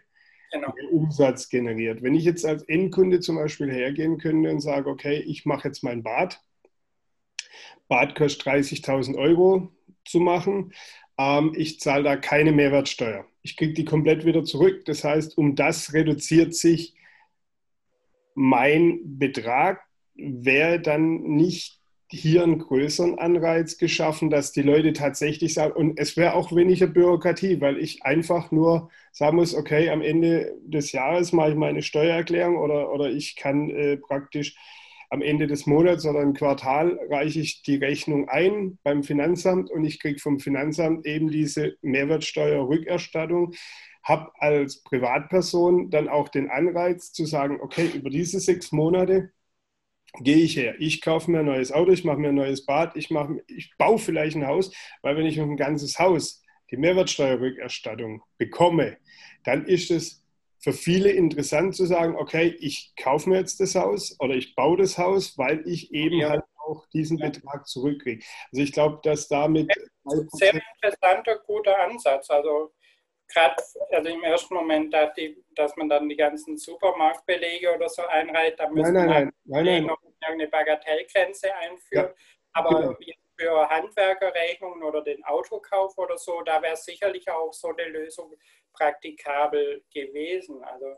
genau. 0.51 0.73
Umsatz 0.91 1.49
generiert. 1.49 2.01
Wenn 2.01 2.15
ich 2.15 2.23
jetzt 2.23 2.45
als 2.45 2.63
Endkunde 2.63 3.19
zum 3.19 3.35
Beispiel 3.35 3.71
hergehen 3.71 4.17
könnte 4.17 4.49
und 4.49 4.61
sage, 4.61 4.89
okay, 4.89 5.19
ich 5.19 5.45
mache 5.45 5.67
jetzt 5.67 5.83
mein 5.83 6.03
Bad, 6.03 6.41
Bad 7.87 8.15
kostet 8.15 8.47
30.000 8.47 9.17
Euro 9.17 9.69
zu 10.05 10.19
machen, 10.19 10.73
ähm, 11.17 11.53
ich 11.55 11.79
zahle 11.79 12.03
da 12.03 12.15
keine 12.15 12.51
Mehrwertsteuer. 12.51 13.25
Ich 13.43 13.57
kriege 13.57 13.73
die 13.73 13.85
komplett 13.85 14.25
wieder 14.25 14.43
zurück. 14.43 14.85
Das 14.85 15.03
heißt, 15.03 15.37
um 15.37 15.55
das 15.55 15.93
reduziert 15.93 16.53
sich 16.53 16.93
mein 18.33 18.99
Betrag, 19.17 19.81
wäre 20.15 20.79
dann 20.79 21.21
nicht 21.23 21.81
hier 22.09 22.43
einen 22.43 22.59
größeren 22.59 23.19
Anreiz 23.19 23.77
geschaffen, 23.77 24.29
dass 24.29 24.51
die 24.51 24.61
Leute 24.61 24.91
tatsächlich 24.91 25.53
sagen, 25.53 25.73
und 25.73 25.97
es 25.97 26.17
wäre 26.17 26.33
auch 26.33 26.53
weniger 26.53 26.87
Bürokratie, 26.87 27.61
weil 27.61 27.77
ich 27.77 28.03
einfach 28.03 28.51
nur 28.51 28.89
sagen 29.13 29.37
muss, 29.37 29.55
okay, 29.55 29.89
am 29.89 30.01
Ende 30.01 30.53
des 30.65 30.91
Jahres 30.91 31.31
mache 31.31 31.51
ich 31.51 31.55
meine 31.55 31.81
Steuererklärung 31.81 32.57
oder, 32.57 32.91
oder 32.91 33.09
ich 33.09 33.37
kann 33.37 33.69
äh, 33.69 33.95
praktisch 33.97 34.55
am 35.11 35.21
Ende 35.21 35.45
des 35.45 35.65
Monats 35.65 36.05
oder 36.05 36.21
im 36.21 36.33
Quartal 36.33 36.97
reiche 37.09 37.41
ich 37.41 37.63
die 37.63 37.75
Rechnung 37.75 38.29
ein 38.29 38.79
beim 38.83 39.03
Finanzamt 39.03 39.69
und 39.69 39.83
ich 39.83 39.99
kriege 39.99 40.19
vom 40.19 40.39
Finanzamt 40.39 41.05
eben 41.05 41.29
diese 41.29 41.75
Mehrwertsteuerrückerstattung 41.81 43.53
habe 44.03 44.31
als 44.39 44.81
Privatperson 44.83 45.89
dann 45.91 46.07
auch 46.07 46.29
den 46.29 46.49
Anreiz 46.49 47.11
zu 47.11 47.25
sagen, 47.25 47.59
okay, 47.61 47.89
über 47.93 48.09
diese 48.09 48.39
sechs 48.39 48.71
Monate 48.71 49.31
gehe 50.21 50.37
ich 50.37 50.55
her. 50.55 50.75
Ich 50.79 51.01
kaufe 51.01 51.29
mir 51.29 51.39
ein 51.39 51.45
neues 51.45 51.73
Auto, 51.73 51.91
ich 51.91 52.05
mache 52.05 52.17
mir 52.17 52.29
ein 52.29 52.35
neues 52.35 52.65
Bad, 52.65 52.95
ich, 52.95 53.11
mache, 53.11 53.43
ich 53.47 53.73
baue 53.77 53.99
vielleicht 53.99 54.37
ein 54.37 54.47
Haus, 54.47 54.73
weil 55.01 55.17
wenn 55.17 55.25
ich 55.25 55.39
ein 55.39 55.57
ganzes 55.57 55.99
Haus 55.99 56.41
die 56.71 56.77
Mehrwertsteuerrückerstattung 56.77 58.23
bekomme, 58.37 58.97
dann 59.43 59.65
ist 59.65 59.91
es 59.91 60.20
für 60.61 60.73
viele 60.73 61.09
interessant 61.11 61.75
zu 61.75 61.85
sagen, 61.85 62.15
okay, 62.15 62.55
ich 62.59 62.93
kaufe 62.95 63.29
mir 63.29 63.37
jetzt 63.37 63.59
das 63.59 63.75
Haus 63.75 64.15
oder 64.19 64.35
ich 64.35 64.55
baue 64.55 64.77
das 64.77 64.97
Haus, 64.97 65.37
weil 65.37 65.67
ich 65.67 65.91
eben 65.91 66.17
ja. 66.17 66.29
halt 66.29 66.43
auch 66.65 66.85
diesen 66.93 67.17
ja. 67.17 67.29
Betrag 67.29 67.67
zurückkriege. 67.67 68.23
Also 68.51 68.63
ich 68.63 68.71
glaube, 68.71 68.99
dass 69.03 69.27
damit... 69.27 69.71
Sehr 70.33 70.53
interessanter, 70.53 71.39
guter 71.45 71.77
Ansatz. 71.79 72.29
Also 72.29 72.71
gerade 73.33 73.55
also 73.91 74.09
im 74.09 74.23
ersten 74.23 74.53
Moment, 74.53 74.93
dass, 74.93 75.13
die, 75.13 75.43
dass 75.55 75.75
man 75.75 75.89
dann 75.89 76.07
die 76.07 76.15
ganzen 76.15 76.57
Supermarktbelege 76.57 77.73
oder 77.75 77.89
so 77.89 78.03
einreiht, 78.05 78.59
da 78.59 78.69
müssen 78.69 78.93
nein, 78.93 79.07
nein, 79.07 79.31
nein, 79.45 79.65
nein, 79.65 79.85
noch 79.85 79.97
eine 80.21 80.47
Bagatellgrenze 80.47 81.53
einführen. 81.55 82.07
Ja, 82.07 82.13
Aber 82.53 82.95
genau. 82.97 83.20
Für 83.41 83.69
Handwerkerrechnungen 83.69 84.83
oder 84.83 85.01
den 85.01 85.23
Autokauf 85.23 85.97
oder 85.97 86.17
so, 86.17 86.41
da 86.41 86.61
wäre 86.61 86.75
sicherlich 86.75 87.29
auch 87.29 87.51
so 87.53 87.69
eine 87.69 87.89
Lösung 87.89 88.35
praktikabel 88.73 89.83
gewesen. 89.93 90.63
Also 90.63 90.95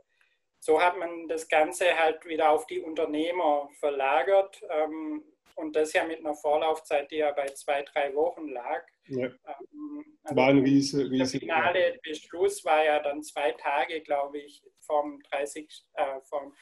so 0.60 0.82
hat 0.82 0.98
man 0.98 1.28
das 1.28 1.48
Ganze 1.48 1.98
halt 1.98 2.26
wieder 2.26 2.52
auf 2.52 2.66
die 2.68 2.82
Unternehmer 2.82 3.70
verlagert. 3.80 4.62
Ähm, 4.70 5.24
und 5.56 5.76
das 5.76 5.94
ja 5.94 6.04
mit 6.04 6.20
einer 6.20 6.34
Vorlaufzeit, 6.34 7.12
die 7.12 7.18
ja 7.18 7.32
bei 7.32 7.46
zwei, 7.46 7.84
drei 7.84 8.14
Wochen 8.16 8.50
lag. 8.50 8.84
Ja. 9.06 9.28
Ähm, 9.28 10.18
also 10.24 10.36
war 10.36 10.50
ein 10.50 10.60
riese, 10.60 11.10
riese 11.10 11.39
Der 11.39 11.39
finale 11.39 12.00
Beschluss 12.04 12.66
war 12.66 12.84
ja 12.84 13.00
dann 13.00 13.22
zwei 13.22 13.52
Tage, 13.52 14.02
glaube 14.02 14.39
ich, 14.39 14.64
vom 14.82 15.22
30, 15.30 15.86
äh, 15.94 16.22
vom 16.22 16.54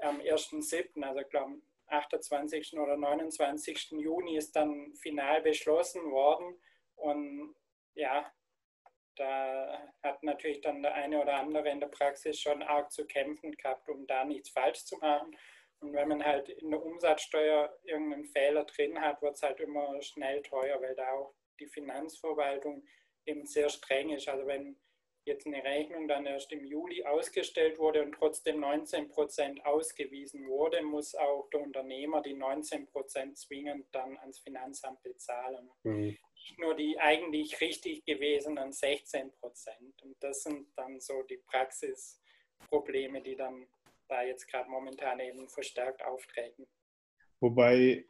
am 0.00 0.20
1.7., 0.20 1.02
also 1.02 1.20
glaube 1.28 1.60
28. 1.88 2.78
oder 2.78 2.96
29. 2.96 3.92
Juni 3.92 4.36
ist 4.36 4.54
dann 4.56 4.94
final 4.96 5.42
beschlossen 5.42 6.10
worden. 6.10 6.60
Und 6.96 7.54
ja, 7.94 8.32
da 9.16 9.92
hat 10.02 10.22
natürlich 10.22 10.60
dann 10.60 10.82
der 10.82 10.94
eine 10.94 11.20
oder 11.20 11.34
andere 11.34 11.68
in 11.70 11.80
der 11.80 11.88
Praxis 11.88 12.40
schon 12.40 12.62
arg 12.62 12.92
zu 12.92 13.06
kämpfen 13.06 13.52
gehabt, 13.52 13.88
um 13.88 14.06
da 14.06 14.24
nichts 14.24 14.50
falsch 14.50 14.84
zu 14.84 14.96
machen. 14.98 15.36
Und 15.80 15.92
wenn 15.92 16.08
man 16.08 16.24
halt 16.24 16.48
in 16.48 16.70
der 16.70 16.82
Umsatzsteuer 16.82 17.76
irgendeinen 17.84 18.24
Fehler 18.24 18.64
drin 18.64 19.00
hat, 19.00 19.22
wird 19.22 19.34
es 19.34 19.42
halt 19.42 19.60
immer 19.60 20.00
schnell 20.02 20.42
teuer, 20.42 20.80
weil 20.80 20.94
da 20.94 21.12
auch 21.12 21.34
die 21.60 21.68
Finanzverwaltung 21.68 22.84
eben 23.26 23.46
sehr 23.46 23.68
streng 23.68 24.10
ist. 24.10 24.28
Also 24.28 24.46
wenn 24.46 24.78
jetzt 25.28 25.46
eine 25.46 25.62
Rechnung 25.62 26.08
dann 26.08 26.26
erst 26.26 26.50
im 26.52 26.64
Juli 26.64 27.04
ausgestellt 27.04 27.78
wurde 27.78 28.02
und 28.02 28.12
trotzdem 28.12 28.58
19 28.60 29.08
Prozent 29.08 29.64
ausgewiesen 29.64 30.48
wurde, 30.48 30.82
muss 30.82 31.14
auch 31.14 31.48
der 31.52 31.60
Unternehmer 31.60 32.20
die 32.20 32.34
19 32.34 32.86
Prozent 32.88 33.38
zwingend 33.38 33.86
dann 33.92 34.18
ans 34.18 34.40
Finanzamt 34.40 35.02
bezahlen. 35.02 35.70
Mhm. 35.84 36.18
Nicht 36.34 36.58
nur 36.58 36.74
die 36.74 36.98
eigentlich 36.98 37.60
richtig 37.60 38.04
gewesenen 38.04 38.72
16 38.72 39.32
Prozent. 39.32 40.02
Und 40.02 40.16
das 40.20 40.42
sind 40.42 40.66
dann 40.76 41.00
so 41.00 41.22
die 41.22 41.38
Praxisprobleme, 41.46 43.22
die 43.22 43.36
dann 43.36 43.68
da 44.08 44.22
jetzt 44.22 44.48
gerade 44.48 44.68
momentan 44.68 45.20
eben 45.20 45.48
verstärkt 45.48 46.02
auftreten. 46.04 46.66
Wobei 47.40 48.04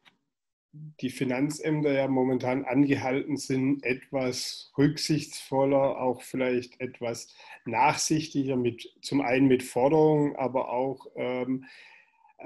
die 0.73 1.11
Finanzämter 1.11 1.93
ja 1.93 2.09
momentan 2.09 2.65
angehalten 2.65 3.37
sind, 3.37 3.85
etwas 3.85 4.73
rücksichtsvoller, 4.77 6.01
auch 6.01 6.23
vielleicht 6.23 6.81
etwas 6.81 7.35
nachsichtiger 7.65 8.57
mit, 8.57 8.93
zum 9.03 9.21
einen 9.21 9.47
mit 9.47 9.63
Forderungen, 9.63 10.37
aber 10.37 10.71
auch 10.71 11.07
ähm, 11.17 11.65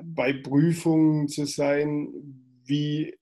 bei 0.03 0.33
Prüfungen 0.33 1.29
zu 1.29 1.45
sein. 1.45 2.13
Wie 2.65 3.19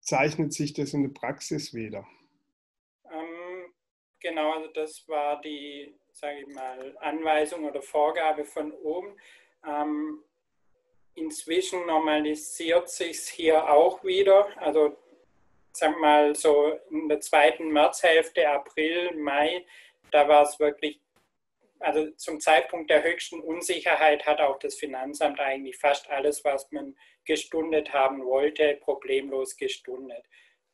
zeichnet 0.00 0.52
sich 0.52 0.72
das 0.74 0.94
in 0.94 1.02
der 1.02 1.10
Praxis 1.10 1.74
wieder? 1.74 2.06
Ähm, 3.10 3.72
genau, 4.20 4.52
also 4.52 4.68
das 4.72 5.06
war 5.08 5.40
die 5.40 5.94
sage 6.14 6.40
ich 6.40 6.54
mal, 6.54 6.96
Anweisung 7.00 7.64
oder 7.64 7.82
Vorgabe 7.82 8.44
von 8.44 8.72
oben. 8.72 9.16
Ähm, 9.66 10.22
inzwischen 11.14 11.86
normalisiert 11.86 12.88
sich 12.88 13.20
hier 13.28 13.68
auch 13.70 14.02
wieder. 14.04 14.48
Also 14.56 14.96
sag 15.72 15.98
mal 15.98 16.34
so 16.34 16.78
in 16.90 17.08
der 17.08 17.20
zweiten 17.20 17.68
Märzhälfte, 17.68 18.48
April, 18.48 19.14
Mai, 19.16 19.64
da 20.10 20.28
war 20.28 20.42
es 20.42 20.58
wirklich, 20.60 21.00
also 21.80 22.10
zum 22.12 22.40
Zeitpunkt 22.40 22.90
der 22.90 23.02
höchsten 23.02 23.40
Unsicherheit 23.40 24.24
hat 24.26 24.40
auch 24.40 24.58
das 24.58 24.76
Finanzamt 24.76 25.40
eigentlich 25.40 25.76
fast 25.76 26.08
alles, 26.08 26.44
was 26.44 26.70
man 26.70 26.96
gestundet 27.24 27.92
haben 27.92 28.24
wollte, 28.24 28.78
problemlos 28.80 29.56
gestundet. 29.56 30.24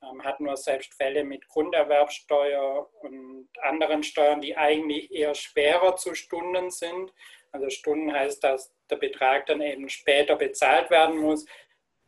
Ähm, 0.03 0.23
hat 0.25 0.41
nur 0.41 0.57
selbst 0.57 0.95
Fälle 0.95 1.25
mit 1.25 1.47
Grunderwerbsteuer 1.49 2.89
und 3.03 3.49
anderen 3.63 4.03
Steuern, 4.03 4.41
die 4.41 4.57
eigentlich 4.57 5.11
eher 5.11 5.35
schwerer 5.35 5.97
zu 5.97 6.15
Stunden 6.15 6.71
sind. 6.71 7.13
Also 7.53 7.69
Stunden 7.71 8.13
heißt, 8.13 8.43
dass 8.43 8.73
der 8.89 8.97
Betrag 8.97 9.47
dann 9.47 9.61
eben 9.61 9.89
später 9.89 10.37
bezahlt 10.37 10.91
werden 10.91 11.19
muss. 11.19 11.47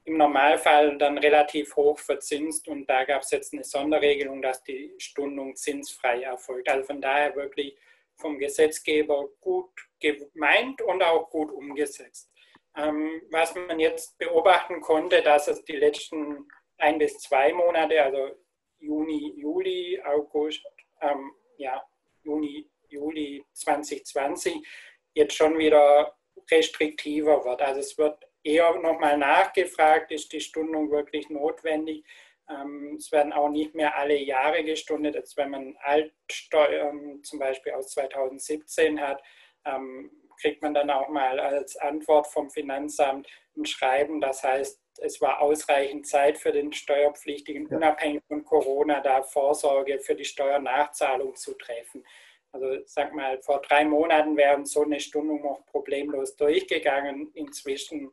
Im 0.05 0.17
Normalfall 0.17 0.99
dann 0.99 1.19
relativ 1.19 1.77
hoch 1.77 1.99
verzinst 1.99 2.67
und 2.67 2.89
da 2.91 3.05
gab 3.05 3.23
es 3.23 3.31
jetzt 3.31 3.53
eine 3.53 3.63
Sonderregelung, 3.63 4.43
dass 4.43 4.63
die 4.65 4.93
Stundung 4.99 5.55
zinsfrei 5.55 6.23
erfolgt. 6.23 6.69
Also 6.69 6.85
von 6.85 7.01
daher 7.01 7.37
wirklich 7.37 7.77
vom 8.17 8.39
Gesetzgeber 8.39 9.29
gut 9.41 9.71
gemeint 10.01 10.83
und 10.83 11.03
auch 11.03 11.31
gut 11.31 11.53
umgesetzt. 11.53 12.31
Ähm, 12.77 13.23
was 13.31 13.55
man 13.55 13.79
jetzt 13.79 14.19
beobachten 14.19 14.81
konnte, 14.81 15.23
dass 15.23 15.47
es 15.49 15.63
die 15.65 15.77
letzten 15.77 16.49
ein 16.79 16.99
bis 16.99 17.19
zwei 17.19 17.53
Monate, 17.53 18.03
also 18.03 18.35
Juni, 18.79 19.35
Juli, 19.37 20.01
August, 20.05 20.65
ähm, 21.01 21.33
ja, 21.59 21.83
Juni, 22.25 22.69
Juli 22.89 23.45
2020, 23.53 24.67
jetzt 25.15 25.35
schon 25.35 25.59
wieder 25.59 26.17
restriktiver 26.51 27.45
wird. 27.45 27.63
Also 27.63 27.81
es 27.81 27.99
wird 27.99 28.19
eher 28.43 28.75
nochmal 28.79 29.17
nachgefragt, 29.19 30.13
ist 30.13 30.33
die 30.33 30.41
Stundung 30.41 30.91
wirklich 30.91 31.29
notwendig. 31.31 32.05
Ähm, 32.51 32.97
es 32.99 33.13
werden 33.13 33.33
auch 33.33 33.49
nicht 33.49 33.75
mehr 33.75 33.97
alle 33.97 34.17
Jahre 34.17 34.65
gestundet. 34.65 35.15
Jetzt, 35.15 35.37
wenn 35.37 35.51
man 35.51 35.77
Altsteuern 35.81 37.23
zum 37.23 37.39
Beispiel 37.39 37.73
aus 37.73 37.91
2017 37.91 39.01
hat, 39.01 39.23
ähm, 39.65 40.11
kriegt 40.41 40.63
man 40.63 40.75
dann 40.75 40.91
auch 40.91 41.09
mal 41.09 41.39
als 41.39 41.77
Antwort 41.77 42.27
vom 42.27 42.51
Finanzamt 42.51 43.29
ein 43.57 43.65
Schreiben. 43.65 44.21
Das 44.21 44.43
heißt, 44.43 44.81
es 44.99 45.21
war 45.21 45.41
ausreichend 45.41 46.07
Zeit 46.07 46.37
für 46.37 46.53
den 46.53 46.73
Steuerpflichtigen, 46.73 47.67
unabhängig 47.69 48.23
von 48.27 48.45
Corona, 48.45 49.01
da 49.01 49.23
Vorsorge 49.23 50.01
für 50.01 50.15
die 50.15 50.25
Steuernachzahlung 50.25 51.35
zu 51.37 51.55
treffen. 51.55 52.05
Also 52.53 52.83
sag 52.85 53.15
mal, 53.15 53.41
vor 53.43 53.63
drei 53.63 53.85
Monaten 53.85 54.37
wären 54.37 54.67
so 54.67 54.83
eine 54.83 55.01
Stundung 55.01 55.43
noch 55.43 55.65
problemlos 55.67 56.37
durchgegangen. 56.37 57.31
Inzwischen 57.35 58.13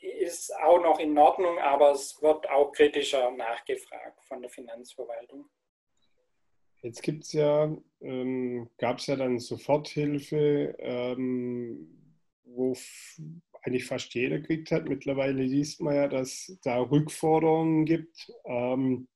ist 0.00 0.54
auch 0.56 0.80
noch 0.80 1.00
in 1.00 1.18
Ordnung, 1.18 1.58
aber 1.58 1.92
es 1.92 2.20
wird 2.22 2.48
auch 2.48 2.72
kritischer 2.72 3.30
nachgefragt 3.32 4.22
von 4.24 4.40
der 4.40 4.50
Finanzverwaltung. 4.50 5.48
Jetzt 6.82 7.02
gibt 7.02 7.24
es 7.24 7.32
ja, 7.32 7.76
ähm, 8.00 8.70
gab 8.78 8.98
es 8.98 9.06
ja 9.08 9.16
dann 9.16 9.40
Soforthilfe, 9.40 10.76
ähm, 10.78 12.22
wo 12.44 12.76
eigentlich 13.62 13.84
fast 13.84 14.14
jeder 14.14 14.38
gekriegt 14.38 14.70
hat. 14.70 14.88
Mittlerweile 14.88 15.42
liest 15.42 15.80
man 15.80 15.96
ja, 15.96 16.06
dass 16.06 16.56
da 16.62 16.80
Rückforderungen 16.80 17.84
gibt. 17.84 18.32
Ähm, 18.44 19.08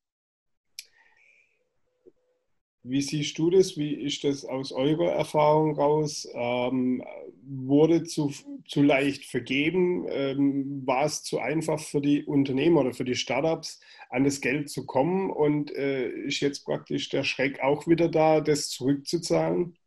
wie 2.83 3.01
siehst 3.01 3.37
du 3.37 3.51
das? 3.51 3.77
Wie 3.77 3.93
ist 3.93 4.23
das 4.23 4.43
aus 4.43 4.71
eurer 4.71 5.11
Erfahrung 5.11 5.75
raus? 5.75 6.27
Ähm, 6.33 7.03
wurde 7.43 8.03
zu, 8.03 8.31
zu 8.67 8.81
leicht 8.81 9.25
vergeben? 9.25 10.07
Ähm, 10.09 10.81
war 10.85 11.05
es 11.05 11.23
zu 11.23 11.39
einfach 11.39 11.79
für 11.79 12.01
die 12.01 12.25
Unternehmen 12.25 12.77
oder 12.77 12.93
für 12.93 13.03
die 13.03 13.15
Startups, 13.15 13.79
an 14.09 14.23
das 14.23 14.41
Geld 14.41 14.69
zu 14.69 14.87
kommen? 14.87 15.29
Und 15.29 15.71
äh, 15.75 16.09
ist 16.09 16.39
jetzt 16.39 16.65
praktisch 16.65 17.09
der 17.09 17.23
Schreck 17.23 17.61
auch 17.61 17.85
wieder 17.85 18.09
da, 18.09 18.41
das 18.41 18.69
zurückzuzahlen? 18.69 19.77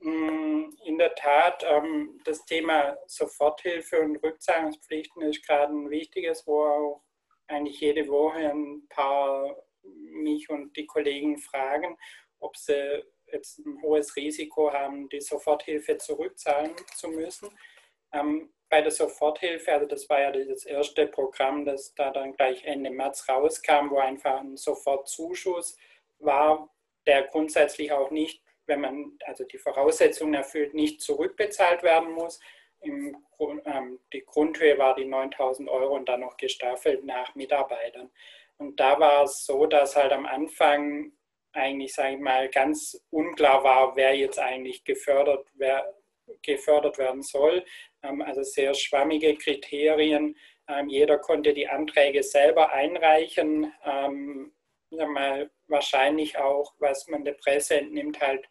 Mm, 0.00 0.64
in 0.84 0.98
der 0.98 1.14
Tat, 1.14 1.64
ähm, 1.66 2.20
das 2.24 2.44
Thema 2.44 2.98
Soforthilfe 3.06 4.00
und 4.00 4.22
Rückzahlungspflichten 4.22 5.22
ist 5.22 5.46
gerade 5.46 5.72
ein 5.72 5.88
wichtiges, 5.88 6.46
wo 6.46 6.64
auch 6.64 7.02
eigentlich 7.46 7.80
jede 7.80 8.06
Woche 8.08 8.50
ein 8.50 8.86
paar 8.90 9.56
mich 9.96 10.48
und 10.50 10.76
die 10.76 10.86
Kollegen 10.86 11.38
fragen, 11.38 11.96
ob 12.40 12.56
sie 12.56 13.04
jetzt 13.32 13.58
ein 13.58 13.80
hohes 13.82 14.16
Risiko 14.16 14.72
haben, 14.72 15.08
die 15.08 15.20
Soforthilfe 15.20 15.98
zurückzahlen 15.98 16.74
zu 16.94 17.08
müssen. 17.08 17.48
Ähm, 18.12 18.52
bei 18.68 18.82
der 18.82 18.90
Soforthilfe, 18.90 19.72
also 19.72 19.86
das 19.86 20.08
war 20.08 20.20
ja 20.20 20.30
das 20.30 20.64
erste 20.64 21.06
Programm, 21.06 21.64
das 21.64 21.94
da 21.94 22.10
dann 22.10 22.34
gleich 22.34 22.64
Ende 22.64 22.90
März 22.90 23.28
rauskam, 23.28 23.90
wo 23.90 23.98
einfach 23.98 24.40
ein 24.40 24.56
Sofortzuschuss 24.56 25.76
war, 26.18 26.68
der 27.06 27.22
grundsätzlich 27.24 27.92
auch 27.92 28.10
nicht, 28.10 28.42
wenn 28.66 28.82
man 28.82 29.18
also 29.24 29.44
die 29.44 29.58
Voraussetzungen 29.58 30.34
erfüllt, 30.34 30.74
nicht 30.74 31.00
zurückbezahlt 31.00 31.82
werden 31.82 32.12
muss. 32.12 32.40
Im, 32.80 33.16
ähm, 33.64 33.98
die 34.12 34.24
Grundhöhe 34.24 34.76
war 34.78 34.94
die 34.94 35.06
9000 35.06 35.68
Euro 35.68 35.96
und 35.96 36.08
dann 36.08 36.20
noch 36.20 36.36
gestaffelt 36.36 37.04
nach 37.04 37.34
Mitarbeitern. 37.34 38.10
Und 38.58 38.78
da 38.78 38.98
war 38.98 39.24
es 39.24 39.44
so, 39.46 39.66
dass 39.66 39.96
halt 39.96 40.12
am 40.12 40.26
Anfang 40.26 41.12
eigentlich, 41.52 41.94
sage 41.94 42.14
ich 42.14 42.20
mal, 42.20 42.48
ganz 42.48 43.00
unklar 43.10 43.64
war, 43.64 43.96
wer 43.96 44.14
jetzt 44.14 44.38
eigentlich 44.38 44.84
gefördert, 44.84 45.46
wer 45.54 45.94
gefördert 46.42 46.98
werden 46.98 47.22
soll. 47.22 47.64
Ähm, 48.02 48.22
also 48.22 48.42
sehr 48.42 48.74
schwammige 48.74 49.36
Kriterien. 49.36 50.36
Ähm, 50.68 50.88
jeder 50.88 51.18
konnte 51.18 51.54
die 51.54 51.68
Anträge 51.68 52.22
selber 52.22 52.70
einreichen. 52.72 53.72
Ähm, 53.84 54.52
wahrscheinlich 55.66 56.38
auch, 56.38 56.74
was 56.78 57.06
man 57.08 57.24
der 57.24 57.34
Presse 57.34 57.76
entnimmt, 57.76 58.20
halt 58.20 58.48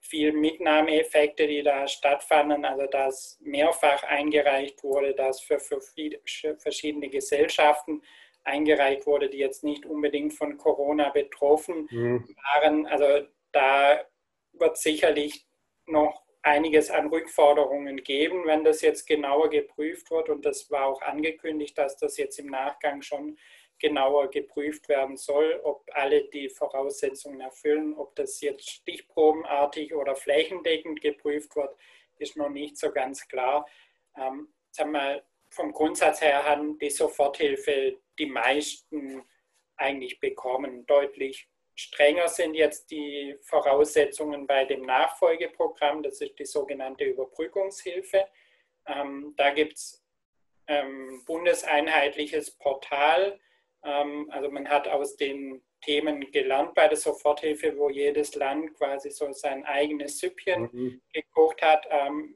viel 0.00 0.32
Mitnahmeeffekte, 0.32 1.46
die 1.46 1.62
da 1.62 1.88
stattfanden, 1.88 2.64
also 2.64 2.86
dass 2.86 3.38
mehrfach 3.40 4.04
eingereicht 4.04 4.82
wurde, 4.84 5.14
dass 5.14 5.40
für 5.40 5.58
verschiedene 5.58 7.08
Gesellschaften 7.08 8.02
eingereicht 8.48 9.06
wurde, 9.06 9.28
die 9.28 9.38
jetzt 9.38 9.62
nicht 9.62 9.86
unbedingt 9.86 10.34
von 10.34 10.56
Corona 10.56 11.10
betroffen 11.10 11.86
mhm. 11.90 12.34
waren. 12.54 12.86
Also 12.86 13.28
da 13.52 14.00
wird 14.52 14.76
sicherlich 14.78 15.46
noch 15.86 16.22
einiges 16.42 16.90
an 16.90 17.08
Rückforderungen 17.08 18.02
geben, 18.02 18.46
wenn 18.46 18.64
das 18.64 18.80
jetzt 18.80 19.06
genauer 19.06 19.50
geprüft 19.50 20.10
wird. 20.10 20.28
Und 20.28 20.44
das 20.44 20.70
war 20.70 20.86
auch 20.86 21.02
angekündigt, 21.02 21.76
dass 21.76 21.96
das 21.96 22.16
jetzt 22.16 22.38
im 22.38 22.46
Nachgang 22.46 23.02
schon 23.02 23.38
genauer 23.78 24.28
geprüft 24.30 24.88
werden 24.88 25.16
soll, 25.16 25.60
ob 25.62 25.84
alle 25.92 26.24
die 26.24 26.48
Voraussetzungen 26.48 27.40
erfüllen. 27.40 27.94
Ob 27.94 28.16
das 28.16 28.40
jetzt 28.40 28.68
stichprobenartig 28.68 29.94
oder 29.94 30.16
flächendeckend 30.16 31.00
geprüft 31.00 31.54
wird, 31.54 31.76
ist 32.18 32.36
noch 32.36 32.50
nicht 32.50 32.76
so 32.76 32.90
ganz 32.90 33.28
klar. 33.28 33.66
Ähm, 34.16 34.48
sagen 34.72 34.92
wir, 34.92 35.22
vom 35.50 35.72
Grundsatz 35.72 36.20
her 36.20 36.44
haben 36.44 36.78
die 36.78 36.90
Soforthilfe 36.90 37.98
die 38.18 38.26
meisten 38.26 39.22
eigentlich 39.76 40.20
bekommen. 40.20 40.86
Deutlich 40.86 41.48
strenger 41.74 42.28
sind 42.28 42.54
jetzt 42.54 42.90
die 42.90 43.36
Voraussetzungen 43.42 44.46
bei 44.46 44.64
dem 44.64 44.82
Nachfolgeprogramm, 44.82 46.02
das 46.02 46.20
ist 46.20 46.38
die 46.38 46.44
sogenannte 46.44 47.04
Überbrückungshilfe. 47.04 48.26
Ähm, 48.86 49.34
da 49.36 49.50
gibt 49.50 49.74
es 49.74 50.04
ähm, 50.66 51.22
bundeseinheitliches 51.26 52.50
Portal. 52.52 53.38
Ähm, 53.84 54.28
also 54.30 54.50
man 54.50 54.68
hat 54.68 54.88
aus 54.88 55.16
den 55.16 55.62
Themen 55.80 56.32
gelernt 56.32 56.74
bei 56.74 56.88
der 56.88 56.96
Soforthilfe, 56.96 57.76
wo 57.76 57.88
jedes 57.88 58.34
Land 58.34 58.74
quasi 58.74 59.10
so 59.10 59.32
sein 59.32 59.64
eigenes 59.64 60.18
Süppchen 60.18 60.68
mhm. 60.72 61.02
gekocht 61.12 61.62
hat. 61.62 61.86
Ähm, 61.90 62.34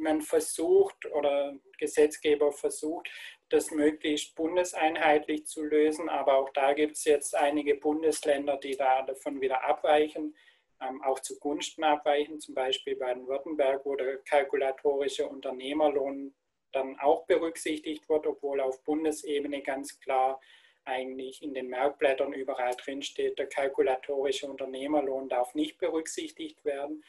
man 0.00 0.20
versucht 0.22 1.06
oder 1.12 1.54
Gesetzgeber 1.78 2.52
versucht, 2.52 3.08
das 3.48 3.70
möglichst 3.70 4.34
bundeseinheitlich 4.34 5.46
zu 5.46 5.62
lösen. 5.64 6.08
Aber 6.08 6.38
auch 6.38 6.50
da 6.50 6.72
gibt 6.72 6.96
es 6.96 7.04
jetzt 7.04 7.34
einige 7.34 7.74
Bundesländer, 7.74 8.56
die 8.56 8.76
da 8.76 9.02
davon 9.02 9.40
wieder 9.40 9.64
abweichen, 9.64 10.36
ähm, 10.80 11.02
auch 11.02 11.20
zugunsten 11.20 11.84
abweichen, 11.84 12.40
zum 12.40 12.54
Beispiel 12.54 12.96
Baden-Württemberg, 12.96 13.84
wo 13.84 13.96
der 13.96 14.18
kalkulatorische 14.18 15.28
Unternehmerlohn 15.28 16.34
dann 16.72 16.98
auch 17.00 17.26
berücksichtigt 17.26 18.08
wird, 18.08 18.26
obwohl 18.26 18.60
auf 18.60 18.82
Bundesebene 18.84 19.62
ganz 19.62 19.98
klar 20.00 20.40
eigentlich 20.84 21.42
in 21.42 21.52
den 21.52 21.68
Merkblättern 21.68 22.32
überall 22.32 22.74
drin 22.74 23.02
steht, 23.02 23.38
der 23.38 23.48
kalkulatorische 23.48 24.46
Unternehmerlohn 24.48 25.28
darf 25.28 25.54
nicht 25.54 25.78
berücksichtigt 25.78 26.64
werden. 26.64 27.04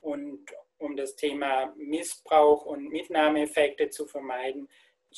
Und 0.00 0.46
um 0.84 0.96
das 0.96 1.16
Thema 1.16 1.72
Missbrauch 1.76 2.64
und 2.66 2.90
Mitnahmeeffekte 2.90 3.90
zu 3.90 4.06
vermeiden, 4.06 4.68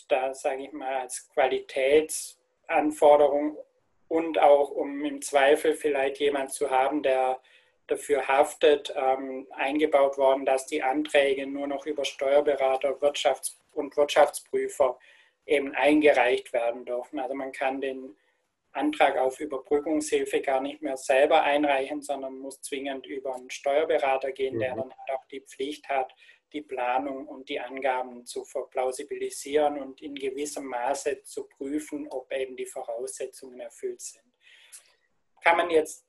da 0.08 0.32
sage 0.34 0.64
ich 0.64 0.72
mal 0.72 0.96
als 0.96 1.28
Qualitätsanforderung 1.30 3.56
und 4.08 4.38
auch 4.38 4.70
um 4.70 5.04
im 5.04 5.22
Zweifel 5.22 5.74
vielleicht 5.74 6.20
jemand 6.20 6.52
zu 6.52 6.70
haben, 6.70 7.02
der 7.02 7.40
dafür 7.86 8.26
haftet, 8.26 8.92
ähm, 8.96 9.46
eingebaut 9.50 10.18
worden, 10.18 10.44
dass 10.44 10.66
die 10.66 10.82
Anträge 10.82 11.46
nur 11.46 11.66
noch 11.66 11.86
über 11.86 12.04
Steuerberater 12.04 13.00
Wirtschafts- 13.00 13.56
und 13.72 13.96
Wirtschaftsprüfer 13.96 14.98
eben 15.46 15.74
eingereicht 15.74 16.52
werden 16.52 16.84
dürfen. 16.84 17.18
Also 17.20 17.34
man 17.34 17.52
kann 17.52 17.80
den 17.80 18.14
Antrag 18.76 19.16
auf 19.16 19.40
Überbrückungshilfe 19.40 20.40
gar 20.40 20.60
nicht 20.60 20.82
mehr 20.82 20.96
selber 20.96 21.42
einreichen, 21.42 22.02
sondern 22.02 22.38
muss 22.38 22.60
zwingend 22.60 23.06
über 23.06 23.34
einen 23.34 23.50
Steuerberater 23.50 24.32
gehen, 24.32 24.58
der 24.58 24.74
mhm. 24.74 24.78
dann 24.78 24.90
halt 24.90 25.10
auch 25.18 25.26
die 25.26 25.40
Pflicht 25.40 25.88
hat, 25.88 26.12
die 26.52 26.62
Planung 26.62 27.26
und 27.26 27.48
die 27.48 27.58
Angaben 27.60 28.24
zu 28.24 28.44
verplausibilisieren 28.44 29.80
und 29.80 30.00
in 30.00 30.14
gewissem 30.14 30.66
Maße 30.66 31.22
zu 31.22 31.48
prüfen, 31.48 32.06
ob 32.08 32.32
eben 32.32 32.56
die 32.56 32.66
Voraussetzungen 32.66 33.60
erfüllt 33.60 34.00
sind. 34.00 34.24
Kann 35.42 35.56
man 35.56 35.70
jetzt 35.70 36.06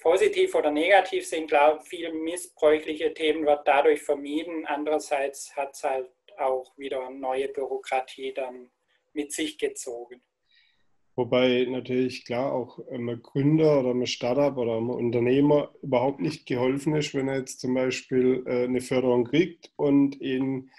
positiv 0.00 0.54
oder 0.54 0.70
negativ 0.70 1.26
sehen, 1.26 1.46
klar, 1.46 1.80
viele 1.82 2.12
missbräuchliche 2.12 3.12
Themen 3.12 3.44
wird 3.44 3.66
dadurch 3.66 4.02
vermieden. 4.02 4.66
Andererseits 4.66 5.54
hat 5.56 5.74
es 5.74 5.82
halt 5.82 6.10
auch 6.38 6.76
wieder 6.78 7.10
neue 7.10 7.48
Bürokratie 7.48 8.32
dann 8.32 8.70
mit 9.12 9.32
sich 9.32 9.58
gezogen. 9.58 10.22
Wobei 11.14 11.66
natürlich 11.68 12.24
klar 12.24 12.52
auch 12.52 12.78
einem 12.88 13.20
Gründer 13.22 13.80
oder 13.80 13.90
einem 13.90 14.06
Startup 14.06 14.56
oder 14.56 14.76
einem 14.78 14.90
Unternehmer 14.90 15.70
überhaupt 15.82 16.20
nicht 16.20 16.46
geholfen 16.46 16.94
ist, 16.96 17.14
wenn 17.14 17.28
er 17.28 17.38
jetzt 17.38 17.60
zum 17.60 17.74
Beispiel 17.74 18.42
äh, 18.46 18.64
eine 18.64 18.80
Förderung 18.80 19.24
kriegt 19.24 19.70
und 19.76 20.20
ihn 20.20 20.70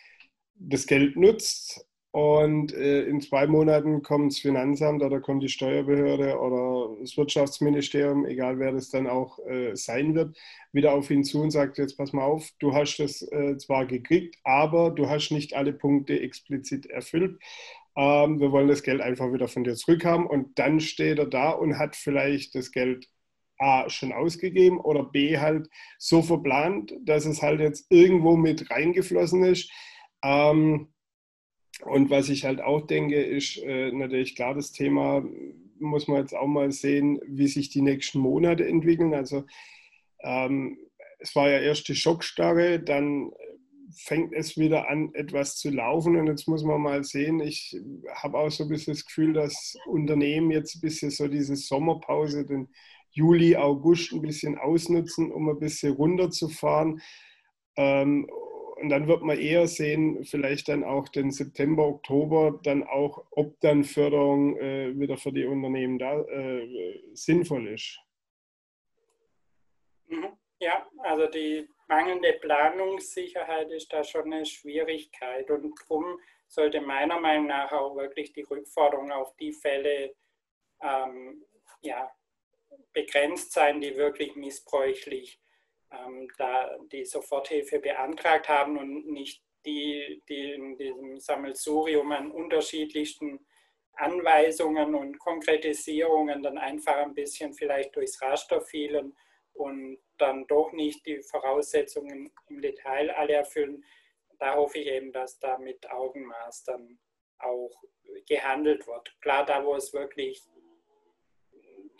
das 0.55 0.87
Geld 0.87 1.15
nutzt, 1.17 1.87
und 2.15 2.73
äh, 2.73 3.05
in 3.05 3.21
zwei 3.21 3.47
Monaten 3.47 4.03
kommt 4.03 4.31
das 4.33 4.39
Finanzamt 4.39 5.01
oder 5.01 5.19
kommt 5.19 5.41
die 5.41 5.49
Steuerbehörde 5.49 6.37
oder 6.37 6.95
das 7.01 7.17
Wirtschaftsministerium, 7.17 8.27
egal 8.27 8.59
wer 8.59 8.71
das 8.71 8.91
dann 8.91 9.07
auch 9.07 9.39
äh, 9.47 9.75
sein 9.75 10.13
wird, 10.13 10.37
wieder 10.71 10.93
auf 10.93 11.09
ihn 11.09 11.23
zu 11.23 11.41
und 11.41 11.49
sagt, 11.49 11.79
jetzt 11.79 11.97
pass 11.97 12.13
mal 12.13 12.23
auf, 12.23 12.51
du 12.59 12.75
hast 12.75 12.97
das 12.97 13.25
zwar 13.57 13.87
gekriegt, 13.87 14.37
aber 14.43 14.91
du 14.91 15.09
hast 15.09 15.31
nicht 15.31 15.55
alle 15.55 15.73
Punkte 15.73 16.19
explizit 16.19 16.85
erfüllt. 16.85 17.39
Ähm, 17.95 18.39
wir 18.39 18.51
wollen 18.51 18.67
das 18.67 18.83
Geld 18.83 19.01
einfach 19.01 19.31
wieder 19.31 19.47
von 19.47 19.63
dir 19.63 19.75
zurückhaben. 19.75 20.25
Und 20.25 20.57
dann 20.59 20.79
steht 20.79 21.19
er 21.19 21.27
da 21.27 21.51
und 21.51 21.77
hat 21.77 21.95
vielleicht 21.95 22.55
das 22.55 22.71
Geld 22.71 23.07
A 23.59 23.89
schon 23.89 24.11
ausgegeben 24.11 24.79
oder 24.79 25.03
B 25.03 25.37
halt 25.37 25.69
so 25.97 26.21
verplant, 26.21 26.93
dass 27.01 27.25
es 27.25 27.41
halt 27.41 27.59
jetzt 27.59 27.85
irgendwo 27.89 28.35
mit 28.35 28.69
reingeflossen 28.69 29.43
ist. 29.43 29.71
Ähm, 30.23 30.89
und 31.85 32.09
was 32.09 32.29
ich 32.29 32.45
halt 32.45 32.61
auch 32.61 32.81
denke, 32.87 33.21
ist 33.21 33.57
äh, 33.57 33.91
natürlich 33.91 34.35
klar, 34.35 34.53
das 34.53 34.71
Thema 34.71 35.23
muss 35.79 36.07
man 36.07 36.19
jetzt 36.19 36.35
auch 36.35 36.47
mal 36.47 36.71
sehen, 36.71 37.19
wie 37.27 37.47
sich 37.47 37.69
die 37.69 37.81
nächsten 37.81 38.19
Monate 38.19 38.67
entwickeln. 38.67 39.13
Also 39.13 39.45
ähm, 40.21 40.77
es 41.19 41.35
war 41.35 41.49
ja 41.49 41.59
erst 41.59 41.87
die 41.87 41.95
Schockstarre, 41.95 42.79
dann 42.79 43.31
fängt 43.95 44.33
es 44.33 44.57
wieder 44.57 44.89
an, 44.89 45.13
etwas 45.13 45.57
zu 45.57 45.69
laufen. 45.69 46.15
Und 46.17 46.27
jetzt 46.27 46.47
muss 46.47 46.63
man 46.63 46.81
mal 46.81 47.03
sehen, 47.03 47.39
ich 47.39 47.75
habe 48.15 48.37
auch 48.37 48.49
so 48.49 48.63
ein 48.63 48.69
bisschen 48.69 48.93
das 48.93 49.05
Gefühl, 49.05 49.33
dass 49.33 49.75
Unternehmen 49.85 50.51
jetzt 50.51 50.75
ein 50.75 50.81
bisschen 50.81 51.09
so 51.11 51.27
diese 51.27 51.55
Sommerpause, 51.55 52.45
den 52.45 52.69
Juli, 53.11 53.55
August 53.55 54.11
ein 54.11 54.21
bisschen 54.21 54.57
ausnutzen, 54.57 55.31
um 55.31 55.49
ein 55.49 55.59
bisschen 55.59 55.93
runterzufahren. 55.93 57.01
Ähm, 57.75 58.27
und 58.83 58.89
dann 58.89 59.07
wird 59.07 59.21
man 59.21 59.39
eher 59.39 59.67
sehen, 59.67 60.25
vielleicht 60.25 60.67
dann 60.67 60.83
auch 60.83 61.07
den 61.07 61.31
September, 61.31 61.87
Oktober, 61.87 62.59
dann 62.63 62.83
auch, 62.83 63.25
ob 63.31 63.59
dann 63.61 63.83
Förderung 63.83 64.57
äh, 64.57 64.99
wieder 64.99 65.17
für 65.17 65.31
die 65.31 65.45
Unternehmen 65.45 65.99
da 65.99 66.19
äh, 66.19 67.01
sinnvoll 67.13 67.67
ist. 67.67 67.97
Mhm. 70.07 70.33
Ja, 70.59 70.85
also 71.03 71.27
die 71.27 71.67
mangelnde 71.93 72.33
Planungssicherheit 72.33 73.71
ist 73.71 73.93
da 73.93 74.03
schon 74.03 74.33
eine 74.33 74.45
Schwierigkeit. 74.45 75.49
Und 75.51 75.75
darum 75.79 76.19
sollte 76.47 76.81
meiner 76.81 77.19
Meinung 77.19 77.47
nach 77.47 77.71
auch 77.71 77.95
wirklich 77.95 78.33
die 78.33 78.41
Rückforderung 78.41 79.11
auf 79.11 79.35
die 79.37 79.53
Fälle 79.53 80.15
ähm, 80.81 81.45
ja, 81.81 82.11
begrenzt 82.93 83.53
sein, 83.53 83.79
die 83.79 83.95
wirklich 83.95 84.35
missbräuchlich 84.35 85.39
ähm, 85.91 86.27
da 86.37 86.77
die 86.91 87.05
Soforthilfe 87.05 87.79
beantragt 87.79 88.49
haben 88.49 88.77
und 88.77 89.11
nicht 89.11 89.43
die, 89.65 90.23
die 90.27 90.51
in 90.53 90.77
diesem 90.77 91.19
Sammelsurium 91.19 92.11
an 92.11 92.31
unterschiedlichsten 92.31 93.45
Anweisungen 93.93 94.95
und 94.95 95.19
Konkretisierungen 95.19 96.41
dann 96.41 96.57
einfach 96.57 96.97
ein 96.97 97.13
bisschen 97.13 97.53
vielleicht 97.53 97.95
durchs 97.95 98.19
Raster 98.21 98.61
fielen 98.61 99.15
und 99.53 99.99
dann 100.17 100.45
doch 100.47 100.71
nicht 100.71 101.05
die 101.05 101.21
Voraussetzungen 101.21 102.31
im 102.49 102.61
Detail 102.61 103.11
alle 103.11 103.33
erfüllen. 103.33 103.83
Da 104.39 104.55
hoffe 104.55 104.79
ich 104.79 104.87
eben, 104.87 105.11
dass 105.11 105.39
da 105.39 105.57
mit 105.57 105.89
Augenmaß 105.89 106.63
dann 106.63 106.99
auch 107.39 107.71
gehandelt 108.27 108.87
wird. 108.87 109.15
Klar, 109.21 109.45
da 109.45 109.65
wo 109.65 109.75
es 109.75 109.93
wirklich 109.93 110.41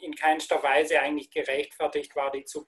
in 0.02 0.16
keinster 0.16 0.62
Weise 0.62 1.00
eigentlich 1.00 1.32
gerechtfertigt 1.32 2.16
war, 2.16 2.32
die 2.32 2.44
zu 2.44 2.68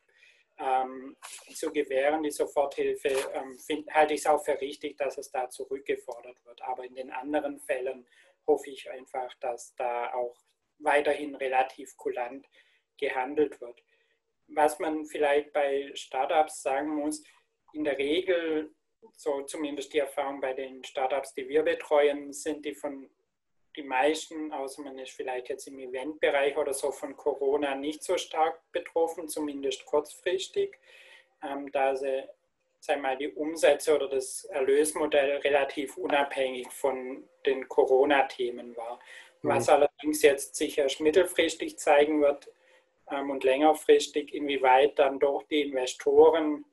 ähm, 0.58 1.18
zu 1.54 1.72
gewähren, 1.72 2.24
die 2.24 2.32
Soforthilfe, 2.32 3.10
ähm, 3.34 3.58
find, 3.60 3.92
halte 3.94 4.14
ich 4.14 4.22
es 4.22 4.26
auch 4.26 4.44
für 4.44 4.60
richtig, 4.62 4.98
dass 4.98 5.18
es 5.18 5.30
da 5.32 5.50
zurückgefordert 5.50 6.44
wird. 6.46 6.62
Aber 6.62 6.86
in 6.86 6.96
den 6.96 7.12
anderen 7.12 7.60
Fällen 7.60 8.08
hoffe 8.48 8.70
ich 8.70 8.90
einfach, 8.90 9.34
dass 9.40 9.76
da 9.76 10.14
auch 10.14 10.36
weiterhin 10.80 11.36
relativ 11.36 11.96
kulant 11.98 12.46
gehandelt 12.98 13.60
wird. 13.60 13.84
Was 14.48 14.80
man 14.80 15.06
vielleicht 15.06 15.52
bei 15.54 15.92
Startups 15.94 16.62
sagen 16.62 16.96
muss, 16.96 17.24
in 17.74 17.84
der 17.84 17.98
Regel, 17.98 18.74
so 19.18 19.42
zumindest 19.44 19.94
die 19.94 20.00
Erfahrung 20.00 20.40
bei 20.40 20.54
den 20.54 20.84
Startups, 20.84 21.34
die 21.34 21.48
wir 21.48 21.64
betreuen, 21.64 22.32
sind 22.32 22.66
die 22.66 22.74
von 22.74 23.10
die 23.76 23.84
meisten, 23.84 24.54
außer 24.54 24.82
man 24.84 24.98
ist 25.00 25.12
vielleicht 25.12 25.50
jetzt 25.50 25.68
im 25.68 25.80
Eventbereich 25.80 26.58
oder 26.58 26.74
so 26.74 26.92
von 26.92 27.16
Corona 27.18 27.76
nicht 27.76 28.04
so 28.04 28.18
stark 28.18 28.62
betroffen, 28.72 29.28
zumindest 29.28 29.86
kurzfristig, 29.86 30.78
ähm, 31.44 31.70
da 31.72 31.96
sie 31.96 32.24
sagen 32.80 33.02
mal, 33.02 33.18
die 33.18 33.30
Umsätze 33.30 33.96
oder 33.96 34.08
das 34.08 34.46
Erlösmodell 34.46 35.38
relativ 35.38 35.98
unabhängig 35.98 36.72
von 36.72 37.28
den 37.46 37.68
Corona-Themen 37.68 38.78
war. 38.78 39.00
Mhm. 39.42 39.50
Was 39.50 39.70
allerdings 39.70 40.22
jetzt 40.22 40.56
sich 40.56 40.78
erst 40.78 41.02
mittelfristig 41.02 41.78
zeigen 41.78 42.22
wird 42.22 42.48
und 43.08 43.44
längerfristig, 43.44 44.34
inwieweit 44.34 44.98
dann 44.98 45.20
doch 45.20 45.44
die 45.44 45.62
Investoren 45.62 46.66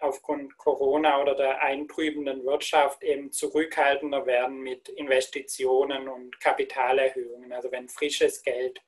aufgrund 0.00 0.56
Corona 0.58 1.22
oder 1.22 1.34
der 1.34 1.62
eintrübenden 1.62 2.44
Wirtschaft 2.44 3.02
eben 3.02 3.32
zurückhaltender 3.32 4.26
werden 4.26 4.60
mit 4.60 4.88
Investitionen 4.88 6.08
und 6.08 6.38
Kapitalerhöhungen. 6.40 7.52
Also 7.52 7.70
wenn 7.72 7.88
frisches 7.88 8.42
Geld 8.42 8.82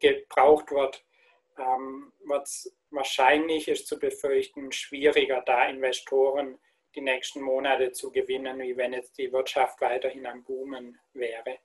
gebraucht 0.00 0.70
wird, 0.70 1.04
ähm, 1.58 2.12
wird 2.24 2.46
es 2.46 2.76
wahrscheinlich, 2.90 3.68
ist 3.68 3.86
zu 3.86 3.98
befürchten, 3.98 4.72
schwieriger, 4.72 5.42
da 5.44 5.68
Investoren 5.68 6.58
die 6.94 7.00
nächsten 7.00 7.42
Monate 7.42 7.92
zu 7.92 8.10
gewinnen, 8.10 8.58
wie 8.60 8.76
wenn 8.76 8.92
jetzt 8.92 9.18
die 9.18 9.30
Wirtschaft 9.32 9.80
weiterhin 9.80 10.26
am 10.26 10.42
Boomen 10.42 10.98
wäre. 11.12 11.58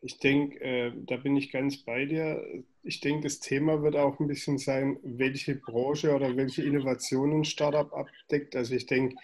Ich 0.00 0.18
denke, 0.18 0.60
äh, 0.60 0.92
da 0.94 1.16
bin 1.16 1.36
ich 1.36 1.50
ganz 1.50 1.84
bei 1.84 2.04
dir. 2.06 2.64
Ich 2.82 3.00
denke, 3.00 3.24
das 3.24 3.40
Thema 3.40 3.82
wird 3.82 3.96
auch 3.96 4.18
ein 4.20 4.26
bisschen 4.26 4.58
sein, 4.58 4.98
welche 5.02 5.54
Branche 5.54 6.14
oder 6.14 6.36
welche 6.36 6.62
Innovationen 6.62 7.44
Startup 7.44 7.92
abdeckt. 7.92 8.56
Also 8.56 8.74
ich 8.74 8.86
denke, 8.86 9.16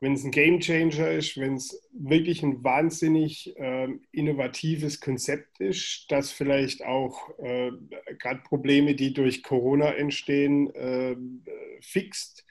wenn 0.00 0.14
es 0.14 0.24
ein 0.24 0.30
Game 0.30 0.60
Changer 0.60 1.10
ist, 1.10 1.36
wenn 1.38 1.54
es 1.56 1.86
wirklich 1.92 2.42
ein 2.42 2.64
wahnsinnig 2.64 3.54
äh, 3.58 3.88
innovatives 4.12 5.00
Konzept 5.00 5.60
ist, 5.60 6.06
das 6.08 6.32
vielleicht 6.32 6.84
auch 6.84 7.38
äh, 7.38 7.70
gerade 8.18 8.40
Probleme, 8.42 8.94
die 8.94 9.12
durch 9.12 9.42
Corona 9.42 9.92
entstehen, 9.94 10.74
äh, 10.74 11.16
fixt, 11.82 12.46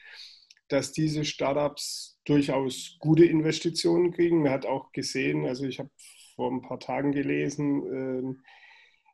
dass 0.67 0.91
diese 0.91 1.25
Startups 1.25 2.19
durchaus 2.25 2.97
gute 2.99 3.25
Investitionen 3.25 4.11
kriegen. 4.11 4.43
Man 4.43 4.51
hat 4.51 4.67
auch 4.67 4.91
gesehen, 4.91 5.45
also 5.45 5.65
ich 5.65 5.79
habe 5.79 5.89
vor 6.35 6.51
ein 6.51 6.61
paar 6.61 6.79
Tagen 6.79 7.11
gelesen, 7.11 7.83
ähm, 7.91 8.43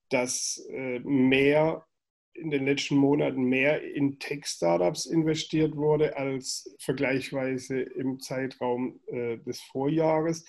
dass 0.09 0.65
äh, 0.69 0.99
mehr 0.99 1.85
in 2.33 2.51
den 2.51 2.65
letzten 2.65 2.97
Monaten 2.97 3.43
mehr 3.43 3.81
in 3.81 4.19
Tech-Startups 4.19 5.05
investiert 5.05 5.75
wurde 5.75 6.17
als 6.17 6.75
vergleichsweise 6.79 7.81
im 7.81 8.19
Zeitraum 8.19 8.99
äh, 9.07 9.37
des 9.37 9.61
Vorjahres. 9.61 10.45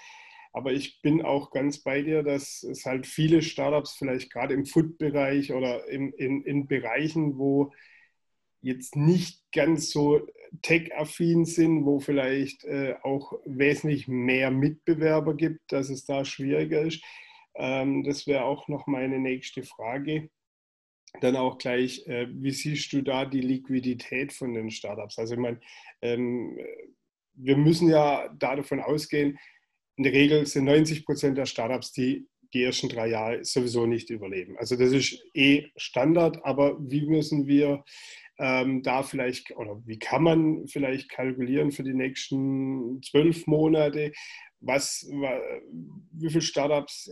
Aber 0.53 0.73
ich 0.73 1.01
bin 1.03 1.23
auch 1.23 1.51
ganz 1.51 1.83
bei 1.83 2.03
dir, 2.03 2.23
dass 2.23 2.63
es 2.63 2.87
halt 2.87 3.07
viele 3.07 3.43
Startups 3.43 3.95
vielleicht 3.95 4.33
gerade 4.33 4.55
im 4.55 4.67
Food-Bereich 4.67 5.53
oder 5.53 5.87
in, 5.89 6.13
in, 6.13 6.43
in 6.43 6.67
Bereichen, 6.67 7.39
wo 7.39 7.73
jetzt 8.63 8.97
nicht 8.97 9.43
ganz 9.53 9.91
so 9.91 10.27
tech-affin 10.63 11.45
sind, 11.45 11.85
wo 11.85 12.01
vielleicht 12.01 12.65
äh, 12.65 12.95
auch 13.03 13.35
wesentlich 13.45 14.09
mehr 14.09 14.51
Mitbewerber 14.51 15.35
gibt, 15.35 15.61
dass 15.73 15.91
es 15.91 16.05
da 16.05 16.25
schwieriger 16.25 16.83
ist. 16.83 17.05
Ähm, 17.57 18.05
das 18.05 18.27
wäre 18.27 18.45
auch 18.45 18.69
noch 18.69 18.87
meine 18.87 19.19
nächste 19.19 19.63
Frage. 19.63 20.31
Dann 21.21 21.37
auch 21.37 21.59
gleich, 21.59 22.07
äh, 22.07 22.29
wie 22.31 22.51
siehst 22.51 22.93
du 22.93 23.03
da 23.03 23.25
die 23.25 23.41
Liquidität 23.41 24.33
von 24.33 24.55
den 24.55 24.71
Startups? 24.71 25.19
Also 25.19 25.35
ich 25.35 25.41
meine, 25.41 25.61
ähm, 26.03 26.59
wir 27.35 27.57
müssen 27.57 27.89
ja 27.89 28.29
da 28.39 28.57
davon 28.57 28.81
ausgehen, 28.81 29.39
in 29.97 30.05
der 30.05 30.13
Regel 30.13 30.47
sind 30.47 30.65
90 30.65 31.07
Prozent 31.07 31.39
der 31.39 31.47
Startups, 31.47 31.93
die 31.93 32.27
die 32.53 32.63
ersten 32.63 32.89
drei 32.89 33.09
Jahre 33.09 33.45
sowieso 33.45 33.87
nicht 33.87 34.11
überleben. 34.11 34.57
Also 34.59 34.77
das 34.77 34.93
ist 34.93 35.23
eh 35.35 35.69
Standard, 35.77 36.45
aber 36.45 36.77
wie 36.81 37.07
müssen 37.07 37.47
wir 37.47 37.85
ähm, 38.39 38.83
da 38.83 39.03
vielleicht, 39.03 39.57
oder 39.57 39.81
wie 39.87 39.99
kann 39.99 40.23
man 40.23 40.67
vielleicht 40.69 41.09
kalkulieren 41.09 41.73
für 41.73 41.83
die 41.83 41.95
nächsten 41.95 43.03
zwölf 43.03 43.47
Monate, 43.47 44.13
was, 44.67 45.07
wie 46.13 46.29
viele 46.29 46.43
Startups 46.43 47.11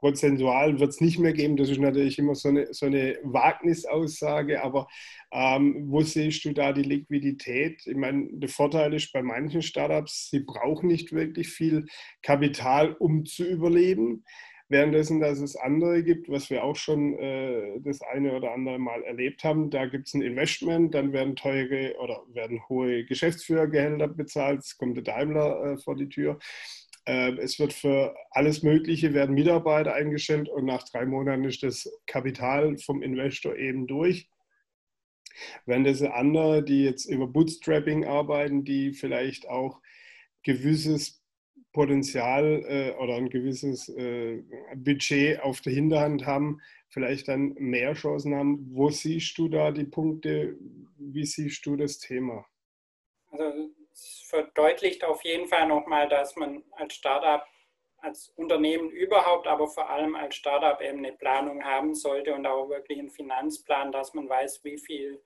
prozentual 0.00 0.80
wird 0.80 0.90
es 0.90 1.00
nicht 1.00 1.18
mehr 1.18 1.32
geben. 1.32 1.56
Das 1.56 1.68
ist 1.68 1.78
natürlich 1.78 2.18
immer 2.18 2.34
so 2.34 2.48
eine, 2.48 2.72
so 2.72 2.86
eine 2.86 3.18
Wagnisaussage, 3.22 4.62
aber 4.62 4.88
ähm, 5.30 5.84
wo 5.88 6.00
siehst 6.00 6.44
du 6.44 6.52
da 6.52 6.72
die 6.72 6.82
Liquidität? 6.82 7.86
Ich 7.86 7.96
meine, 7.96 8.28
der 8.32 8.48
Vorteil 8.48 8.94
ist 8.94 9.12
bei 9.12 9.22
manchen 9.22 9.62
Startups, 9.62 10.30
sie 10.30 10.40
brauchen 10.40 10.88
nicht 10.88 11.12
wirklich 11.12 11.48
viel 11.48 11.86
Kapital, 12.22 12.94
um 12.94 13.26
zu 13.26 13.44
überleben. 13.44 14.24
Währenddessen, 14.70 15.18
dass 15.18 15.40
es 15.40 15.56
andere 15.56 16.04
gibt, 16.04 16.28
was 16.30 16.48
wir 16.48 16.62
auch 16.62 16.76
schon 16.76 17.18
äh, 17.18 17.80
das 17.80 18.02
eine 18.02 18.32
oder 18.36 18.52
andere 18.52 18.78
Mal 18.78 19.02
erlebt 19.02 19.42
haben, 19.42 19.68
da 19.68 19.86
gibt 19.86 20.06
es 20.06 20.14
ein 20.14 20.22
Investment, 20.22 20.94
dann 20.94 21.12
werden 21.12 21.34
teure 21.34 21.96
oder 21.98 22.22
werden 22.28 22.62
hohe 22.68 23.04
Geschäftsführergehälter 23.04 24.06
bezahlt, 24.06 24.60
es 24.60 24.78
kommt 24.78 24.96
der 24.96 25.02
Daimler 25.02 25.72
äh, 25.72 25.78
vor 25.78 25.96
die 25.96 26.08
Tür. 26.08 26.38
Äh, 27.04 27.32
es 27.38 27.58
wird 27.58 27.72
für 27.72 28.14
alles 28.30 28.62
Mögliche, 28.62 29.12
werden 29.12 29.34
Mitarbeiter 29.34 29.92
eingestellt 29.92 30.48
und 30.48 30.66
nach 30.66 30.88
drei 30.88 31.04
Monaten 31.04 31.42
ist 31.42 31.64
das 31.64 31.90
Kapital 32.06 32.78
vom 32.78 33.02
Investor 33.02 33.56
eben 33.56 33.88
durch. 33.88 34.30
Das 35.66 36.02
andere, 36.02 36.62
die 36.62 36.84
jetzt 36.84 37.06
über 37.06 37.26
Bootstrapping 37.26 38.04
arbeiten, 38.04 38.64
die 38.64 38.92
vielleicht 38.92 39.48
auch 39.48 39.80
gewisses 40.44 41.19
Potenzial 41.72 42.64
äh, 42.66 43.02
oder 43.02 43.14
ein 43.14 43.30
gewisses 43.30 43.88
äh, 43.88 44.42
Budget 44.74 45.40
auf 45.40 45.60
der 45.60 45.72
Hinterhand 45.72 46.26
haben, 46.26 46.60
vielleicht 46.88 47.28
dann 47.28 47.54
mehr 47.54 47.94
Chancen 47.94 48.34
haben. 48.34 48.66
Wo 48.72 48.90
siehst 48.90 49.38
du 49.38 49.48
da 49.48 49.70
die 49.70 49.84
Punkte? 49.84 50.56
Wie 50.98 51.24
siehst 51.24 51.64
du 51.66 51.76
das 51.76 51.98
Thema? 51.98 52.44
Also 53.30 53.70
es 53.92 54.24
verdeutlicht 54.28 55.04
auf 55.04 55.22
jeden 55.24 55.46
Fall 55.46 55.68
nochmal, 55.68 56.08
dass 56.08 56.34
man 56.34 56.64
als 56.72 56.94
Startup, 56.94 57.44
als 57.98 58.30
Unternehmen 58.30 58.90
überhaupt, 58.90 59.46
aber 59.46 59.68
vor 59.68 59.88
allem 59.88 60.16
als 60.16 60.34
Startup 60.34 60.80
eben 60.80 60.98
eine 60.98 61.12
Planung 61.12 61.62
haben 61.62 61.94
sollte 61.94 62.34
und 62.34 62.46
auch 62.46 62.68
wirklich 62.68 62.98
einen 62.98 63.10
Finanzplan, 63.10 63.92
dass 63.92 64.14
man 64.14 64.28
weiß, 64.28 64.64
wie 64.64 64.78
viel 64.78 65.22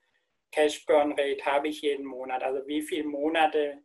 Cash 0.53 0.85
Burn 0.85 1.13
Rate 1.13 1.45
habe 1.47 1.69
ich 1.69 1.81
jeden 1.81 2.05
Monat, 2.05 2.43
also 2.43 2.67
wie 2.67 2.83
viele 2.83 3.09
Monate 3.09 3.83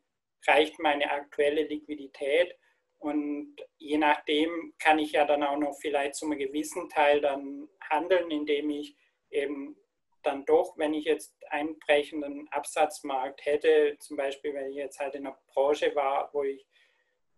reicht 0.47 0.79
meine 0.79 1.11
aktuelle 1.11 1.63
Liquidität. 1.63 2.55
Und 2.99 3.55
je 3.77 3.97
nachdem 3.97 4.73
kann 4.79 4.99
ich 4.99 5.13
ja 5.13 5.25
dann 5.25 5.43
auch 5.43 5.57
noch 5.57 5.77
vielleicht 5.79 6.15
zu 6.15 6.25
einem 6.25 6.39
gewissen 6.39 6.89
Teil 6.89 7.21
dann 7.21 7.69
handeln, 7.89 8.29
indem 8.29 8.69
ich 8.69 8.95
eben 9.31 9.77
dann 10.23 10.45
doch, 10.45 10.77
wenn 10.77 10.93
ich 10.93 11.05
jetzt 11.05 11.33
einbrechenden 11.49 12.47
Absatzmarkt 12.51 13.45
hätte, 13.45 13.95
zum 13.99 14.17
Beispiel, 14.17 14.53
wenn 14.53 14.69
ich 14.69 14.75
jetzt 14.75 14.99
halt 14.99 15.15
in 15.15 15.25
einer 15.25 15.39
Branche 15.47 15.95
war, 15.95 16.29
wo 16.33 16.43
ich 16.43 16.65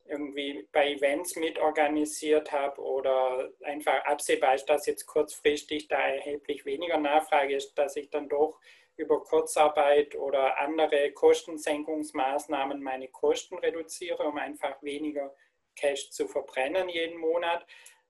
irgendwie 0.05 0.67
bei 0.71 0.91
Events 0.91 1.35
mitorganisiert 1.35 2.51
habe 2.51 2.81
oder 2.81 3.51
einfach 3.63 4.03
absehbar 4.03 4.55
ist, 4.55 4.65
dass 4.65 4.87
jetzt 4.87 5.05
kurzfristig 5.05 5.87
da 5.87 5.99
erheblich 5.99 6.65
weniger 6.65 6.97
Nachfrage 6.97 7.55
ist, 7.55 7.73
dass 7.75 7.95
ich 7.95 8.09
dann 8.09 8.27
doch 8.27 8.59
über 9.01 9.21
Kurzarbeit 9.23 10.15
oder 10.15 10.59
andere 10.59 11.11
Kostensenkungsmaßnahmen 11.11 12.81
meine 12.81 13.07
Kosten 13.09 13.57
reduziere, 13.57 14.23
um 14.23 14.37
einfach 14.37 14.81
weniger 14.81 15.35
Cash 15.75 16.11
zu 16.11 16.27
verbrennen 16.27 16.87
jeden 16.89 17.19
Monat. 17.19 17.65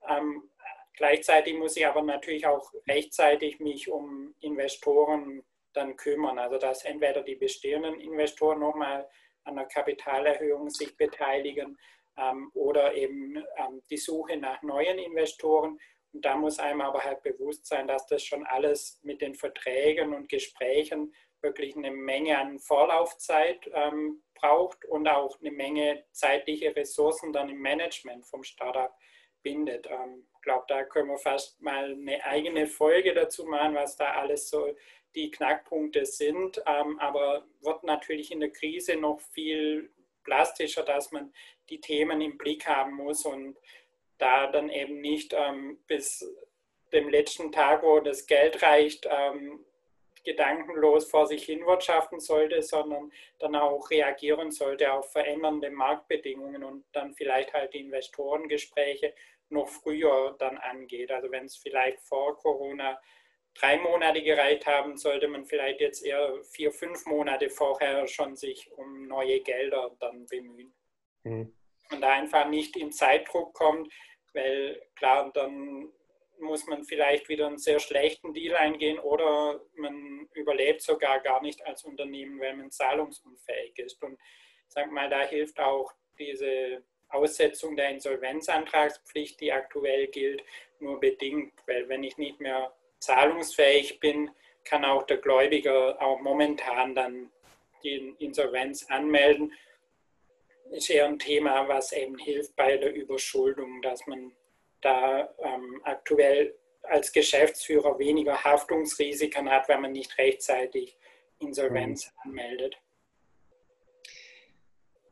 Ähm, 0.08 0.50
gleichzeitig 0.94 1.56
muss 1.56 1.78
ich 1.78 1.88
aber 1.88 2.02
natürlich 2.02 2.46
auch 2.46 2.74
rechtzeitig 2.88 3.60
mich 3.60 3.90
um 3.90 4.36
Investoren 4.42 5.44
dann 5.74 5.96
kümmern. 5.96 6.38
Also 6.38 6.58
dass 6.58 6.84
entweder 6.84 7.24
die 7.24 7.36
bestehenden 7.36 8.00
Investoren 8.00 8.60
nochmal 8.60 9.08
an 9.44 9.56
der 9.56 9.66
Kapitalerhöhung 9.66 10.70
sich 10.70 10.96
beteiligen 10.98 11.78
ähm, 12.18 12.52
oder 12.54 12.94
eben 12.94 13.38
ähm, 13.38 13.82
die 13.90 13.98
Suche 13.98 14.38
nach 14.38 14.62
neuen 14.62 15.00
Investoren. 15.00 15.80
Und 16.14 16.26
da 16.26 16.36
muss 16.36 16.60
einem 16.60 16.82
aber 16.82 17.04
halt 17.04 17.24
bewusst 17.24 17.66
sein, 17.66 17.88
dass 17.88 18.06
das 18.06 18.24
schon 18.24 18.46
alles 18.46 19.00
mit 19.04 19.22
den 19.22 19.36
Verträgen 19.36 20.14
und 20.14 20.30
Gesprächen 20.30 21.14
wirklich 21.42 21.76
eine 21.76 21.92
Menge 21.92 22.38
an 22.38 22.60
Vorlaufzeit 22.60 23.70
ähm, 23.74 24.22
braucht 24.36 24.86
und 24.86 25.08
auch 25.08 25.40
eine 25.40 25.52
Menge 25.52 26.04
zeitliche 26.12 26.76
Ressourcen 26.76 27.34
dann 27.34 27.50
im 27.50 27.60
Management 27.60 28.26
vom 28.26 28.44
Startup 28.44 28.94
bindet. 29.42 29.88
Ich 29.88 29.92
ähm, 29.92 30.28
glaube, 30.42 30.66
da 30.68 30.84
können 30.84 31.10
wir 31.10 31.18
fast 31.18 31.62
mal 31.62 31.94
eine 31.94 32.24
eigene 32.24 32.68
Folge 32.68 33.14
dazu 33.14 33.46
machen, 33.46 33.76
was 33.76 33.96
da 33.96 34.12
alles 34.12 34.50
so 34.50 34.76
die 35.16 35.32
Knackpunkte 35.32 36.06
sind. 36.06 36.62
Ähm, 36.66 37.00
aber 37.00 37.46
wird 37.62 37.84
natürlich 37.84 38.32
in 38.32 38.40
der 38.40 38.52
Krise 38.52 38.96
noch 38.96 39.20
viel 39.20 39.92
plastischer, 40.24 40.84
dass 40.84 41.12
man 41.12 41.34
die 41.70 41.80
Themen 41.80 42.22
im 42.22 42.38
Blick 42.38 42.68
haben 42.68 42.94
muss 42.94 43.26
und 43.26 43.58
da 44.22 44.48
dann 44.48 44.70
eben 44.70 45.02
nicht 45.02 45.34
ähm, 45.34 45.80
bis 45.88 46.26
dem 46.94 47.10
letzten 47.10 47.52
Tag, 47.52 47.84
wo 47.84 48.00
das 48.00 48.28
Geld 48.28 48.62
reicht, 48.62 49.08
ähm, 49.10 49.66
gedankenlos 50.24 51.10
vor 51.10 51.26
sich 51.26 51.46
hin 51.46 51.66
wirtschaften 51.66 52.20
sollte, 52.20 52.62
sondern 52.62 53.12
dann 53.40 53.56
auch 53.56 53.90
reagieren 53.90 54.52
sollte 54.52 54.92
auf 54.94 55.12
verändernde 55.12 55.72
Marktbedingungen 55.72 56.64
und 56.64 56.86
dann 56.92 57.14
vielleicht 57.14 57.54
halt 57.54 57.74
die 57.74 57.80
Investorengespräche 57.80 59.16
noch 59.50 59.68
früher 59.68 60.36
dann 60.38 60.58
angeht. 60.58 61.12
Also 61.12 61.32
wenn 61.32 61.46
es 61.46 61.58
vielleicht 61.58 62.00
vor 62.02 62.38
Corona 62.38 63.00
drei 63.54 63.78
Monate 63.80 64.22
gereicht 64.22 64.66
haben, 64.66 64.98
sollte 64.98 65.28
man 65.28 65.46
vielleicht 65.46 65.82
jetzt 65.82 66.06
eher 66.06 66.42
vier, 66.44 66.72
fünf 66.72 67.06
Monate 67.06 67.50
vorher 67.50 68.08
schon 68.08 68.36
sich 68.36 68.72
um 68.74 69.08
neue 69.08 69.42
Gelder 69.42 69.92
dann 70.00 70.26
bemühen. 70.28 70.74
Mhm. 71.24 71.54
Und 71.92 72.02
da 72.02 72.12
einfach 72.12 72.48
nicht 72.48 72.78
in 72.78 72.92
Zeitdruck 72.92 73.54
kommt, 73.54 73.92
weil 74.34 74.82
klar, 74.96 75.32
dann 75.34 75.92
muss 76.40 76.66
man 76.66 76.84
vielleicht 76.84 77.30
wieder 77.30 77.48
einen 77.48 77.58
sehr 77.58 77.80
schlechten 77.80 78.34
Deal 78.34 78.56
eingehen 78.56 79.00
oder 79.00 79.62
man 79.76 80.28
überlebt 80.34 80.82
sogar 80.82 81.20
gar 81.20 81.42
nicht 81.42 81.66
als 81.66 81.84
Unternehmen, 81.84 82.40
weil 82.40 82.56
man 82.56 82.72
zahlungsunfähig 82.72 83.78
ist. 83.78 84.02
Und 84.04 84.20
sag 84.68 84.92
mal, 84.92 85.10
da 85.10 85.22
hilft 85.22 85.60
auch 85.60 85.94
diese 86.18 86.84
Aussetzung 87.10 87.76
der 87.76 87.90
Insolvenzantragspflicht, 87.90 89.40
die 89.40 89.52
aktuell 89.52 90.08
gilt, 90.08 90.44
nur 90.80 91.00
bedingt, 91.00 91.54
weil 91.68 91.88
wenn 91.90 92.04
ich 92.04 92.18
nicht 92.18 92.40
mehr 92.40 92.74
zahlungsfähig 93.00 94.00
bin, 94.00 94.32
kann 94.64 94.86
auch 94.86 95.04
der 95.04 95.18
Gläubiger 95.18 96.02
auch 96.02 96.20
momentan 96.20 96.96
dann 96.96 97.32
die 97.84 98.16
Insolvenz 98.20 98.86
anmelden 98.90 99.54
ist 100.72 100.90
eher 100.90 101.06
ein 101.08 101.20
Thema, 101.20 101.68
was 101.68 101.92
eben 101.92 102.18
hilft 102.18 102.56
bei 102.56 102.78
der 102.78 102.94
Überschuldung, 102.94 103.82
dass 103.82 104.06
man 104.08 104.32
da 104.82 105.30
ähm, 105.40 105.82
aktuell 105.84 106.56
als 106.84 107.12
Geschäftsführer 107.12 108.00
weniger 108.00 108.44
Haftungsrisiken 108.44 109.50
hat, 109.50 109.68
wenn 109.68 109.82
man 109.82 109.92
nicht 109.92 110.18
rechtzeitig 110.18 110.98
Insolvenz 111.40 112.08
mhm. 112.08 112.32
anmeldet. 112.32 112.78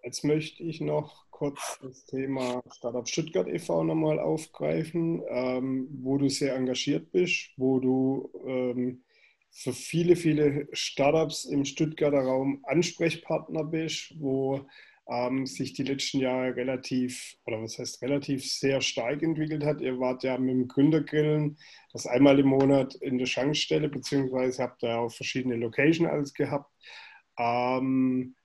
Jetzt 0.03 0.23
möchte 0.23 0.63
ich 0.63 0.81
noch 0.81 1.29
kurz 1.29 1.79
das 1.81 2.05
Thema 2.05 2.63
Startup 2.73 3.07
Stuttgart 3.07 3.47
e.V. 3.47 3.83
nochmal 3.83 4.19
aufgreifen, 4.19 5.21
ähm, 5.27 5.87
wo 6.01 6.17
du 6.17 6.29
sehr 6.29 6.55
engagiert 6.55 7.11
bist, 7.11 7.51
wo 7.57 7.79
du 7.79 8.31
ähm, 8.45 9.03
für 9.51 9.73
viele, 9.73 10.15
viele 10.15 10.67
Startups 10.71 11.45
im 11.45 11.65
Stuttgarter 11.65 12.21
Raum 12.21 12.63
Ansprechpartner 12.65 13.63
bist, 13.63 14.13
wo 14.19 14.65
ähm, 15.09 15.45
sich 15.45 15.73
die 15.73 15.83
letzten 15.83 16.19
Jahre 16.19 16.55
relativ, 16.55 17.35
oder 17.45 17.61
was 17.61 17.79
heißt 17.79 18.01
relativ, 18.01 18.45
sehr 18.45 18.79
stark 18.81 19.23
entwickelt 19.23 19.65
hat. 19.65 19.81
Ihr 19.81 19.99
wart 19.99 20.23
ja 20.23 20.37
mit 20.37 20.51
dem 20.51 20.67
Gründergrillen 20.67 21.57
das 21.91 22.05
einmal 22.05 22.39
im 22.39 22.47
Monat 22.47 22.95
in 22.95 23.17
der 23.17 23.25
Schankstelle, 23.25 23.89
beziehungsweise 23.89 24.63
habt 24.63 24.83
ihr 24.83 24.99
auch 24.99 25.09
verschiedene 25.11 25.55
Locations 25.55 26.09
alles 26.09 26.33
gehabt. 26.33 26.71
Ähm, 27.39 28.35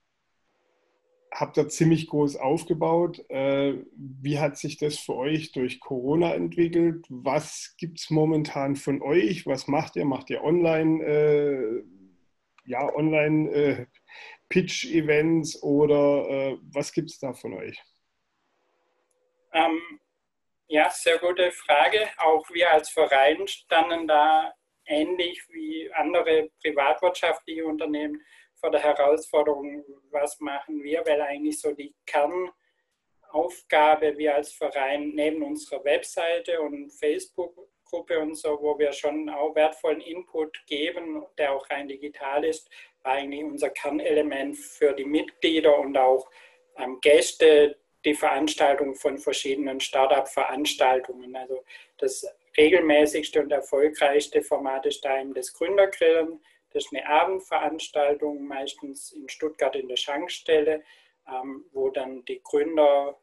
habt 1.31 1.57
ihr 1.57 1.67
ziemlich 1.69 2.07
groß 2.07 2.37
aufgebaut. 2.37 3.23
Äh, 3.29 3.75
wie 3.95 4.39
hat 4.39 4.57
sich 4.57 4.77
das 4.77 4.97
für 4.97 5.15
euch 5.15 5.51
durch 5.51 5.79
Corona 5.79 6.33
entwickelt? 6.33 7.05
Was 7.09 7.75
gibt 7.77 7.99
es 7.99 8.09
momentan 8.09 8.75
von 8.75 9.01
euch? 9.03 9.45
Was 9.45 9.67
macht 9.67 9.97
ihr? 9.97 10.05
Macht 10.05 10.29
ihr 10.31 10.43
online, 10.43 11.03
äh, 11.03 11.83
ja, 12.65 12.91
online 12.95 13.51
äh, 13.51 13.85
Pitch-Events 14.49 15.61
oder 15.63 16.29
äh, 16.29 16.57
was 16.73 16.91
gibt 16.91 17.09
es 17.09 17.19
da 17.19 17.33
von 17.33 17.53
euch? 17.53 17.81
Ähm, 19.53 19.99
ja, 20.67 20.89
sehr 20.89 21.17
gute 21.19 21.51
Frage. 21.51 22.09
Auch 22.17 22.49
wir 22.51 22.71
als 22.71 22.89
Verein 22.89 23.47
standen 23.47 24.07
da 24.07 24.53
ähnlich 24.85 25.41
wie 25.49 25.91
andere 25.93 26.49
privatwirtschaftliche 26.61 27.65
Unternehmen 27.65 28.21
vor 28.55 28.71
der 28.71 28.81
Herausforderung, 28.81 29.83
was 30.11 30.39
machen 30.39 30.83
wir, 30.83 31.05
weil 31.05 31.21
eigentlich 31.21 31.59
so 31.59 31.73
die 31.73 31.93
Kernaufgabe 32.05 34.17
wir 34.17 34.35
als 34.35 34.53
Verein 34.53 35.09
neben 35.09 35.43
unserer 35.43 35.83
Webseite 35.83 36.61
und 36.61 36.91
Facebook-Gruppe 36.91 38.19
und 38.19 38.35
so, 38.35 38.57
wo 38.61 38.79
wir 38.79 38.91
schon 38.91 39.29
auch 39.29 39.55
wertvollen 39.55 40.01
Input 40.01 40.65
geben, 40.67 41.25
der 41.37 41.53
auch 41.53 41.69
rein 41.69 41.87
digital 41.87 42.43
ist, 42.43 42.69
eigentlich 43.05 43.43
unser 43.43 43.69
Kernelement 43.69 44.57
für 44.57 44.93
die 44.93 45.05
Mitglieder 45.05 45.77
und 45.79 45.97
auch 45.97 46.29
ähm, 46.77 46.99
Gäste, 47.01 47.77
die 48.03 48.13
Veranstaltung 48.13 48.95
von 48.95 49.17
verschiedenen 49.17 49.79
Startup-Veranstaltungen. 49.79 51.35
Also 51.35 51.63
das 51.97 52.25
regelmäßigste 52.57 53.41
und 53.41 53.51
erfolgreichste 53.51 54.41
Format 54.41 54.85
ist 54.85 55.03
da 55.03 55.19
eben 55.19 55.33
das 55.33 55.53
Gründergrillen. 55.53 56.39
Das 56.71 56.85
ist 56.85 56.93
eine 56.93 57.07
Abendveranstaltung, 57.07 58.45
meistens 58.45 59.11
in 59.11 59.27
Stuttgart 59.29 59.75
in 59.75 59.87
der 59.87 59.95
Schankstelle, 59.95 60.83
ähm, 61.27 61.65
wo 61.71 61.89
dann 61.89 62.23
die 62.25 62.41
Gründer 62.43 63.17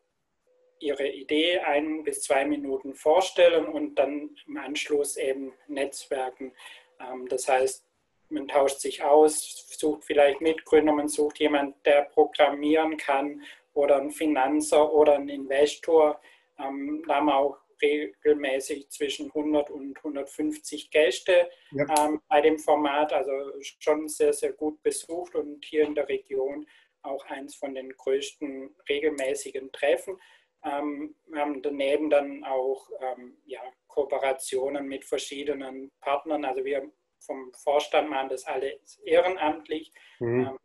ihre 0.80 1.06
Idee 1.08 1.60
ein 1.60 2.02
bis 2.02 2.22
zwei 2.22 2.44
Minuten 2.44 2.94
vorstellen 2.94 3.66
und 3.66 3.94
dann 3.94 4.36
im 4.46 4.56
Anschluss 4.56 5.16
eben 5.16 5.52
netzwerken. 5.68 6.52
Ähm, 7.00 7.28
das 7.28 7.48
heißt, 7.48 7.84
man 8.32 8.48
tauscht 8.48 8.80
sich 8.80 9.02
aus, 9.02 9.66
sucht 9.78 10.04
vielleicht 10.04 10.40
Mitgründer, 10.40 10.92
man 10.92 11.08
sucht 11.08 11.38
jemanden, 11.38 11.74
der 11.84 12.02
programmieren 12.02 12.96
kann 12.96 13.42
oder 13.74 13.96
ein 13.96 14.10
Finanzer 14.10 14.92
oder 14.92 15.14
ein 15.14 15.28
Investor. 15.28 16.20
Ähm, 16.58 17.04
da 17.06 17.16
haben 17.16 17.26
wir 17.26 17.36
auch 17.36 17.58
regelmäßig 17.80 18.88
zwischen 18.90 19.26
100 19.26 19.70
und 19.70 19.96
150 19.98 20.90
Gäste 20.90 21.50
ja. 21.72 21.84
ähm, 21.98 22.20
bei 22.28 22.40
dem 22.40 22.58
Format, 22.58 23.12
also 23.12 23.32
schon 23.60 24.08
sehr, 24.08 24.32
sehr 24.32 24.52
gut 24.52 24.82
besucht 24.82 25.34
und 25.34 25.64
hier 25.64 25.84
in 25.84 25.94
der 25.94 26.08
Region 26.08 26.66
auch 27.02 27.24
eins 27.26 27.56
von 27.56 27.74
den 27.74 27.90
größten 27.90 28.76
regelmäßigen 28.88 29.72
Treffen. 29.72 30.16
Ähm, 30.64 31.16
wir 31.26 31.40
haben 31.40 31.60
daneben 31.60 32.08
dann 32.08 32.44
auch 32.44 32.88
ähm, 33.00 33.36
ja, 33.44 33.60
Kooperationen 33.88 34.86
mit 34.86 35.04
verschiedenen 35.04 35.90
Partnern. 36.00 36.44
Also 36.44 36.64
wir 36.64 36.88
vom 37.26 37.52
Vorstand 37.54 38.10
machen 38.10 38.28
das 38.28 38.46
alles 38.46 38.98
ehrenamtlich. 39.04 39.92
Mhm. 40.18 40.46
Ähm, 40.46 40.58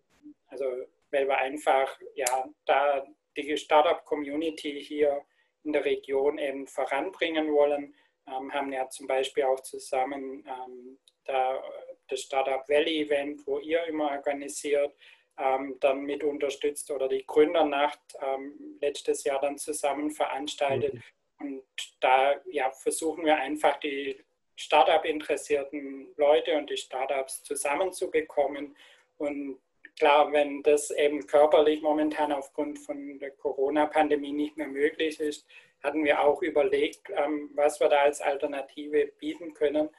also 0.47 0.65
weil 1.11 1.27
wir 1.27 1.37
einfach 1.37 1.99
ja 2.15 2.49
da 2.65 3.05
die 3.35 3.55
Startup-Community 3.55 4.83
hier 4.83 5.21
in 5.63 5.73
der 5.73 5.85
Region 5.85 6.37
eben 6.37 6.67
voranbringen 6.67 7.51
wollen, 7.53 7.93
ähm, 8.27 8.53
haben 8.53 8.71
ja 8.73 8.89
zum 8.89 9.07
Beispiel 9.07 9.43
auch 9.43 9.59
zusammen 9.61 10.45
ähm, 10.47 10.97
da, 11.25 11.61
das 12.07 12.21
Startup 12.21 12.67
Valley 12.67 13.01
Event, 13.03 13.45
wo 13.45 13.59
ihr 13.59 13.83
immer 13.85 14.11
organisiert, 14.11 14.95
ähm, 15.37 15.77
dann 15.79 16.01
mit 16.01 16.23
unterstützt 16.23 16.89
oder 16.89 17.07
die 17.07 17.25
Gründernacht 17.25 17.99
ähm, 18.21 18.77
letztes 18.81 19.23
Jahr 19.23 19.39
dann 19.39 19.57
zusammen 19.57 20.11
veranstaltet. 20.11 20.95
Mhm. 20.95 21.01
Und 21.39 21.63
da 21.99 22.35
ja, 22.45 22.71
versuchen 22.71 23.23
wir 23.25 23.35
einfach 23.35 23.77
die 23.79 24.19
Startup-interessierten 24.57 26.09
Leute 26.17 26.57
und 26.57 26.69
die 26.69 26.77
Startups 26.77 27.43
zusammenzubekommen. 27.43 28.75
Und 29.17 29.59
klar, 29.97 30.31
wenn 30.33 30.61
das 30.63 30.91
eben 30.91 31.25
körperlich 31.25 31.81
momentan 31.81 32.33
aufgrund 32.33 32.79
von 32.79 33.19
der 33.19 33.31
Corona-Pandemie 33.31 34.33
nicht 34.33 34.57
mehr 34.57 34.67
möglich 34.67 35.19
ist, 35.19 35.47
hatten 35.81 36.03
wir 36.03 36.21
auch 36.21 36.41
überlegt, 36.41 37.09
ähm, 37.15 37.51
was 37.53 37.79
wir 37.79 37.87
da 37.87 38.01
als 38.01 38.19
Alternative 38.19 39.07
bieten 39.19 39.53
können. 39.53 39.89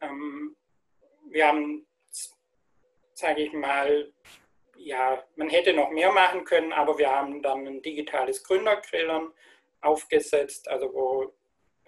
Ähm, 0.00 0.56
wir 1.30 1.46
haben 1.46 1.88
sage 3.18 3.42
ich 3.42 3.52
mal, 3.52 4.12
ja, 4.76 5.24
man 5.34 5.48
hätte 5.48 5.72
noch 5.72 5.90
mehr 5.90 6.12
machen 6.12 6.44
können, 6.44 6.72
aber 6.72 6.98
wir 6.98 7.10
haben 7.10 7.42
dann 7.42 7.66
ein 7.66 7.82
digitales 7.82 8.44
Gründergrillern 8.44 9.32
aufgesetzt, 9.80 10.68
also 10.68 10.92
wo 10.94 11.34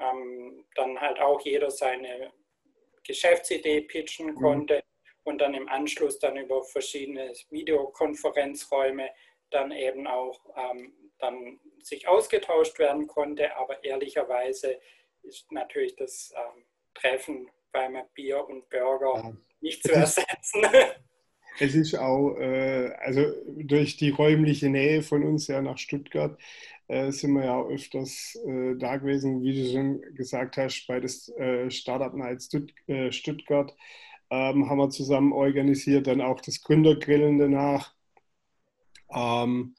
ähm, 0.01 0.65
dann 0.75 1.01
halt 1.01 1.21
auch 1.21 1.41
jeder 1.43 1.71
seine 1.71 2.33
Geschäftsidee 3.05 3.83
pitchen 3.83 4.29
mhm. 4.29 4.35
konnte 4.35 4.77
mhm. 4.77 4.81
und 5.25 5.39
dann 5.39 5.55
im 5.55 5.69
Anschluss 5.69 6.19
dann 6.19 6.37
über 6.37 6.63
verschiedene 6.65 7.33
Videokonferenzräume 7.51 9.11
dann 9.51 9.73
eben 9.73 10.07
auch 10.07 10.41
ähm, 10.57 10.93
dann 11.19 11.59
sich 11.83 12.09
ausgetauscht 12.09 12.79
werden 12.79 13.07
konnte. 13.07 13.57
Aber 13.57 13.83
ehrlicherweise 13.85 14.81
ist 15.23 15.51
natürlich 15.53 15.97
das 15.97 16.33
ähm, 16.37 16.65
Treffen 16.95 17.51
beim 17.73 17.97
Bier 18.15 18.45
und 18.47 18.69
Burger 18.71 19.15
ja. 19.17 19.33
nicht 19.61 19.83
zu 19.83 19.93
ersetzen. 19.93 20.63
Es 21.59 21.75
ist 21.75 21.95
auch, 21.95 22.37
äh, 22.39 22.93
also 23.01 23.35
durch 23.47 23.97
die 23.97 24.11
räumliche 24.11 24.69
Nähe 24.69 25.03
von 25.03 25.25
uns 25.25 25.49
ja 25.49 25.61
nach 25.61 25.79
Stuttgart, 25.79 26.39
äh, 26.91 27.13
sind 27.13 27.35
wir 27.35 27.45
ja 27.45 27.63
öfters 27.63 28.37
äh, 28.47 28.75
da 28.77 28.97
gewesen, 28.97 29.43
wie 29.43 29.55
du 29.55 29.73
schon 29.73 30.01
gesagt 30.15 30.57
hast, 30.57 30.87
bei 30.89 30.99
des 30.99 31.29
äh, 31.37 31.71
Startup 31.71 32.13
Night 32.15 32.43
Stutt 32.43 32.73
äh, 32.89 33.13
Stuttgart 33.13 33.75
ähm, 34.31 34.69
haben 34.69 34.79
wir 34.79 34.91
zusammen 34.91 35.33
organisiert, 35.33 36.09
dann 36.09 36.21
auch 36.21 36.41
das 36.41 36.61
Gründergrillen 36.63 37.39
danach. 37.39 37.95
Ähm, 39.13 39.77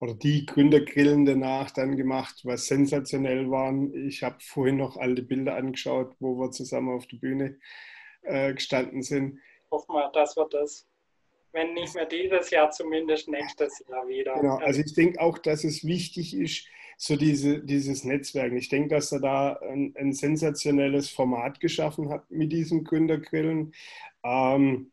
oder 0.00 0.14
die 0.14 0.46
Gründergrillen 0.46 1.24
danach 1.26 1.70
dann 1.70 1.96
gemacht, 1.96 2.40
was 2.44 2.66
sensationell 2.66 3.50
waren. 3.50 3.94
Ich 3.94 4.22
habe 4.22 4.36
vorhin 4.40 4.76
noch 4.78 4.96
alte 4.96 5.22
Bilder 5.22 5.56
angeschaut, 5.56 6.14
wo 6.20 6.38
wir 6.38 6.50
zusammen 6.50 6.94
auf 6.94 7.06
der 7.06 7.18
Bühne 7.18 7.58
äh, 8.22 8.52
gestanden 8.54 9.02
sind. 9.02 9.38
Hoffen 9.70 9.94
wir, 9.94 10.10
dass 10.12 10.36
wir 10.36 10.48
das 10.50 10.89
wenn 11.52 11.74
nicht 11.74 11.94
mehr 11.94 12.06
dieses 12.06 12.50
Jahr, 12.50 12.70
zumindest 12.70 13.28
nächstes 13.28 13.84
Jahr 13.88 14.06
wieder. 14.06 14.34
Genau, 14.34 14.56
also 14.56 14.80
ich 14.80 14.94
denke 14.94 15.20
auch, 15.20 15.38
dass 15.38 15.64
es 15.64 15.84
wichtig 15.84 16.34
ist, 16.34 16.66
so 16.96 17.16
diese, 17.16 17.60
dieses 17.60 18.04
Netzwerk. 18.04 18.52
Ich 18.52 18.68
denke, 18.68 18.94
dass 18.94 19.10
er 19.10 19.20
da 19.20 19.52
ein, 19.54 19.94
ein 19.96 20.12
sensationelles 20.12 21.08
Format 21.08 21.58
geschaffen 21.58 22.10
hat 22.10 22.30
mit 22.30 22.52
diesem 22.52 22.84
Gründergrillen. 22.84 23.72
Ähm, 24.22 24.92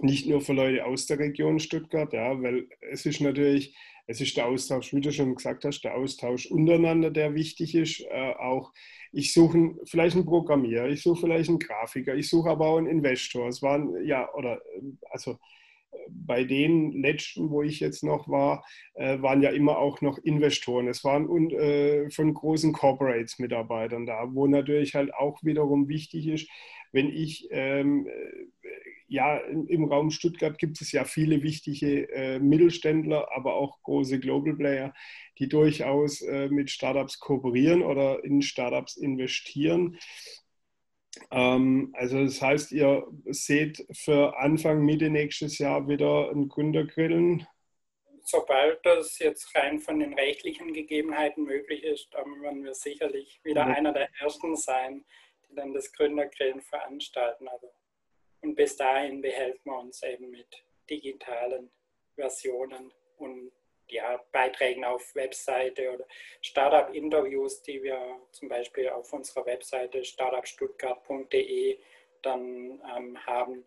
nicht 0.00 0.26
nur 0.26 0.40
für 0.40 0.52
Leute 0.52 0.84
aus 0.84 1.06
der 1.06 1.18
Region 1.18 1.60
Stuttgart, 1.60 2.12
ja, 2.12 2.42
weil 2.42 2.68
es 2.90 3.06
ist 3.06 3.20
natürlich, 3.20 3.74
es 4.06 4.20
ist 4.20 4.36
der 4.36 4.46
Austausch, 4.46 4.92
wie 4.92 5.00
du 5.00 5.12
schon 5.12 5.34
gesagt 5.34 5.64
hast, 5.64 5.82
der 5.82 5.94
Austausch 5.94 6.46
untereinander, 6.46 7.10
der 7.10 7.34
wichtig 7.34 7.74
ist. 7.74 8.00
Äh, 8.10 8.34
auch 8.34 8.72
ich 9.14 9.32
suche 9.32 9.76
vielleicht 9.84 10.16
einen 10.16 10.26
Programmierer, 10.26 10.88
ich 10.88 11.02
suche 11.02 11.20
vielleicht 11.20 11.48
einen 11.48 11.60
Grafiker, 11.60 12.14
ich 12.16 12.28
suche 12.28 12.50
aber 12.50 12.66
auch 12.66 12.78
einen 12.78 12.88
Investor. 12.88 13.48
Es 13.48 13.62
waren 13.62 14.04
ja, 14.04 14.28
oder 14.34 14.60
also 15.10 15.38
bei 16.08 16.44
den 16.44 16.92
letzten, 16.92 17.50
wo 17.50 17.62
ich 17.62 17.80
jetzt 17.80 18.02
noch 18.02 18.28
war, 18.28 18.64
äh, 18.94 19.20
waren 19.20 19.42
ja 19.42 19.50
immer 19.50 19.78
auch 19.78 20.00
noch 20.00 20.18
Investoren. 20.18 20.88
Es 20.88 21.04
waren 21.04 21.50
äh, 21.50 22.10
von 22.10 22.32
großen 22.32 22.72
Corporates 22.72 23.38
Mitarbeitern 23.38 24.06
da, 24.06 24.28
wo 24.32 24.46
natürlich 24.46 24.94
halt 24.94 25.14
auch 25.14 25.42
wiederum 25.42 25.88
wichtig 25.88 26.26
ist, 26.28 26.48
wenn 26.92 27.10
ich, 27.10 27.48
ähm, 27.50 28.06
äh, 28.06 28.46
ja, 29.08 29.36
im 29.36 29.84
Raum 29.84 30.10
Stuttgart 30.10 30.58
gibt 30.58 30.80
es 30.80 30.92
ja 30.92 31.04
viele 31.04 31.42
wichtige 31.42 32.08
äh, 32.10 32.38
Mittelständler, 32.38 33.28
aber 33.34 33.54
auch 33.54 33.82
große 33.82 34.18
Global 34.20 34.54
Player, 34.54 34.94
die 35.38 35.48
durchaus 35.48 36.22
äh, 36.22 36.48
mit 36.48 36.70
Startups 36.70 37.18
kooperieren 37.18 37.82
oder 37.82 38.24
in 38.24 38.42
Startups 38.42 38.96
investieren. 38.96 39.98
Ähm, 41.30 41.92
also 41.94 42.22
das 42.24 42.40
heißt, 42.40 42.72
ihr 42.72 43.06
seht 43.26 43.84
für 43.92 44.36
Anfang, 44.38 44.84
Mitte 44.84 45.10
nächstes 45.10 45.58
Jahr 45.58 45.88
wieder 45.88 46.30
ein 46.30 46.48
Gründergrillen? 46.48 47.46
Sobald 48.22 48.84
das 48.84 49.18
jetzt 49.18 49.54
rein 49.54 49.80
von 49.80 50.00
den 50.00 50.14
rechtlichen 50.14 50.72
Gegebenheiten 50.72 51.44
möglich 51.44 51.82
ist, 51.82 52.08
dann 52.12 52.40
werden 52.40 52.64
wir 52.64 52.74
sicherlich 52.74 53.40
wieder 53.44 53.66
ja. 53.68 53.74
einer 53.74 53.92
der 53.92 54.08
Ersten 54.20 54.56
sein, 54.56 55.04
die 55.48 55.54
dann 55.54 55.74
das 55.74 55.92
Gründergrillen 55.92 56.62
veranstalten. 56.62 57.48
Also, 57.48 57.70
und 58.40 58.54
bis 58.54 58.76
dahin 58.76 59.20
behelfen 59.20 59.60
wir 59.64 59.78
uns 59.78 60.02
eben 60.02 60.30
mit 60.30 60.64
digitalen 60.88 61.70
Versionen 62.14 62.92
und 63.16 63.52
ja, 63.88 64.20
Beiträgen 64.32 64.84
auf 64.84 65.14
Webseite 65.14 65.92
oder 65.92 66.06
Startup-Interviews, 66.40 67.62
die 67.62 67.82
wir 67.82 67.98
zum 68.32 68.48
Beispiel 68.48 68.88
auf 68.88 69.12
unserer 69.12 69.46
Webseite 69.46 70.04
startupstuttgart.de 70.04 71.78
dann 72.22 72.80
ähm, 72.96 73.18
haben. 73.26 73.64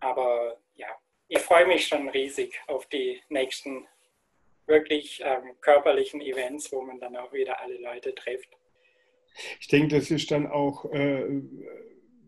Aber 0.00 0.58
ja, 0.74 0.88
ich 1.28 1.38
freue 1.38 1.66
mich 1.66 1.86
schon 1.88 2.08
riesig 2.08 2.60
auf 2.68 2.86
die 2.86 3.20
nächsten 3.28 3.86
wirklich 4.66 5.20
ähm, 5.24 5.54
körperlichen 5.60 6.20
Events, 6.20 6.72
wo 6.72 6.82
man 6.82 7.00
dann 7.00 7.16
auch 7.16 7.32
wieder 7.32 7.60
alle 7.60 7.78
Leute 7.78 8.14
trifft. 8.14 8.48
Ich 9.60 9.68
denke, 9.68 9.96
das 9.96 10.10
ist 10.10 10.30
dann 10.30 10.46
auch, 10.46 10.84
äh, 10.92 11.24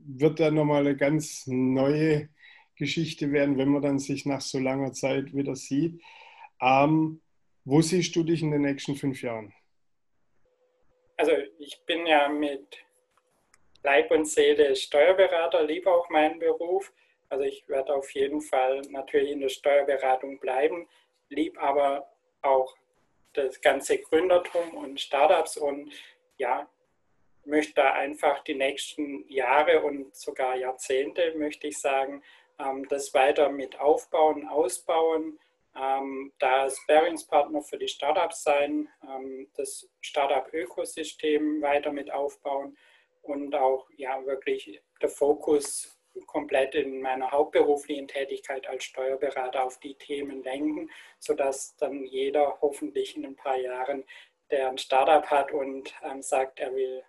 wird 0.07 0.41
dann 0.41 0.55
nochmal 0.55 0.87
eine 0.87 0.97
ganz 0.97 1.47
neue 1.47 2.29
Geschichte 2.77 3.33
werden, 3.33 3.59
wenn 3.59 3.69
man 3.69 3.83
dann 3.83 3.99
sich 3.99 4.25
nach 4.25 4.41
so 4.41 4.59
langer 4.59 4.93
Zeit 4.93 5.35
wieder 5.35 5.57
sieht. 5.57 6.01
Ähm, 6.61 7.21
wo 7.65 7.81
siehst 7.83 8.17
du 8.17 8.23
dich 8.23 8.43
in 8.43 8.51
den 8.51 8.63
nächsten 8.63 8.97
fünf 8.97 9.23
Jahren? 9.23 9.53
Also 11.17 11.33
ich 11.59 11.81
bin 11.85 12.07
ja 12.07 12.29
mit 12.29 12.79
Leib 13.83 14.11
und 14.11 14.25
Seele 14.25 14.75
Steuerberater, 14.75 15.65
liebe 15.65 15.91
auch 15.93 16.09
meinen 16.11 16.39
Beruf. 16.39 16.93
Also 17.29 17.45
ich 17.45 17.69
werde 17.69 17.95
auf 17.95 18.11
jeden 18.13 18.41
Fall 18.41 18.83
natürlich 18.91 19.33
in 19.33 19.41
der 19.41 19.49
Steuerberatung 19.49 20.39
bleiben, 20.39 20.89
lieb 21.29 21.61
aber 21.63 22.11
auch 22.43 22.75
das 23.35 23.61
ganze 23.61 23.99
Gründertum 23.99 24.75
und 24.75 25.01
Startups 25.01 25.57
und 25.57 25.93
ja, 26.39 26.69
möchte 27.45 27.75
da 27.75 27.93
einfach 27.93 28.43
die 28.45 28.55
nächsten 28.55 29.29
Jahre 29.29 29.83
und 29.83 30.15
sogar 30.15 30.57
Jahrzehnte, 30.57 31.35
möchte 31.37 31.69
ich 31.69 31.79
sagen, 31.79 32.23
ähm, 32.59 32.87
das 32.89 33.15
weiter 33.15 33.49
mit 33.51 33.79
aufbauen, 33.79 34.49
ausbauen 34.49 35.39
ähm, 35.81 36.33
da 36.39 36.69
Sparingspartner 36.69 37.63
für 37.63 37.79
die 37.79 37.89
Startups 37.89 38.43
sein, 38.43 38.89
ähm, 39.03 39.49
das 39.57 39.89
Startup-Ökosystem 40.01 41.63
weiter 41.63 41.93
mit 41.93 42.13
aufbauen 42.13 42.77
und 43.23 43.55
auch 43.55 43.89
ja 43.97 44.25
wirklich 44.25 44.81
der 45.01 45.09
Fokus 45.09 45.99
komplett 46.27 46.75
in 46.75 47.01
meiner 47.01 47.31
hauptberuflichen 47.31 48.09
Tätigkeit 48.09 48.67
als 48.67 48.85
Steuerberater 48.85 49.65
auf 49.65 49.79
die 49.79 49.95
Themen 49.95 50.43
lenken, 50.43 50.91
sodass 51.19 51.77
dann 51.77 52.05
jeder 52.05 52.59
hoffentlich 52.61 53.17
in 53.17 53.25
ein 53.25 53.37
paar 53.37 53.59
Jahren, 53.59 54.05
der 54.51 54.69
ein 54.69 54.79
Startup 54.79 55.25
hat 55.27 55.53
und 55.53 55.95
ähm, 56.03 56.23
sagt, 56.23 56.59
er 56.59 56.75
will 56.75 57.05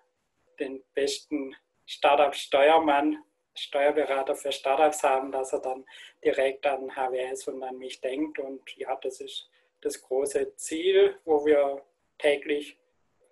den 0.60 0.84
besten 0.94 1.56
Startup-Steuermann, 1.86 3.24
Steuerberater 3.60 4.36
für 4.36 4.52
Startups 4.52 5.04
haben, 5.04 5.32
dass 5.32 5.54
er 5.54 5.60
dann 5.60 5.86
direkt 6.24 6.66
an 6.66 6.96
HWS 6.96 7.48
und 7.48 7.64
an 7.64 7.78
mich 7.78 8.02
denkt. 8.02 8.40
Und 8.40 8.62
ja, 8.78 8.96
das 8.96 9.22
ist 9.22 9.50
das 9.82 10.02
große 10.02 10.56
Ziel, 10.56 11.18
wo 11.26 11.46
wir 11.46 11.82
täglich 12.18 12.78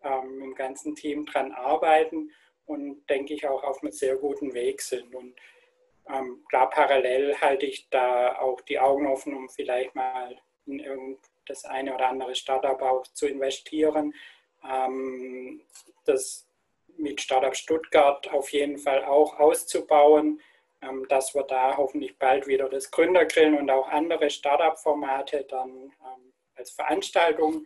ähm, 0.03 0.41
im 0.41 0.55
ganzen 0.55 0.95
Team 0.95 1.25
dran 1.25 1.51
arbeiten 1.51 2.31
und 2.65 3.05
denke 3.09 3.33
ich 3.33 3.47
auch 3.47 3.63
auf 3.63 3.81
einem 3.81 3.91
sehr 3.91 4.17
guten 4.17 4.53
Weg 4.53 4.81
sind. 4.81 5.13
Und 5.13 5.35
ähm, 6.09 6.43
klar, 6.49 6.69
parallel 6.69 7.35
halte 7.39 7.65
ich 7.65 7.89
da 7.89 8.37
auch 8.39 8.61
die 8.61 8.79
Augen 8.79 9.07
offen, 9.07 9.35
um 9.35 9.49
vielleicht 9.49 9.95
mal 9.95 10.39
in 10.65 10.79
irgend 10.79 11.19
das 11.45 11.65
eine 11.65 11.95
oder 11.95 12.09
andere 12.09 12.35
Startup 12.35 12.81
auch 12.81 13.03
zu 13.07 13.27
investieren. 13.27 14.13
Ähm, 14.63 15.61
das 16.05 16.46
mit 16.97 17.21
Startup 17.21 17.55
Stuttgart 17.55 18.31
auf 18.31 18.49
jeden 18.51 18.77
Fall 18.77 19.03
auch 19.05 19.39
auszubauen, 19.39 20.41
ähm, 20.81 21.07
dass 21.09 21.33
wir 21.33 21.43
da 21.43 21.77
hoffentlich 21.77 22.17
bald 22.19 22.47
wieder 22.47 22.69
das 22.69 22.91
Gründergrillen 22.91 23.57
und 23.57 23.69
auch 23.69 23.87
andere 23.89 24.29
Startup-Formate 24.29 25.45
dann 25.49 25.69
ähm, 25.69 26.33
als 26.55 26.71
Veranstaltung 26.71 27.65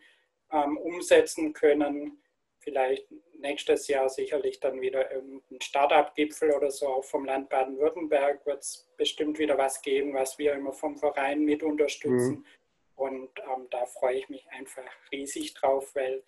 ähm, 0.51 0.77
umsetzen 0.77 1.53
können. 1.53 2.21
Vielleicht 2.59 3.07
nächstes 3.39 3.87
Jahr 3.87 4.07
sicherlich 4.07 4.59
dann 4.59 4.81
wieder 4.81 5.11
irgendein 5.11 5.59
Startup-Gipfel 5.61 6.51
oder 6.51 6.69
so. 6.69 6.87
Auch 6.87 7.03
vom 7.03 7.25
Land 7.25 7.49
Baden-Württemberg 7.49 8.45
wird 8.45 8.61
es 8.61 8.87
bestimmt 8.97 9.39
wieder 9.39 9.57
was 9.57 9.81
geben, 9.81 10.13
was 10.13 10.37
wir 10.37 10.53
immer 10.53 10.71
vom 10.71 10.97
Verein 10.97 11.43
mit 11.43 11.63
unterstützen. 11.63 12.37
Mhm. 12.37 12.45
Und 12.95 13.31
ähm, 13.39 13.67
da 13.71 13.85
freue 13.87 14.19
ich 14.19 14.29
mich 14.29 14.47
einfach 14.51 14.89
riesig 15.11 15.55
drauf, 15.55 15.95
weil 15.95 16.23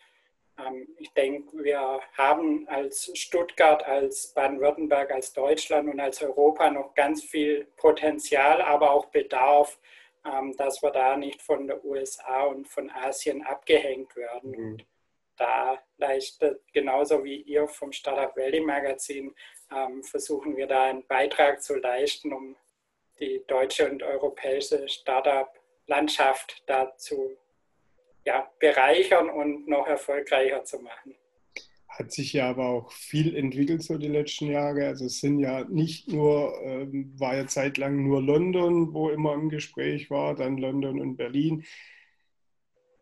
ich 0.97 1.11
denke, 1.13 1.63
wir 1.63 1.99
haben 2.17 2.67
als 2.67 3.11
Stuttgart, 3.15 3.85
als 3.85 4.33
Baden-Württemberg, 4.33 5.11
als 5.11 5.33
Deutschland 5.33 5.89
und 5.89 5.99
als 5.99 6.21
Europa 6.21 6.69
noch 6.69 6.93
ganz 6.93 7.23
viel 7.23 7.65
Potenzial, 7.75 8.61
aber 8.61 8.91
auch 8.91 9.07
Bedarf, 9.07 9.79
ähm, 10.25 10.55
dass 10.57 10.81
wir 10.81 10.91
da 10.91 11.17
nicht 11.17 11.41
von 11.41 11.67
der 11.67 11.83
USA 11.83 12.43
und 12.43 12.67
von 12.67 12.89
Asien 12.91 13.43
abgehängt 13.43 14.15
werden. 14.15 14.51
Mhm. 14.51 14.65
Und 14.73 14.85
da 15.37 15.79
leistet 15.97 16.61
genauso 16.71 17.23
wie 17.23 17.41
ihr 17.41 17.67
vom 17.67 17.91
Startup 17.91 18.35
Valley 18.37 18.61
Magazin, 18.61 19.33
ähm, 19.75 20.03
versuchen 20.03 20.55
wir 20.55 20.67
da 20.67 20.83
einen 20.83 21.05
Beitrag 21.07 21.61
zu 21.61 21.75
leisten, 21.75 22.31
um 22.31 22.55
die 23.19 23.43
deutsche 23.47 23.89
und 23.89 24.03
europäische 24.03 24.87
Startup-Landschaft 24.87 26.63
dazu 26.67 27.37
ja, 28.25 28.49
bereichern 28.59 29.29
und 29.29 29.67
noch 29.67 29.87
erfolgreicher 29.87 30.63
zu 30.63 30.79
machen. 30.79 31.15
Hat 31.87 32.11
sich 32.11 32.33
ja 32.33 32.49
aber 32.49 32.69
auch 32.69 32.91
viel 32.91 33.35
entwickelt 33.35 33.83
so 33.83 33.97
die 33.97 34.07
letzten 34.07 34.47
Jahre. 34.47 34.87
Also 34.87 35.05
es 35.05 35.19
sind 35.19 35.37
ja 35.39 35.63
nicht 35.65 36.11
nur, 36.11 36.59
ähm, 36.63 37.13
war 37.17 37.35
ja 37.35 37.45
zeitlang 37.45 38.03
nur 38.03 38.21
London, 38.21 38.93
wo 38.93 39.09
immer 39.09 39.35
im 39.35 39.49
Gespräch 39.49 40.09
war, 40.09 40.33
dann 40.33 40.57
London 40.57 40.99
und 40.99 41.17
Berlin. 41.17 41.63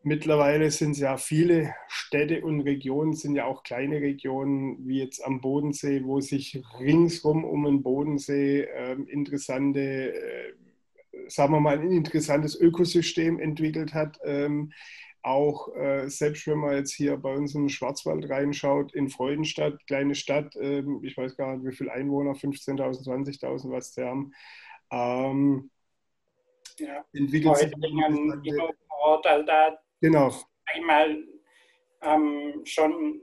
Mittlerweile 0.03 0.71
sind 0.71 0.91
es 0.91 0.99
ja 0.99 1.15
viele 1.15 1.75
Städte 1.87 2.41
und 2.41 2.61
Regionen, 2.61 3.13
sind 3.13 3.35
ja 3.35 3.45
auch 3.45 3.61
kleine 3.63 4.01
Regionen, 4.01 4.85
wie 4.87 4.99
jetzt 4.99 5.23
am 5.23 5.41
Bodensee, 5.41 6.03
wo 6.03 6.19
sich 6.19 6.59
ringsrum 6.79 7.45
um 7.45 7.63
den 7.65 7.83
Bodensee 7.83 8.61
äh, 8.61 8.93
interessante, 9.07 10.15
äh, 10.15 10.53
sagen 11.27 11.53
wir 11.53 11.59
mal, 11.59 11.79
ein 11.79 11.91
interessantes 11.91 12.59
Ökosystem 12.59 13.39
entwickelt 13.39 13.93
hat. 13.93 14.19
Ähm, 14.25 14.73
auch 15.23 15.73
äh, 15.75 16.07
selbst 16.09 16.47
wenn 16.47 16.57
man 16.57 16.75
jetzt 16.75 16.93
hier 16.93 17.17
bei 17.17 17.33
uns 17.33 17.53
im 17.53 17.69
Schwarzwald 17.69 18.29
reinschaut, 18.29 18.93
in 18.93 19.09
Freudenstadt, 19.09 19.85
kleine 19.87 20.15
Stadt, 20.15 20.55
äh, 20.55 20.83
ich 21.03 21.15
weiß 21.17 21.37
gar 21.37 21.55
nicht, 21.55 21.65
wie 21.65 21.75
viele 21.75 21.91
Einwohner, 21.91 22.31
15.000, 22.31 23.05
20.000, 23.05 23.71
was 23.71 23.93
sie 23.93 24.03
haben, 24.03 24.33
ähm, 24.91 25.69
ja. 26.79 27.05
entwickelt 27.13 27.57
sich. 27.57 27.73
Ort, 29.03 29.25
also 29.25 29.45
da 29.45 29.79
genau. 29.99 30.31
einmal 30.65 31.23
ähm, 32.01 32.61
schon 32.65 33.19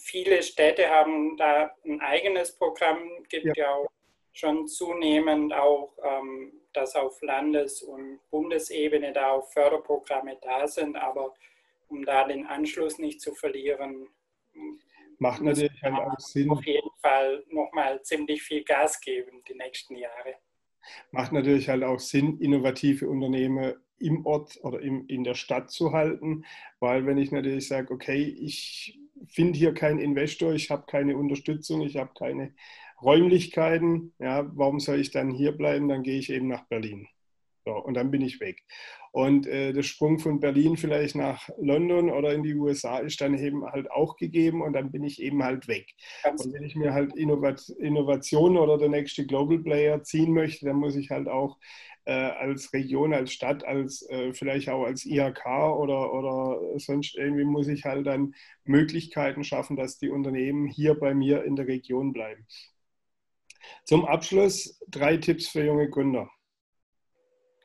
viele 0.00 0.42
Städte 0.42 0.88
haben 0.88 1.36
da 1.36 1.70
ein 1.84 2.00
eigenes 2.00 2.56
Programm, 2.56 2.98
gibt 3.28 3.56
ja, 3.56 3.64
ja 3.64 3.74
auch 3.74 3.91
schon 4.32 4.66
zunehmend 4.66 5.52
auch 5.52 5.92
ähm, 6.02 6.62
dass 6.72 6.94
auf 6.96 7.20
Landes- 7.22 7.82
und 7.82 8.20
Bundesebene 8.30 9.12
da 9.12 9.32
auch 9.32 9.50
Förderprogramme 9.52 10.38
da 10.40 10.66
sind, 10.66 10.96
aber 10.96 11.34
um 11.88 12.04
da 12.04 12.26
den 12.26 12.46
Anschluss 12.46 12.98
nicht 12.98 13.20
zu 13.20 13.34
verlieren, 13.34 14.08
macht 15.18 15.42
natürlich 15.42 15.82
halt 15.82 15.94
auch 15.94 16.18
Sinn. 16.18 16.50
Auf 16.50 16.64
jeden 16.64 16.90
Fall 17.00 17.44
nochmal 17.50 18.02
ziemlich 18.02 18.42
viel 18.42 18.64
Gas 18.64 19.00
geben 19.00 19.42
die 19.48 19.54
nächsten 19.54 19.96
Jahre. 19.96 20.36
Macht 21.10 21.32
natürlich 21.32 21.68
halt 21.68 21.84
auch 21.84 22.00
Sinn, 22.00 22.38
innovative 22.40 23.08
Unternehmen 23.08 23.74
im 23.98 24.26
Ort 24.26 24.58
oder 24.62 24.80
im, 24.80 25.06
in 25.06 25.22
der 25.22 25.34
Stadt 25.34 25.70
zu 25.70 25.92
halten, 25.92 26.44
weil 26.80 27.06
wenn 27.06 27.18
ich 27.18 27.30
natürlich 27.30 27.68
sage, 27.68 27.94
okay, 27.94 28.22
ich 28.22 28.98
finde 29.28 29.56
hier 29.56 29.74
keinen 29.74 30.00
Investor, 30.00 30.52
ich 30.54 30.70
habe 30.70 30.86
keine 30.86 31.16
Unterstützung, 31.16 31.82
ich 31.82 31.96
habe 31.96 32.10
keine 32.18 32.52
Räumlichkeiten, 33.02 34.14
ja, 34.18 34.50
warum 34.54 34.80
soll 34.80 35.00
ich 35.00 35.10
dann 35.10 35.30
hier 35.30 35.52
bleiben? 35.52 35.88
Dann 35.88 36.02
gehe 36.02 36.18
ich 36.18 36.30
eben 36.30 36.48
nach 36.48 36.66
Berlin. 36.68 37.08
So, 37.64 37.72
und 37.72 37.94
dann 37.94 38.10
bin 38.10 38.22
ich 38.22 38.40
weg. 38.40 38.64
Und 39.12 39.46
äh, 39.46 39.72
der 39.72 39.82
Sprung 39.82 40.18
von 40.18 40.40
Berlin 40.40 40.76
vielleicht 40.76 41.14
nach 41.14 41.48
London 41.58 42.10
oder 42.10 42.32
in 42.32 42.42
die 42.42 42.54
USA 42.54 42.98
ist 42.98 43.20
dann 43.20 43.36
eben 43.38 43.64
halt 43.64 43.90
auch 43.90 44.16
gegeben 44.16 44.62
und 44.62 44.72
dann 44.72 44.90
bin 44.90 45.04
ich 45.04 45.22
eben 45.22 45.44
halt 45.44 45.68
weg. 45.68 45.86
und 46.24 46.52
wenn 46.54 46.64
ich 46.64 46.74
mir 46.74 46.92
halt 46.92 47.14
Innovat 47.14 47.68
Innovation 47.78 48.56
oder 48.56 48.78
der 48.78 48.88
nächste 48.88 49.26
Global 49.26 49.58
Player 49.58 50.02
ziehen 50.02 50.32
möchte, 50.32 50.64
dann 50.64 50.76
muss 50.76 50.96
ich 50.96 51.10
halt 51.10 51.28
auch 51.28 51.58
äh, 52.04 52.12
als 52.12 52.72
Region, 52.72 53.14
als 53.14 53.32
Stadt, 53.32 53.64
als 53.64 54.08
äh, 54.08 54.32
vielleicht 54.32 54.68
auch 54.68 54.84
als 54.84 55.04
IHK 55.04 55.46
oder, 55.46 56.12
oder 56.12 56.78
sonst 56.78 57.16
irgendwie 57.16 57.44
muss 57.44 57.68
ich 57.68 57.84
halt 57.84 58.06
dann 58.06 58.34
Möglichkeiten 58.64 59.44
schaffen, 59.44 59.76
dass 59.76 59.98
die 59.98 60.10
Unternehmen 60.10 60.66
hier 60.66 60.94
bei 60.94 61.14
mir 61.14 61.44
in 61.44 61.54
der 61.54 61.68
Region 61.68 62.12
bleiben. 62.12 62.46
Zum 63.84 64.04
Abschluss 64.06 64.80
drei 64.88 65.16
Tipps 65.16 65.48
für 65.48 65.64
junge 65.64 65.88
Gründer. 65.88 66.30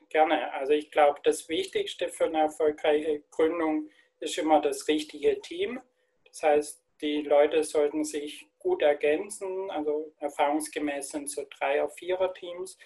Gerne. 0.08 0.52
Also 0.52 0.72
ich 0.72 0.90
glaube, 0.90 1.20
das 1.24 1.48
Wichtigste 1.48 2.08
für 2.08 2.26
eine 2.26 2.42
erfolgreiche 2.42 3.22
Gründung 3.30 3.88
ist 4.20 4.38
immer 4.38 4.60
das 4.60 4.88
richtige 4.88 5.40
Team. 5.40 5.80
Das 6.24 6.42
heißt, 6.42 6.82
die 7.00 7.22
Leute 7.22 7.62
sollten 7.62 8.04
sich 8.04 8.48
gut 8.58 8.82
ergänzen. 8.82 9.70
Also 9.70 10.12
erfahrungsgemäß 10.18 11.10
sind 11.10 11.30
so 11.30 11.46
Dreier-, 11.58 11.90
Vierer-Teams 11.90 12.78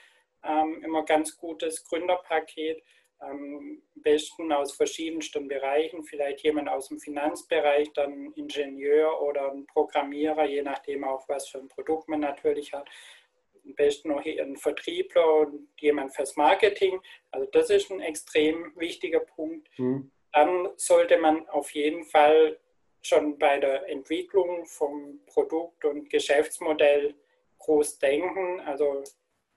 ähm, 0.44 0.82
immer 0.84 1.04
ganz 1.04 1.36
gutes 1.36 1.84
Gründerpaket 1.84 2.82
am 3.22 3.82
besten 3.94 4.52
aus 4.52 4.72
verschiedensten 4.72 5.48
Bereichen, 5.48 6.02
vielleicht 6.02 6.40
jemand 6.42 6.68
aus 6.68 6.88
dem 6.88 6.98
Finanzbereich, 6.98 7.92
dann 7.92 8.32
Ingenieur 8.32 9.20
oder 9.22 9.52
ein 9.52 9.66
Programmierer, 9.66 10.44
je 10.46 10.62
nachdem 10.62 11.04
auch, 11.04 11.28
was 11.28 11.48
für 11.48 11.58
ein 11.58 11.68
Produkt 11.68 12.08
man 12.08 12.20
natürlich 12.20 12.72
hat. 12.72 12.88
Am 13.64 13.74
besten 13.74 14.08
noch 14.08 14.24
ein 14.24 14.56
Vertriebler 14.56 15.34
und 15.34 15.68
jemand 15.78 16.14
fürs 16.14 16.36
Marketing. 16.36 17.00
Also 17.30 17.48
das 17.52 17.70
ist 17.70 17.90
ein 17.90 18.00
extrem 18.00 18.72
wichtiger 18.76 19.20
Punkt. 19.20 19.68
Mhm. 19.78 20.10
Dann 20.32 20.68
sollte 20.76 21.18
man 21.18 21.48
auf 21.48 21.70
jeden 21.70 22.04
Fall 22.04 22.58
schon 23.02 23.38
bei 23.38 23.58
der 23.58 23.88
Entwicklung 23.88 24.66
vom 24.66 25.20
Produkt 25.26 25.84
und 25.84 26.10
Geschäftsmodell 26.10 27.14
groß 27.58 27.98
denken, 27.98 28.60
also 28.60 29.02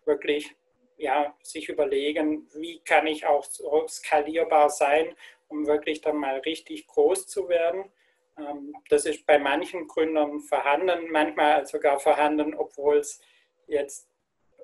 wirklich 0.05 0.55
ja, 0.97 1.35
sich 1.41 1.69
überlegen, 1.69 2.47
wie 2.53 2.80
kann 2.80 3.07
ich 3.07 3.26
auch 3.26 3.45
skalierbar 3.88 4.69
sein, 4.69 5.15
um 5.47 5.67
wirklich 5.67 6.01
dann 6.01 6.17
mal 6.17 6.39
richtig 6.39 6.88
groß 6.88 7.27
zu 7.27 7.49
werden. 7.49 7.91
Ähm, 8.38 8.76
das 8.89 9.05
ist 9.05 9.26
bei 9.26 9.38
manchen 9.39 9.88
Gründern 9.88 10.39
vorhanden, 10.41 11.11
manchmal 11.11 11.65
sogar 11.65 11.99
vorhanden, 11.99 12.53
obwohl 12.53 12.97
es 12.97 13.22
jetzt 13.67 14.09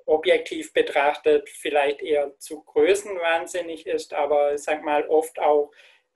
objektiv 0.06 0.72
betrachtet 0.72 1.48
vielleicht 1.48 2.02
eher 2.02 2.36
zu 2.38 2.62
größenwahnsinnig 2.62 3.86
ist, 3.86 4.12
aber 4.14 4.54
ich 4.54 4.62
sage 4.62 4.82
mal, 4.82 5.06
oft 5.08 5.38
auch 5.38 5.70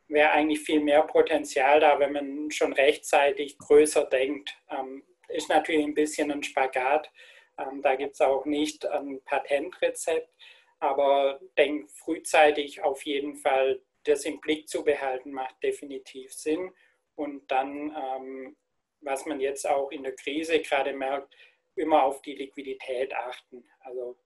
wäre 0.09 0.31
eigentlich 0.31 0.61
viel 0.61 0.81
mehr 0.81 1.03
Potenzial 1.03 1.81
da, 1.81 1.99
wenn 1.99 2.13
man 2.13 2.51
schon 2.51 2.73
rechtzeitig 2.73 3.59
größer 3.59 4.05
denkt. 4.05 4.57
Ähm, 4.71 5.03
ist 5.29 5.49
natürlich 5.49 5.85
ein 5.85 5.95
bisschen 5.95 6.31
ein 6.31 6.43
Spagat 6.43 7.11
ähm, 7.59 7.83
da 7.83 7.95
gibt 7.97 8.15
es 8.15 8.21
auch 8.21 8.45
nicht 8.45 8.87
ein 8.87 9.21
Patentrezept, 9.25 10.31
aber 10.79 11.41
denke 11.57 11.89
frühzeitig 11.89 12.83
auf 12.83 13.05
jeden 13.05 13.37
Fall, 13.37 13.81
das 14.05 14.25
im 14.25 14.41
Blick 14.41 14.69
zu 14.69 14.85
behalten, 14.85 15.33
macht 15.33 15.63
definitiv 15.63 16.33
Sinn. 16.33 16.73
Und 17.15 17.51
dann, 17.51 17.97
ähm, 17.97 18.57
was 19.01 19.27
man 19.27 19.41
jetzt 19.41 19.69
auch 19.69 19.91
in 19.91 20.03
der 20.03 20.15
Krise 20.15 20.61
gerade 20.61 20.93
merkt, 20.93 21.35
immer 21.75 22.05
auf 22.05 22.23
die 22.23 22.35
Liquidität 22.35 23.15
achten. 23.15 23.65
Also 23.81 24.17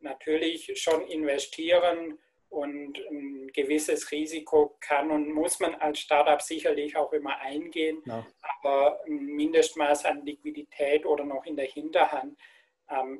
natürlich 0.00 0.70
schon 0.80 1.06
investieren 1.08 2.18
und 2.48 2.98
ein 3.10 3.48
gewisses 3.48 4.10
Risiko 4.12 4.76
kann 4.80 5.10
und 5.10 5.32
muss 5.32 5.60
man 5.60 5.74
als 5.76 5.98
Startup 5.98 6.40
sicherlich 6.40 6.96
auch 6.96 7.12
immer 7.12 7.38
eingehen. 7.40 8.02
Ja. 8.06 8.26
Aber 8.60 9.00
ein 9.06 9.26
Mindestmaß 9.26 10.04
an 10.04 10.24
Liquidität 10.24 11.04
oder 11.04 11.24
noch 11.24 11.44
in 11.44 11.56
der 11.56 11.66
Hinterhand 11.66 12.38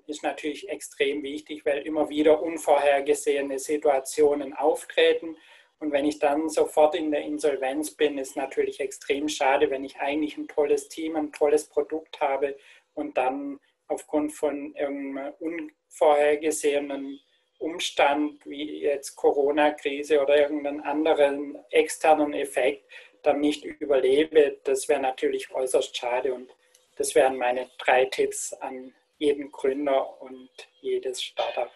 ist 0.06 0.22
natürlich 0.22 0.68
extrem 0.68 1.22
wichtig, 1.22 1.64
weil 1.64 1.78
immer 1.86 2.08
wieder 2.08 2.42
unvorhergesehene 2.42 3.58
Situationen 3.58 4.54
auftreten. 4.54 5.36
Und 5.78 5.92
wenn 5.92 6.06
ich 6.06 6.18
dann 6.18 6.48
sofort 6.48 6.94
in 6.94 7.10
der 7.10 7.22
Insolvenz 7.22 7.90
bin, 7.90 8.16
ist 8.18 8.36
natürlich 8.36 8.80
extrem 8.80 9.28
schade, 9.28 9.70
wenn 9.70 9.84
ich 9.84 9.98
eigentlich 9.98 10.36
ein 10.36 10.48
tolles 10.48 10.88
Team, 10.88 11.16
ein 11.16 11.32
tolles 11.32 11.68
Produkt 11.68 12.20
habe 12.20 12.56
und 12.94 13.16
dann 13.18 13.60
aufgrund 13.88 14.32
von 14.32 14.74
irgendeinem 14.74 15.34
unvorhergesehenen 15.38 17.20
Umstand 17.58 18.44
wie 18.46 18.80
jetzt 18.80 19.16
Corona-Krise 19.16 20.20
oder 20.20 20.38
irgendeinen 20.38 20.80
anderen 20.80 21.56
externen 21.70 22.34
Effekt 22.34 22.84
dann 23.22 23.40
nicht 23.40 23.64
überlebe, 23.64 24.58
das 24.64 24.88
wäre 24.88 25.00
natürlich 25.00 25.50
äußerst 25.52 25.96
schade. 25.96 26.32
Und 26.32 26.50
das 26.96 27.14
wären 27.14 27.36
meine 27.36 27.68
drei 27.78 28.04
Tipps 28.06 28.52
an 28.54 28.94
jeden 29.18 29.50
Gründer 29.50 30.20
und 30.20 30.50
jedes 30.80 31.22
Startup. 31.22 31.70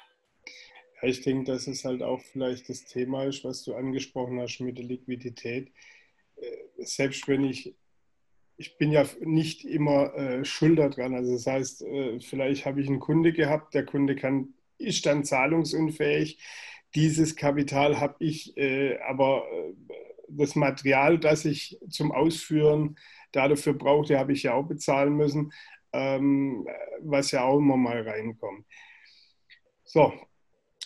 Ja, 1.00 1.08
ich 1.08 1.22
denke, 1.22 1.52
dass 1.52 1.66
es 1.66 1.84
halt 1.84 2.02
auch 2.02 2.20
vielleicht 2.20 2.68
das 2.68 2.84
Thema 2.84 3.24
ist, 3.24 3.44
was 3.44 3.64
du 3.64 3.74
angesprochen 3.74 4.40
hast 4.40 4.60
mit 4.60 4.78
der 4.78 4.84
Liquidität. 4.84 5.72
Äh, 6.36 6.56
selbst 6.84 7.26
wenn 7.28 7.44
ich, 7.44 7.74
ich 8.56 8.76
bin 8.76 8.92
ja 8.92 9.06
nicht 9.20 9.64
immer 9.64 10.14
äh, 10.14 10.44
schuld 10.44 10.78
daran. 10.78 11.14
Also 11.14 11.32
das 11.32 11.46
heißt, 11.46 11.82
äh, 11.82 12.20
vielleicht 12.20 12.66
habe 12.66 12.80
ich 12.80 12.88
einen 12.88 13.00
Kunde 13.00 13.32
gehabt, 13.32 13.74
der 13.74 13.86
Kunde 13.86 14.16
kann 14.16 14.54
ist 14.80 15.06
dann 15.06 15.24
zahlungsunfähig. 15.24 16.38
Dieses 16.94 17.36
Kapital 17.36 18.00
habe 18.00 18.16
ich, 18.18 18.56
äh, 18.56 18.98
aber 19.00 19.44
äh, 19.52 19.74
das 20.28 20.56
Material, 20.56 21.18
das 21.18 21.44
ich 21.44 21.78
zum 21.88 22.10
Ausführen 22.12 22.96
dafür 23.32 23.74
brauchte, 23.74 24.18
habe 24.18 24.32
ich 24.32 24.44
ja 24.44 24.54
auch 24.54 24.66
bezahlen 24.66 25.14
müssen, 25.14 25.52
ähm, 25.92 26.66
was 27.00 27.30
ja 27.30 27.44
auch 27.44 27.58
immer 27.58 27.76
mal 27.76 28.00
reinkommt. 28.02 28.66
So, 29.84 30.12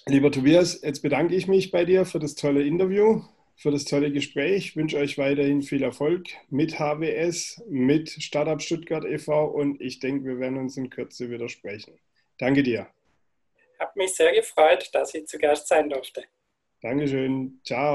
lieber 0.07 0.31
Tobias, 0.31 0.81
jetzt 0.83 1.03
bedanke 1.03 1.35
ich 1.35 1.47
mich 1.47 1.71
bei 1.71 1.85
dir 1.85 2.05
für 2.05 2.19
das 2.19 2.35
tolle 2.35 2.63
Interview, 2.65 3.23
für 3.57 3.71
das 3.71 3.85
tolle 3.85 4.11
Gespräch. 4.13 4.69
Ich 4.69 4.77
wünsche 4.77 4.99
euch 4.99 5.19
weiterhin 5.19 5.63
viel 5.63 5.83
Erfolg 5.83 6.29
mit 6.51 6.79
HWS, 6.79 7.63
mit 7.69 8.11
Startup 8.11 8.61
Stuttgart 8.61 9.05
e.V. 9.05 9.47
und 9.47 9.81
ich 9.81 10.01
denke, 10.01 10.25
wir 10.25 10.39
werden 10.39 10.59
uns 10.59 10.77
in 10.77 10.91
Kürze 10.91 11.31
wieder 11.31 11.49
sprechen. 11.49 11.99
Danke 12.39 12.63
dir 12.63 12.89
habe 13.85 13.93
mich 13.97 14.15
sehr 14.15 14.33
gefreut, 14.33 14.89
dass 14.93 15.15
ich 15.15 15.27
zu 15.27 15.39
Gast 15.39 15.69
sein 15.69 15.89
durfte. 15.89 16.25
Dankeschön. 16.81 17.61
Ciao. 17.65 17.93